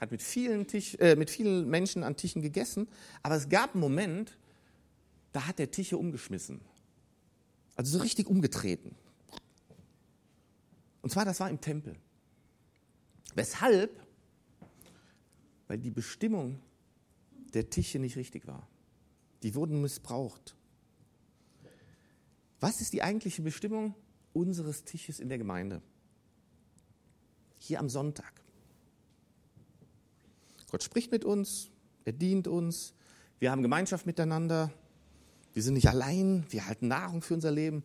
hat 0.01 0.11
mit 0.11 0.22
vielen, 0.22 0.66
Tisch, 0.66 0.96
äh, 0.96 1.16
mit 1.16 1.31
vielen 1.31 1.68
Menschen 1.68 2.03
an 2.03 2.16
Tischen 2.16 2.42
gegessen, 2.42 2.88
aber 3.22 3.37
es 3.37 3.48
gab 3.48 3.72
einen 3.72 3.81
Moment, 3.81 4.37
da 5.33 5.46
hat 5.46 5.59
der 5.59 5.70
Tische 5.70 5.96
umgeschmissen. 5.96 6.61
Also 7.77 7.96
so 7.96 8.03
richtig 8.03 8.27
umgetreten. 8.27 8.96
Und 11.01 11.11
zwar, 11.11 11.24
das 11.24 11.38
war 11.38 11.48
im 11.48 11.61
Tempel. 11.61 11.96
Weshalb? 13.35 14.08
Weil 15.68 15.78
die 15.78 15.90
Bestimmung 15.90 16.61
der 17.54 17.70
Tische 17.70 17.98
nicht 17.98 18.16
richtig 18.16 18.46
war. 18.46 18.66
Die 19.42 19.54
wurden 19.54 19.81
missbraucht. 19.81 20.57
Was 22.61 22.81
ist 22.81 22.92
die 22.92 23.02
eigentliche 23.02 23.42
Bestimmung 23.42 23.94
unseres 24.33 24.85
Tisches 24.85 25.20
in 25.20 25.28
der 25.28 25.38
Gemeinde? 25.38 25.81
Hier 27.59 27.78
am 27.78 27.88
Sonntag. 27.88 28.42
Gott 30.70 30.83
spricht 30.83 31.12
mit 31.12 31.24
uns, 31.24 31.70
er 32.04 32.12
dient 32.12 32.48
uns, 32.48 32.94
wir 33.38 33.50
haben 33.50 33.62
Gemeinschaft 33.62 34.07
miteinander, 34.07 34.72
wir 35.54 35.62
sind 35.62 35.74
nicht 35.74 35.88
allein, 35.88 36.44
wir 36.50 36.66
halten 36.66 36.88
Nahrung 36.88 37.22
für 37.22 37.35
unser 37.35 37.50
Leben. 37.50 37.83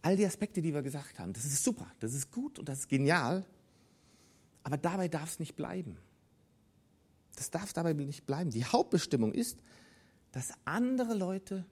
All 0.00 0.16
die 0.16 0.26
Aspekte, 0.26 0.62
die 0.62 0.74
wir 0.74 0.82
gesagt 0.82 1.18
haben, 1.18 1.32
das 1.32 1.44
ist 1.44 1.62
super, 1.62 1.86
das 2.00 2.14
ist 2.14 2.30
gut 2.30 2.58
und 2.58 2.68
das 2.68 2.80
ist 2.80 2.88
genial, 2.88 3.46
aber 4.64 4.76
dabei 4.76 5.08
darf 5.08 5.30
es 5.30 5.38
nicht 5.38 5.54
bleiben. 5.54 5.96
Das 7.36 7.50
darf 7.50 7.72
dabei 7.72 7.92
nicht 7.92 8.26
bleiben. 8.26 8.50
Die 8.50 8.64
Hauptbestimmung 8.64 9.32
ist, 9.32 9.58
dass 10.32 10.52
andere 10.64 11.14
Leute 11.14 11.64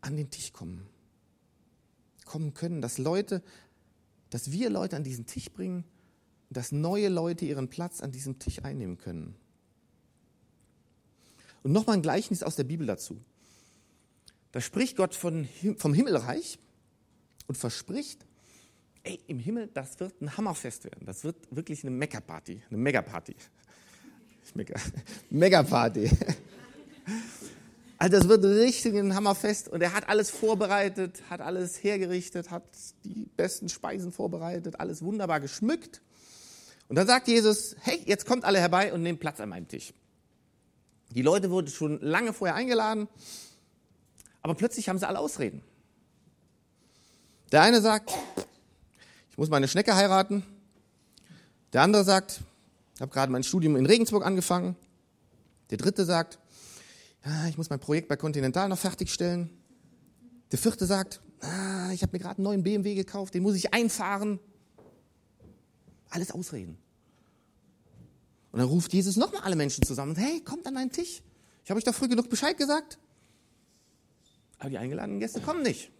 an 0.00 0.16
den 0.16 0.30
Tisch 0.30 0.52
kommen, 0.52 0.86
kommen 2.24 2.54
können, 2.54 2.80
dass 2.80 2.98
Leute, 2.98 3.42
dass 4.30 4.52
wir 4.52 4.70
Leute 4.70 4.96
an 4.96 5.04
diesen 5.04 5.26
Tisch 5.26 5.50
bringen, 5.50 5.84
dass 6.50 6.72
neue 6.72 7.08
Leute 7.08 7.44
ihren 7.44 7.68
Platz 7.68 8.00
an 8.00 8.10
diesem 8.10 8.38
Tisch 8.38 8.62
einnehmen 8.64 8.98
können. 8.98 9.36
Und 11.62 11.72
nochmal 11.72 11.96
ein 11.96 12.02
Gleichnis 12.02 12.42
aus 12.42 12.56
der 12.56 12.64
Bibel 12.64 12.86
dazu. 12.86 13.20
Da 14.52 14.60
spricht 14.60 14.96
Gott 14.96 15.14
von, 15.14 15.48
vom 15.76 15.94
Himmelreich 15.94 16.58
und 17.46 17.56
verspricht, 17.56 18.26
ey, 19.04 19.20
im 19.26 19.38
Himmel, 19.38 19.68
das 19.72 20.00
wird 20.00 20.20
ein 20.20 20.36
Hammerfest 20.36 20.84
werden. 20.84 21.06
Das 21.06 21.22
wird 21.22 21.36
wirklich 21.54 21.84
eine 21.84 21.90
Mega-Party, 21.90 22.62
eine 22.68 22.78
Megaparty. 22.78 23.36
Mega, 24.54 24.74
Megaparty. 25.30 26.10
Also 27.98 28.16
das 28.16 28.28
wird 28.28 28.44
richtig 28.44 28.94
ein 28.94 29.14
Hammerfest 29.14 29.68
und 29.68 29.82
er 29.82 29.92
hat 29.92 30.08
alles 30.08 30.30
vorbereitet, 30.30 31.20
hat 31.28 31.42
alles 31.42 31.82
hergerichtet, 31.82 32.50
hat 32.50 32.64
die 33.04 33.28
besten 33.36 33.68
Speisen 33.68 34.10
vorbereitet, 34.10 34.80
alles 34.80 35.02
wunderbar 35.02 35.38
geschmückt. 35.38 36.00
Und 36.88 36.96
dann 36.96 37.06
sagt 37.06 37.28
Jesus, 37.28 37.76
hey, 37.82 38.02
jetzt 38.06 38.24
kommt 38.24 38.44
alle 38.44 38.58
herbei 38.58 38.92
und 38.94 39.02
nehmt 39.02 39.20
Platz 39.20 39.38
an 39.38 39.50
meinem 39.50 39.68
Tisch. 39.68 39.92
Die 41.10 41.20
Leute 41.20 41.50
wurden 41.50 41.68
schon 41.68 42.00
lange 42.00 42.32
vorher 42.32 42.54
eingeladen, 42.54 43.06
aber 44.40 44.54
plötzlich 44.54 44.88
haben 44.88 44.98
sie 44.98 45.06
alle 45.06 45.18
Ausreden. 45.18 45.62
Der 47.52 47.60
eine 47.60 47.82
sagt, 47.82 48.10
ich 49.30 49.36
muss 49.36 49.50
meine 49.50 49.68
Schnecke 49.68 49.94
heiraten. 49.94 50.42
Der 51.74 51.82
andere 51.82 52.04
sagt, 52.04 52.40
habe 53.00 53.12
gerade 53.12 53.32
mein 53.32 53.42
Studium 53.42 53.76
in 53.76 53.86
Regensburg 53.86 54.24
angefangen. 54.24 54.76
Der 55.70 55.78
dritte 55.78 56.04
sagt, 56.04 56.38
ja, 57.24 57.48
ich 57.48 57.56
muss 57.56 57.70
mein 57.70 57.80
Projekt 57.80 58.08
bei 58.08 58.16
Continental 58.16 58.68
noch 58.68 58.78
fertigstellen. 58.78 59.50
Der 60.52 60.58
vierte 60.58 60.86
sagt, 60.86 61.20
ah, 61.40 61.90
ich 61.92 62.02
habe 62.02 62.12
mir 62.12 62.18
gerade 62.18 62.38
einen 62.38 62.44
neuen 62.44 62.62
BMW 62.62 62.94
gekauft, 62.94 63.34
den 63.34 63.42
muss 63.42 63.54
ich 63.54 63.72
einfahren. 63.72 64.40
Alles 66.08 66.32
Ausreden. 66.32 66.76
Und 68.52 68.58
dann 68.58 68.68
ruft 68.68 68.92
Jesus 68.92 69.16
nochmal 69.16 69.42
alle 69.42 69.56
Menschen 69.56 69.84
zusammen. 69.84 70.16
Hey, 70.16 70.40
kommt 70.40 70.66
an 70.66 70.74
meinen 70.74 70.90
Tisch. 70.90 71.22
Ich 71.64 71.70
habe 71.70 71.78
euch 71.78 71.84
doch 71.84 71.94
früh 71.94 72.08
genug 72.08 72.28
Bescheid 72.28 72.56
gesagt. 72.56 72.98
Aber 74.58 74.70
die 74.70 74.78
eingeladenen 74.78 75.20
Gäste 75.20 75.40
kommen 75.40 75.62
nicht. 75.62 75.90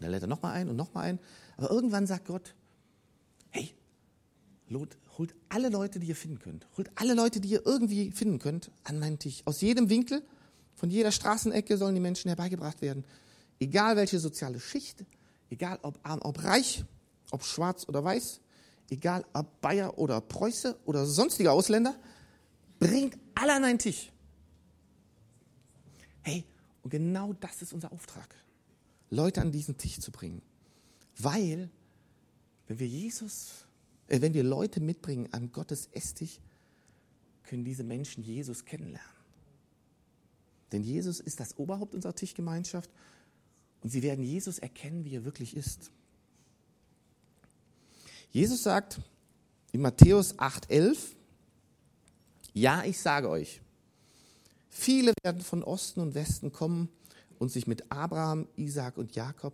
Dann 0.00 0.10
lädt 0.10 0.22
er 0.22 0.28
nochmal 0.28 0.54
ein 0.54 0.68
und 0.68 0.76
nochmal 0.76 1.04
ein. 1.04 1.18
Aber 1.56 1.70
irgendwann 1.70 2.06
sagt 2.06 2.26
Gott, 2.26 2.54
holt 4.72 5.34
alle 5.48 5.68
Leute, 5.68 5.98
die 5.98 6.08
ihr 6.08 6.16
finden 6.16 6.38
könnt. 6.38 6.66
Holt 6.76 6.90
alle 6.94 7.14
Leute, 7.14 7.40
die 7.40 7.48
ihr 7.48 7.66
irgendwie 7.66 8.10
finden 8.10 8.38
könnt, 8.38 8.70
an 8.84 8.98
meinen 8.98 9.18
Tisch. 9.18 9.42
Aus 9.44 9.60
jedem 9.60 9.88
Winkel, 9.90 10.22
von 10.74 10.90
jeder 10.90 11.12
Straßenecke 11.12 11.76
sollen 11.76 11.94
die 11.94 12.00
Menschen 12.00 12.28
herbeigebracht 12.28 12.82
werden. 12.82 13.04
Egal 13.60 13.96
welche 13.96 14.18
soziale 14.18 14.58
Schicht, 14.60 15.04
egal 15.50 15.78
ob 15.82 15.98
arm, 16.02 16.20
ob 16.22 16.42
reich, 16.42 16.84
ob 17.30 17.44
schwarz 17.44 17.88
oder 17.88 18.02
weiß, 18.02 18.40
egal 18.90 19.24
ob 19.32 19.60
Bayer 19.60 19.98
oder 19.98 20.20
Preuße 20.20 20.78
oder 20.84 21.06
sonstige 21.06 21.52
Ausländer, 21.52 21.94
bringt 22.78 23.16
alle 23.34 23.54
an 23.54 23.64
einen 23.64 23.78
Tisch. 23.78 24.10
Hey, 26.22 26.44
und 26.82 26.90
genau 26.90 27.32
das 27.34 27.62
ist 27.62 27.72
unser 27.72 27.92
Auftrag, 27.92 28.34
Leute 29.10 29.40
an 29.40 29.52
diesen 29.52 29.76
Tisch 29.76 30.00
zu 30.00 30.10
bringen. 30.10 30.42
Weil, 31.18 31.70
wenn 32.66 32.78
wir 32.78 32.88
Jesus, 32.88 33.66
wenn 34.20 34.34
wir 34.34 34.42
Leute 34.42 34.80
mitbringen 34.80 35.28
an 35.32 35.52
Gottes 35.52 35.88
Esstisch, 35.92 36.40
können 37.44 37.64
diese 37.64 37.84
Menschen 37.84 38.22
Jesus 38.22 38.64
kennenlernen. 38.64 39.10
Denn 40.72 40.82
Jesus 40.82 41.20
ist 41.20 41.40
das 41.40 41.56
Oberhaupt 41.58 41.94
unserer 41.94 42.14
Tischgemeinschaft 42.14 42.90
und 43.82 43.90
sie 43.90 44.02
werden 44.02 44.24
Jesus 44.24 44.58
erkennen, 44.58 45.04
wie 45.04 45.14
er 45.14 45.24
wirklich 45.24 45.56
ist. 45.56 45.90
Jesus 48.30 48.62
sagt 48.62 49.00
in 49.72 49.80
Matthäus 49.80 50.38
8,11, 50.38 51.14
ja, 52.54 52.84
ich 52.84 53.00
sage 53.00 53.28
euch, 53.28 53.62
Viele 54.74 55.12
werden 55.22 55.42
von 55.42 55.62
Osten 55.62 56.00
und 56.00 56.14
Westen 56.14 56.50
kommen 56.50 56.88
und 57.38 57.52
sich 57.52 57.66
mit 57.66 57.92
Abraham, 57.92 58.48
Isaac 58.56 58.96
und 58.96 59.14
Jakob 59.14 59.52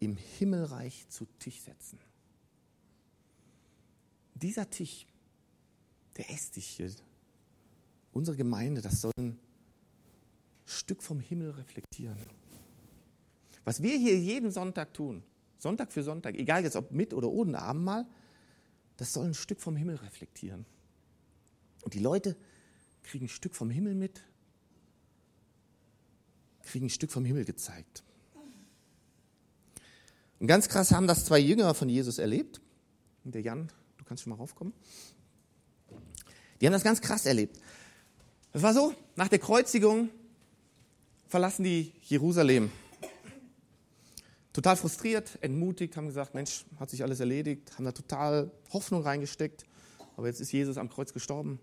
im 0.00 0.16
Himmelreich 0.16 1.06
zu 1.10 1.26
Tisch 1.38 1.60
setzen. 1.60 1.98
Dieser 4.42 4.68
Tisch, 4.70 5.06
der 6.16 6.30
Esstisch 6.30 6.66
hier, 6.66 6.90
unsere 8.12 8.36
Gemeinde, 8.36 8.80
das 8.80 9.00
soll 9.00 9.12
ein 9.18 9.38
Stück 10.64 11.02
vom 11.02 11.20
Himmel 11.20 11.50
reflektieren. 11.50 12.16
Was 13.64 13.82
wir 13.82 13.96
hier 13.98 14.18
jeden 14.18 14.50
Sonntag 14.50 14.94
tun, 14.94 15.22
Sonntag 15.58 15.92
für 15.92 16.02
Sonntag, 16.02 16.36
egal 16.36 16.62
jetzt 16.62 16.76
ob 16.76 16.92
mit 16.92 17.12
oder 17.12 17.28
ohne 17.28 17.60
Abendmahl, 17.60 18.06
das 18.96 19.12
soll 19.12 19.26
ein 19.26 19.34
Stück 19.34 19.60
vom 19.60 19.76
Himmel 19.76 19.96
reflektieren. 19.96 20.66
Und 21.82 21.94
die 21.94 21.98
Leute 21.98 22.36
kriegen 23.02 23.26
ein 23.26 23.30
Stück 23.30 23.54
vom 23.54 23.70
Himmel 23.70 23.94
mit 23.94 24.22
kriegen 26.66 26.86
ein 26.86 26.90
Stück 26.90 27.10
vom 27.10 27.24
Himmel 27.24 27.44
gezeigt. 27.44 28.02
Und 30.38 30.46
ganz 30.46 30.68
krass 30.68 30.92
haben 30.92 31.06
das 31.06 31.24
zwei 31.24 31.38
Jünger 31.38 31.72
von 31.72 31.88
Jesus 31.88 32.18
erlebt. 32.18 32.60
Und 33.24 33.34
der 33.34 33.40
Jan, 33.40 33.70
kannst 34.06 34.22
schon 34.22 34.30
mal 34.30 34.36
raufkommen. 34.36 34.72
Die 36.60 36.66
haben 36.66 36.72
das 36.72 36.84
ganz 36.84 37.00
krass 37.00 37.26
erlebt. 37.26 37.60
Das 38.52 38.62
war 38.62 38.72
so, 38.72 38.94
nach 39.16 39.28
der 39.28 39.38
Kreuzigung 39.38 40.08
verlassen 41.28 41.64
die 41.64 41.92
Jerusalem. 42.02 42.70
Total 44.52 44.76
frustriert, 44.76 45.36
entmutigt, 45.42 45.96
haben 45.98 46.06
gesagt, 46.06 46.34
Mensch, 46.34 46.64
hat 46.80 46.88
sich 46.88 47.02
alles 47.02 47.20
erledigt, 47.20 47.72
haben 47.74 47.84
da 47.84 47.92
total 47.92 48.50
Hoffnung 48.72 49.02
reingesteckt, 49.02 49.66
aber 50.16 50.28
jetzt 50.28 50.40
ist 50.40 50.50
Jesus 50.50 50.78
am 50.78 50.88
Kreuz 50.88 51.12
gestorben. 51.12 51.60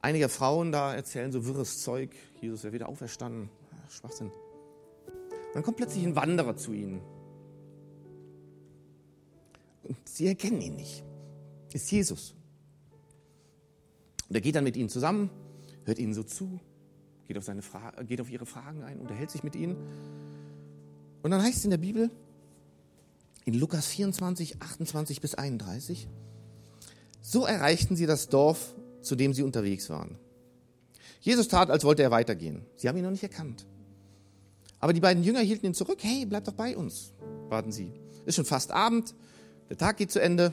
Einige 0.00 0.28
Frauen 0.28 0.72
da 0.72 0.92
erzählen 0.92 1.30
so 1.30 1.46
wirres 1.46 1.80
Zeug, 1.82 2.10
Jesus 2.40 2.64
wäre 2.64 2.72
wieder 2.72 2.88
auferstanden. 2.88 3.50
Schwachsinn. 3.88 4.32
Und 5.06 5.54
dann 5.54 5.62
kommt 5.62 5.76
plötzlich 5.76 6.04
ein 6.04 6.16
Wanderer 6.16 6.56
zu 6.56 6.72
ihnen. 6.72 7.00
Und 9.84 9.96
sie 10.08 10.26
erkennen 10.26 10.60
ihn 10.60 10.76
nicht. 10.76 11.04
Ist 11.72 11.90
Jesus. 11.90 12.34
Und 14.28 14.34
er 14.34 14.40
geht 14.40 14.54
dann 14.54 14.64
mit 14.64 14.76
ihnen 14.76 14.88
zusammen, 14.88 15.30
hört 15.84 15.98
ihnen 15.98 16.14
so 16.14 16.22
zu, 16.22 16.60
geht 17.26 17.36
auf, 17.38 17.44
seine 17.44 17.62
geht 18.06 18.20
auf 18.20 18.30
ihre 18.30 18.46
Fragen 18.46 18.82
ein, 18.82 18.98
unterhält 18.98 19.30
sich 19.30 19.42
mit 19.42 19.54
ihnen. 19.54 19.76
Und 21.22 21.30
dann 21.30 21.42
heißt 21.42 21.58
es 21.58 21.64
in 21.64 21.70
der 21.70 21.78
Bibel, 21.78 22.10
in 23.44 23.54
Lukas 23.54 23.86
24, 23.86 24.62
28 24.62 25.20
bis 25.20 25.34
31, 25.34 26.08
so 27.20 27.44
erreichten 27.44 27.96
sie 27.96 28.06
das 28.06 28.28
Dorf, 28.28 28.74
zu 29.02 29.16
dem 29.16 29.34
sie 29.34 29.42
unterwegs 29.42 29.90
waren. 29.90 30.18
Jesus 31.20 31.48
tat, 31.48 31.70
als 31.70 31.84
wollte 31.84 32.02
er 32.02 32.10
weitergehen. 32.10 32.62
Sie 32.76 32.88
haben 32.88 32.96
ihn 32.96 33.04
noch 33.04 33.10
nicht 33.10 33.22
erkannt. 33.22 33.66
Aber 34.78 34.92
die 34.92 35.00
beiden 35.00 35.24
Jünger 35.24 35.40
hielten 35.40 35.66
ihn 35.66 35.74
zurück. 35.74 35.98
Hey, 36.02 36.26
bleib 36.26 36.44
doch 36.44 36.52
bei 36.52 36.76
uns, 36.76 37.14
baten 37.48 37.72
sie. 37.72 37.92
Ist 38.26 38.36
schon 38.36 38.44
fast 38.44 38.70
Abend, 38.70 39.14
der 39.68 39.78
Tag 39.78 39.96
geht 39.96 40.10
zu 40.10 40.20
Ende. 40.20 40.52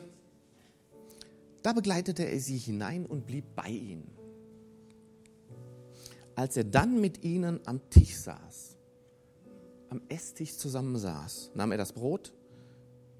Da 1.63 1.73
begleitete 1.73 2.23
er 2.23 2.39
sie 2.39 2.57
hinein 2.57 3.05
und 3.05 3.25
blieb 3.25 3.55
bei 3.55 3.69
ihnen. 3.69 4.09
Als 6.35 6.57
er 6.57 6.63
dann 6.63 6.99
mit 6.99 7.23
ihnen 7.23 7.59
am 7.65 7.87
Tisch 7.89 8.15
saß, 8.15 8.77
am 9.89 10.01
Esstisch 10.07 10.57
zusammen 10.57 10.97
saß, 10.97 11.51
nahm 11.53 11.71
er 11.71 11.77
das 11.77 11.93
Brot, 11.93 12.33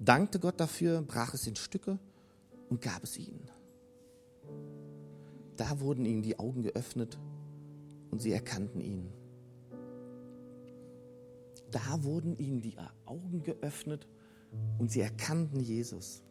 dankte 0.00 0.40
Gott 0.40 0.58
dafür, 0.58 1.02
brach 1.02 1.34
es 1.34 1.46
in 1.46 1.54
Stücke 1.54 1.98
und 2.70 2.80
gab 2.80 3.04
es 3.04 3.18
ihnen. 3.18 3.48
Da 5.56 5.80
wurden 5.80 6.06
ihnen 6.06 6.22
die 6.22 6.38
Augen 6.38 6.62
geöffnet 6.62 7.18
und 8.10 8.20
sie 8.20 8.32
erkannten 8.32 8.80
ihn. 8.80 9.12
Da 11.70 12.02
wurden 12.02 12.36
ihnen 12.38 12.60
die 12.60 12.76
Augen 13.06 13.42
geöffnet 13.42 14.06
und 14.06 14.21
sie 14.92 15.00
erkannten 15.00 15.60
Jesus. 15.60 16.22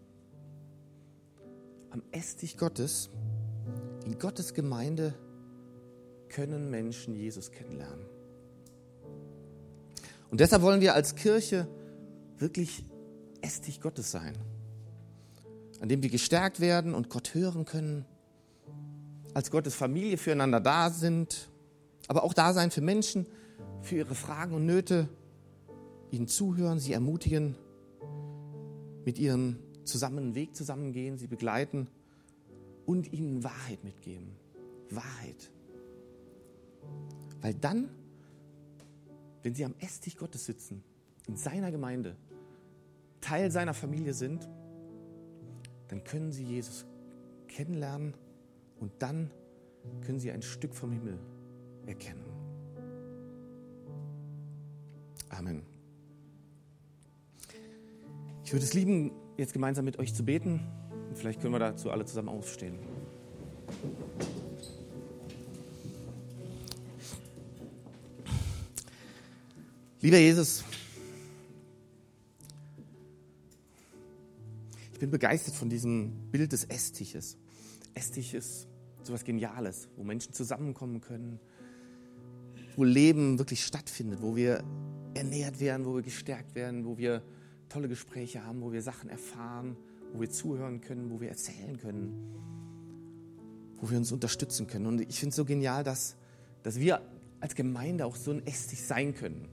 Am 1.90 2.04
Esstisch 2.12 2.58
Gottes, 2.58 3.10
in 4.06 4.20
Gottes 4.20 4.54
Gemeinde, 4.54 5.14
können 6.30 6.70
Menschen 6.70 7.16
Jesus 7.16 7.52
kennenlernen. 7.52 8.06
Und 10.30 10.40
deshalb 10.40 10.62
wollen 10.62 10.80
wir 10.80 10.96
als 10.96 11.16
Kirche 11.16 11.68
wirklich 12.38 12.86
Esstisch 13.42 13.80
Gottes 13.80 14.12
sein, 14.12 14.38
an 15.82 15.90
dem 15.90 16.04
wir 16.04 16.10
gestärkt 16.10 16.60
werden 16.60 16.94
und 16.94 17.10
Gott 17.10 17.34
hören 17.34 17.66
können, 17.66 18.06
als 19.34 19.52
Gottes 19.52 19.76
Familie 19.76 20.18
füreinander 20.18 20.60
da 20.60 20.90
sind, 20.90 21.50
aber 22.08 22.24
auch 22.24 22.34
da 22.34 22.54
sein 22.54 22.72
für 22.72 22.82
Menschen, 22.82 23.26
für 23.82 23.96
ihre 23.96 24.16
Fragen 24.16 24.54
und 24.54 24.66
Nöte, 24.66 25.10
ihnen 26.12 26.28
zuhören, 26.28 26.80
sie 26.80 26.94
ermutigen, 26.94 27.56
mit 29.06 29.20
ihrem 29.20 29.58
zusammen 29.84 30.36
Weg 30.36 30.56
zusammengehen, 30.56 31.18
sie 31.18 31.28
begleiten 31.28 31.88
und 32.86 33.12
ihnen 33.14 33.44
Wahrheit 33.44 33.84
mitgeben. 33.84 34.36
Wahrheit. 34.90 35.52
Weil 37.42 37.54
dann, 37.54 37.90
wenn 39.44 39.56
sie 39.56 39.66
am 39.66 39.76
Esstisch 39.80 40.16
Gottes 40.16 40.46
sitzen, 40.46 40.84
in 41.28 41.36
seiner 41.36 41.72
Gemeinde, 41.72 42.16
Teil 43.22 43.52
seiner 43.52 43.74
Familie 43.74 44.14
sind, 44.14 44.48
dann 45.88 46.04
können 46.04 46.32
sie 46.32 46.44
Jesus 46.44 46.86
kennenlernen 47.48 48.14
und 48.80 48.92
dann 49.00 49.32
können 50.02 50.20
sie 50.20 50.32
ein 50.32 50.42
Stück 50.42 50.74
vom 50.74 50.92
Himmel 50.92 51.20
erkennen. 51.86 52.24
Amen. 55.30 55.64
Ich 58.52 58.54
würde 58.54 58.66
es 58.66 58.74
lieben, 58.74 59.14
jetzt 59.38 59.54
gemeinsam 59.54 59.86
mit 59.86 59.98
euch 59.98 60.14
zu 60.14 60.26
beten. 60.26 60.60
Und 61.08 61.18
vielleicht 61.18 61.40
können 61.40 61.54
wir 61.54 61.60
dazu 61.60 61.90
alle 61.90 62.04
zusammen 62.04 62.28
aufstehen. 62.28 62.78
Lieber 70.02 70.18
Jesus, 70.18 70.66
ich 74.92 75.00
bin 75.00 75.12
begeistert 75.12 75.56
von 75.56 75.70
diesem 75.70 76.12
Bild 76.30 76.52
des 76.52 76.66
Esstisches. 76.66 77.38
Esstisch 77.94 78.34
ist 78.34 78.68
so 79.04 79.14
etwas 79.14 79.24
Geniales, 79.24 79.88
wo 79.96 80.04
Menschen 80.04 80.34
zusammenkommen 80.34 81.00
können, 81.00 81.40
wo 82.76 82.84
Leben 82.84 83.40
wirklich 83.40 83.64
stattfindet, 83.64 84.22
wo 84.22 84.36
wir 84.36 84.62
ernährt 85.14 85.62
werden, 85.62 85.86
wo 85.86 85.96
wir 85.96 86.02
gestärkt 86.02 86.54
werden, 86.54 86.84
wo 86.84 86.98
wir 86.98 87.24
tolle 87.72 87.88
Gespräche 87.88 88.46
haben, 88.46 88.62
wo 88.62 88.72
wir 88.72 88.82
Sachen 88.82 89.10
erfahren, 89.10 89.78
wo 90.14 90.20
wir 90.20 90.30
zuhören 90.30 90.82
können, 90.82 91.10
wo 91.10 91.22
wir 91.22 91.30
erzählen 91.30 91.78
können, 91.78 92.14
wo 93.80 93.90
wir 93.90 93.98
uns 93.98 94.12
unterstützen 94.12 94.68
können. 94.68 94.86
Und 94.88 95.02
ich 95.02 95.20
finde 95.20 95.30
es 95.30 95.36
so 95.38 95.46
genial, 95.46 95.84
dass, 95.84 96.16
dass 96.64 96.80
wir 96.80 97.02
als 97.40 97.56
Gemeinde 97.56 98.06
auch 98.06 98.16
so 98.16 98.32
ein 98.32 98.46
Esstisch 98.46 98.80
sein 98.80 99.16
können, 99.16 99.48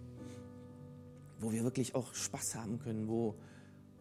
wo 1.38 1.52
wir 1.52 1.62
wirklich 1.62 1.94
auch 1.94 2.12
Spaß 2.14 2.56
haben 2.56 2.80
können, 2.80 3.08
wo, 3.08 3.36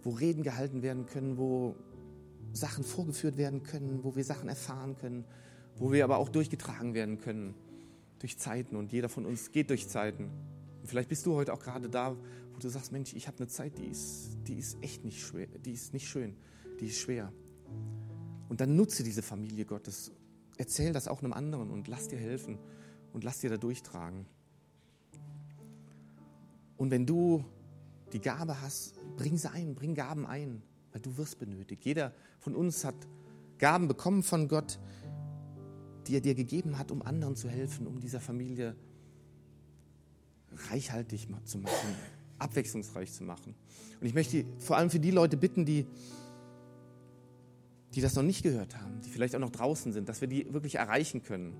wo 0.01 0.11
Reden 0.11 0.41
gehalten 0.41 0.81
werden 0.81 1.05
können, 1.05 1.37
wo 1.37 1.75
Sachen 2.53 2.83
vorgeführt 2.83 3.37
werden 3.37 3.61
können, 3.61 4.03
wo 4.03 4.15
wir 4.15 4.23
Sachen 4.23 4.49
erfahren 4.49 4.95
können, 4.97 5.25
wo 5.77 5.91
wir 5.91 6.03
aber 6.03 6.17
auch 6.17 6.29
durchgetragen 6.29 6.95
werden 6.95 7.19
können 7.19 7.53
durch 8.19 8.39
Zeiten. 8.39 8.75
Und 8.75 8.91
jeder 8.91 9.09
von 9.09 9.25
uns 9.25 9.51
geht 9.51 9.69
durch 9.69 9.87
Zeiten. 9.87 10.31
Und 10.87 10.91
vielleicht 10.91 11.09
bist 11.09 11.25
du 11.25 11.35
heute 11.35 11.51
auch 11.51 11.59
gerade 11.59 11.89
da, 11.89 12.15
wo 12.53 12.59
du 12.59 12.69
sagst, 12.69 12.93
Mensch, 12.93 13.13
ich 13.13 13.27
habe 13.27 13.39
eine 13.39 13.47
Zeit, 13.49 13.77
die 13.77 13.87
ist, 13.87 14.37
die 14.47 14.57
ist 14.57 14.77
echt 14.81 15.03
nicht 15.03 15.21
schwer, 15.21 15.47
die 15.47 15.73
ist 15.73 15.91
nicht 15.91 16.07
schön, 16.07 16.37
die 16.79 16.85
ist 16.85 16.99
schwer. 16.99 17.33
Und 18.47 18.61
dann 18.61 18.77
nutze 18.77 19.03
diese 19.03 19.21
Familie 19.21 19.65
Gottes. 19.65 20.13
Erzähl 20.55 20.93
das 20.93 21.09
auch 21.09 21.21
einem 21.21 21.33
anderen 21.33 21.71
und 21.71 21.89
lass 21.89 22.07
dir 22.07 22.17
helfen 22.17 22.57
und 23.11 23.25
lass 23.25 23.41
dir 23.41 23.49
da 23.49 23.57
durchtragen. 23.57 24.27
Und 26.77 26.89
wenn 26.89 27.05
du 27.05 27.43
die 28.13 28.21
Gabe 28.21 28.61
hast, 28.61 28.93
bring 29.17 29.35
sie 29.35 29.51
ein, 29.51 29.75
bring 29.75 29.93
Gaben 29.93 30.25
ein, 30.25 30.63
weil 30.93 31.01
du 31.01 31.17
wirst 31.17 31.37
benötigt. 31.37 31.83
Jeder 31.83 32.13
von 32.39 32.55
uns 32.55 32.85
hat 32.85 32.95
Gaben 33.57 33.89
bekommen 33.89 34.23
von 34.23 34.47
Gott, 34.47 34.79
die 36.07 36.15
er 36.15 36.21
dir 36.21 36.33
gegeben 36.33 36.77
hat, 36.77 36.91
um 36.91 37.01
anderen 37.01 37.35
zu 37.35 37.49
helfen, 37.49 37.87
um 37.87 37.99
dieser 37.99 38.21
Familie 38.21 38.77
reichhaltig 40.69 41.27
zu 41.45 41.57
machen, 41.59 41.95
abwechslungsreich 42.39 43.11
zu 43.11 43.23
machen. 43.23 43.55
Und 43.99 44.07
ich 44.07 44.13
möchte 44.13 44.45
vor 44.59 44.77
allem 44.77 44.89
für 44.89 44.99
die 44.99 45.11
Leute 45.11 45.37
bitten, 45.37 45.65
die, 45.65 45.85
die 47.93 48.01
das 48.01 48.15
noch 48.15 48.23
nicht 48.23 48.43
gehört 48.43 48.77
haben, 48.77 49.01
die 49.01 49.09
vielleicht 49.09 49.35
auch 49.35 49.39
noch 49.39 49.51
draußen 49.51 49.93
sind, 49.93 50.09
dass 50.09 50.21
wir 50.21 50.27
die 50.27 50.53
wirklich 50.53 50.75
erreichen 50.75 51.23
können. 51.23 51.53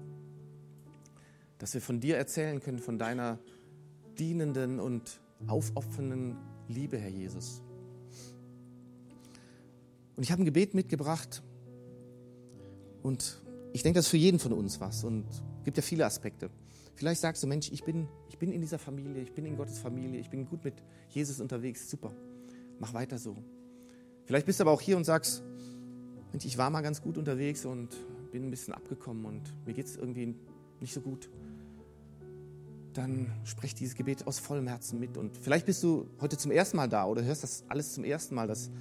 Dass 1.57 1.73
wir 1.73 1.81
von 1.81 1.99
dir 1.99 2.17
erzählen 2.17 2.59
können, 2.59 2.79
von 2.79 2.99
deiner 2.99 3.39
dienenden 4.17 4.79
und 4.79 5.19
aufopfernden 5.47 6.37
Liebe, 6.67 6.97
Herr 6.97 7.09
Jesus. 7.09 7.61
Und 10.15 10.23
ich 10.23 10.31
habe 10.31 10.41
ein 10.41 10.45
Gebet 10.45 10.73
mitgebracht 10.73 11.43
und 13.03 13.41
ich 13.73 13.83
denke, 13.83 13.99
das 13.99 14.05
ist 14.05 14.11
für 14.11 14.17
jeden 14.17 14.39
von 14.39 14.53
uns 14.53 14.79
was 14.79 15.03
und 15.03 15.25
gibt 15.63 15.77
ja 15.77 15.83
viele 15.83 16.05
Aspekte. 16.05 16.49
Vielleicht 16.97 17.21
sagst 17.21 17.43
du, 17.43 17.47
Mensch, 17.47 17.71
ich 17.71 17.83
bin, 17.83 18.07
ich 18.27 18.39
bin 18.39 18.51
in 18.51 18.59
dieser 18.59 18.79
Familie, 18.79 19.21
ich 19.21 19.31
bin 19.31 19.45
in 19.45 19.55
Gottes 19.55 19.77
Familie, 19.77 20.19
ich 20.19 20.31
bin 20.31 20.47
gut 20.47 20.63
mit 20.63 20.73
Jesus 21.09 21.39
unterwegs, 21.39 21.87
super, 21.91 22.11
mach 22.79 22.95
weiter 22.95 23.19
so. 23.19 23.37
Vielleicht 24.25 24.47
bist 24.47 24.59
du 24.59 24.63
aber 24.63 24.71
auch 24.71 24.81
hier 24.81 24.97
und 24.97 25.03
sagst, 25.03 25.43
Mensch, 26.31 26.45
ich 26.45 26.57
war 26.57 26.71
mal 26.71 26.81
ganz 26.81 27.03
gut 27.03 27.19
unterwegs 27.19 27.65
und 27.65 27.89
bin 28.31 28.45
ein 28.45 28.49
bisschen 28.49 28.73
abgekommen 28.73 29.25
und 29.25 29.43
mir 29.67 29.75
geht 29.75 29.85
es 29.85 29.95
irgendwie 29.95 30.33
nicht 30.79 30.91
so 30.91 31.01
gut. 31.01 31.29
Dann 32.93 33.31
sprech 33.43 33.75
dieses 33.75 33.93
Gebet 33.93 34.25
aus 34.25 34.39
vollem 34.39 34.65
Herzen 34.65 34.99
mit. 34.99 35.17
Und 35.17 35.37
vielleicht 35.37 35.67
bist 35.67 35.83
du 35.83 36.09
heute 36.19 36.35
zum 36.35 36.49
ersten 36.49 36.77
Mal 36.77 36.89
da 36.89 37.05
oder 37.05 37.23
hörst 37.23 37.43
das 37.43 37.63
alles 37.67 37.93
zum 37.93 38.05
ersten 38.05 38.33
Mal, 38.33 38.47
dass, 38.47 38.71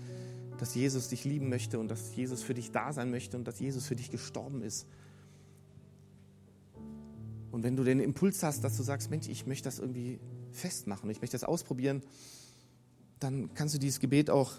dass 0.57 0.75
Jesus 0.75 1.09
dich 1.09 1.27
lieben 1.27 1.51
möchte 1.51 1.79
und 1.79 1.89
dass 1.89 2.17
Jesus 2.17 2.43
für 2.43 2.55
dich 2.55 2.71
da 2.71 2.95
sein 2.95 3.11
möchte 3.11 3.37
und 3.37 3.47
dass 3.47 3.61
Jesus 3.61 3.87
für 3.87 3.95
dich 3.95 4.11
gestorben 4.11 4.63
ist 4.63 4.87
und 7.57 7.63
wenn 7.63 7.75
du 7.75 7.85
den 7.85 8.01
Impuls 8.01 8.43
hast, 8.43 8.65
dass 8.65 8.77
du 8.77 8.83
sagst, 8.83 9.09
Mensch, 9.09 9.29
ich 9.29 9.47
möchte 9.47 9.65
das 9.65 9.79
irgendwie 9.79 10.21
festmachen, 10.53 11.09
ich 11.09 11.23
möchte 11.23 11.39
das 11.39 11.43
ausprobieren, 11.43 12.03
dann 13.19 13.55
kannst 13.55 13.75
du 13.75 13.79
dieses 13.79 13.99
Gebet 13.99 14.29
auch 14.29 14.53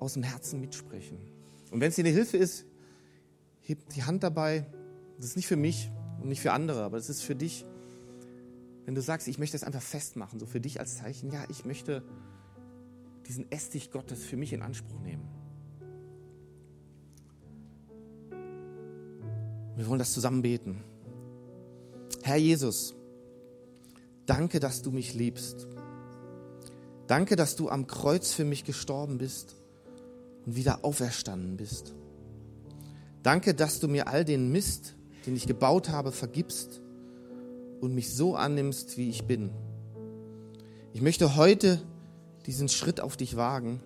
aus 0.00 0.12
dem 0.12 0.22
Herzen 0.22 0.60
mitsprechen. 0.60 1.16
Und 1.70 1.80
wenn 1.80 1.88
es 1.88 1.94
dir 1.94 2.04
eine 2.04 2.12
Hilfe 2.12 2.36
ist, 2.36 2.66
heb 3.62 3.88
die 3.94 4.02
Hand 4.02 4.22
dabei. 4.22 4.66
Das 5.16 5.24
ist 5.24 5.36
nicht 5.36 5.46
für 5.46 5.56
mich 5.56 5.90
und 6.20 6.28
nicht 6.28 6.42
für 6.42 6.52
andere, 6.52 6.82
aber 6.82 6.98
es 6.98 7.08
ist 7.08 7.22
für 7.22 7.34
dich. 7.34 7.64
Wenn 8.84 8.94
du 8.94 9.00
sagst, 9.00 9.28
ich 9.28 9.38
möchte 9.38 9.56
es 9.56 9.64
einfach 9.64 9.80
festmachen, 9.80 10.38
so 10.38 10.44
für 10.44 10.60
dich 10.60 10.78
als 10.78 10.98
Zeichen, 10.98 11.32
ja, 11.32 11.42
ich 11.48 11.64
möchte 11.64 12.02
diesen 13.28 13.50
Essig 13.50 13.90
Gottes 13.92 14.26
für 14.26 14.36
mich 14.36 14.52
in 14.52 14.60
Anspruch 14.60 15.00
nehmen. 15.00 15.26
Wir 19.74 19.86
wollen 19.86 19.98
das 19.98 20.12
zusammen 20.12 20.42
beten. 20.42 20.84
Herr 22.28 22.36
Jesus, 22.36 22.94
danke, 24.26 24.60
dass 24.60 24.82
du 24.82 24.90
mich 24.90 25.14
liebst. 25.14 25.66
Danke, 27.06 27.36
dass 27.36 27.56
du 27.56 27.70
am 27.70 27.86
Kreuz 27.86 28.32
für 28.34 28.44
mich 28.44 28.64
gestorben 28.64 29.16
bist 29.16 29.56
und 30.44 30.54
wieder 30.54 30.84
auferstanden 30.84 31.56
bist. 31.56 31.94
Danke, 33.22 33.54
dass 33.54 33.80
du 33.80 33.88
mir 33.88 34.08
all 34.08 34.26
den 34.26 34.52
Mist, 34.52 34.94
den 35.24 35.36
ich 35.36 35.46
gebaut 35.46 35.88
habe, 35.88 36.12
vergibst 36.12 36.82
und 37.80 37.94
mich 37.94 38.14
so 38.14 38.36
annimmst, 38.36 38.98
wie 38.98 39.08
ich 39.08 39.24
bin. 39.24 39.48
Ich 40.92 41.00
möchte 41.00 41.34
heute 41.34 41.80
diesen 42.44 42.68
Schritt 42.68 43.00
auf 43.00 43.16
dich 43.16 43.36
wagen. 43.36 43.80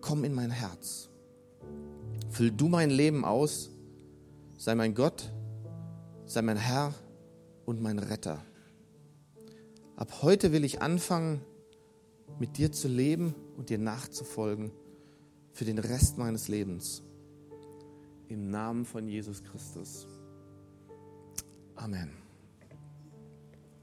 Komm 0.00 0.22
in 0.22 0.32
mein 0.32 0.52
Herz. 0.52 1.08
Füll 2.30 2.52
du 2.52 2.68
mein 2.68 2.90
Leben 2.90 3.24
aus 3.24 3.70
sei 4.56 4.76
mein 4.76 4.94
Gott, 4.94 5.32
sei 6.24 6.42
mein 6.42 6.56
Herr 6.56 6.94
und 7.68 7.82
mein 7.82 7.98
Retter. 7.98 8.42
Ab 9.94 10.22
heute 10.22 10.52
will 10.52 10.64
ich 10.64 10.80
anfangen, 10.80 11.42
mit 12.38 12.56
dir 12.56 12.72
zu 12.72 12.88
leben 12.88 13.34
und 13.58 13.68
dir 13.68 13.76
nachzufolgen 13.76 14.72
für 15.52 15.66
den 15.66 15.78
Rest 15.78 16.16
meines 16.16 16.48
Lebens. 16.48 17.02
Im 18.28 18.48
Namen 18.48 18.86
von 18.86 19.06
Jesus 19.06 19.44
Christus. 19.44 20.06
Amen. 21.74 22.27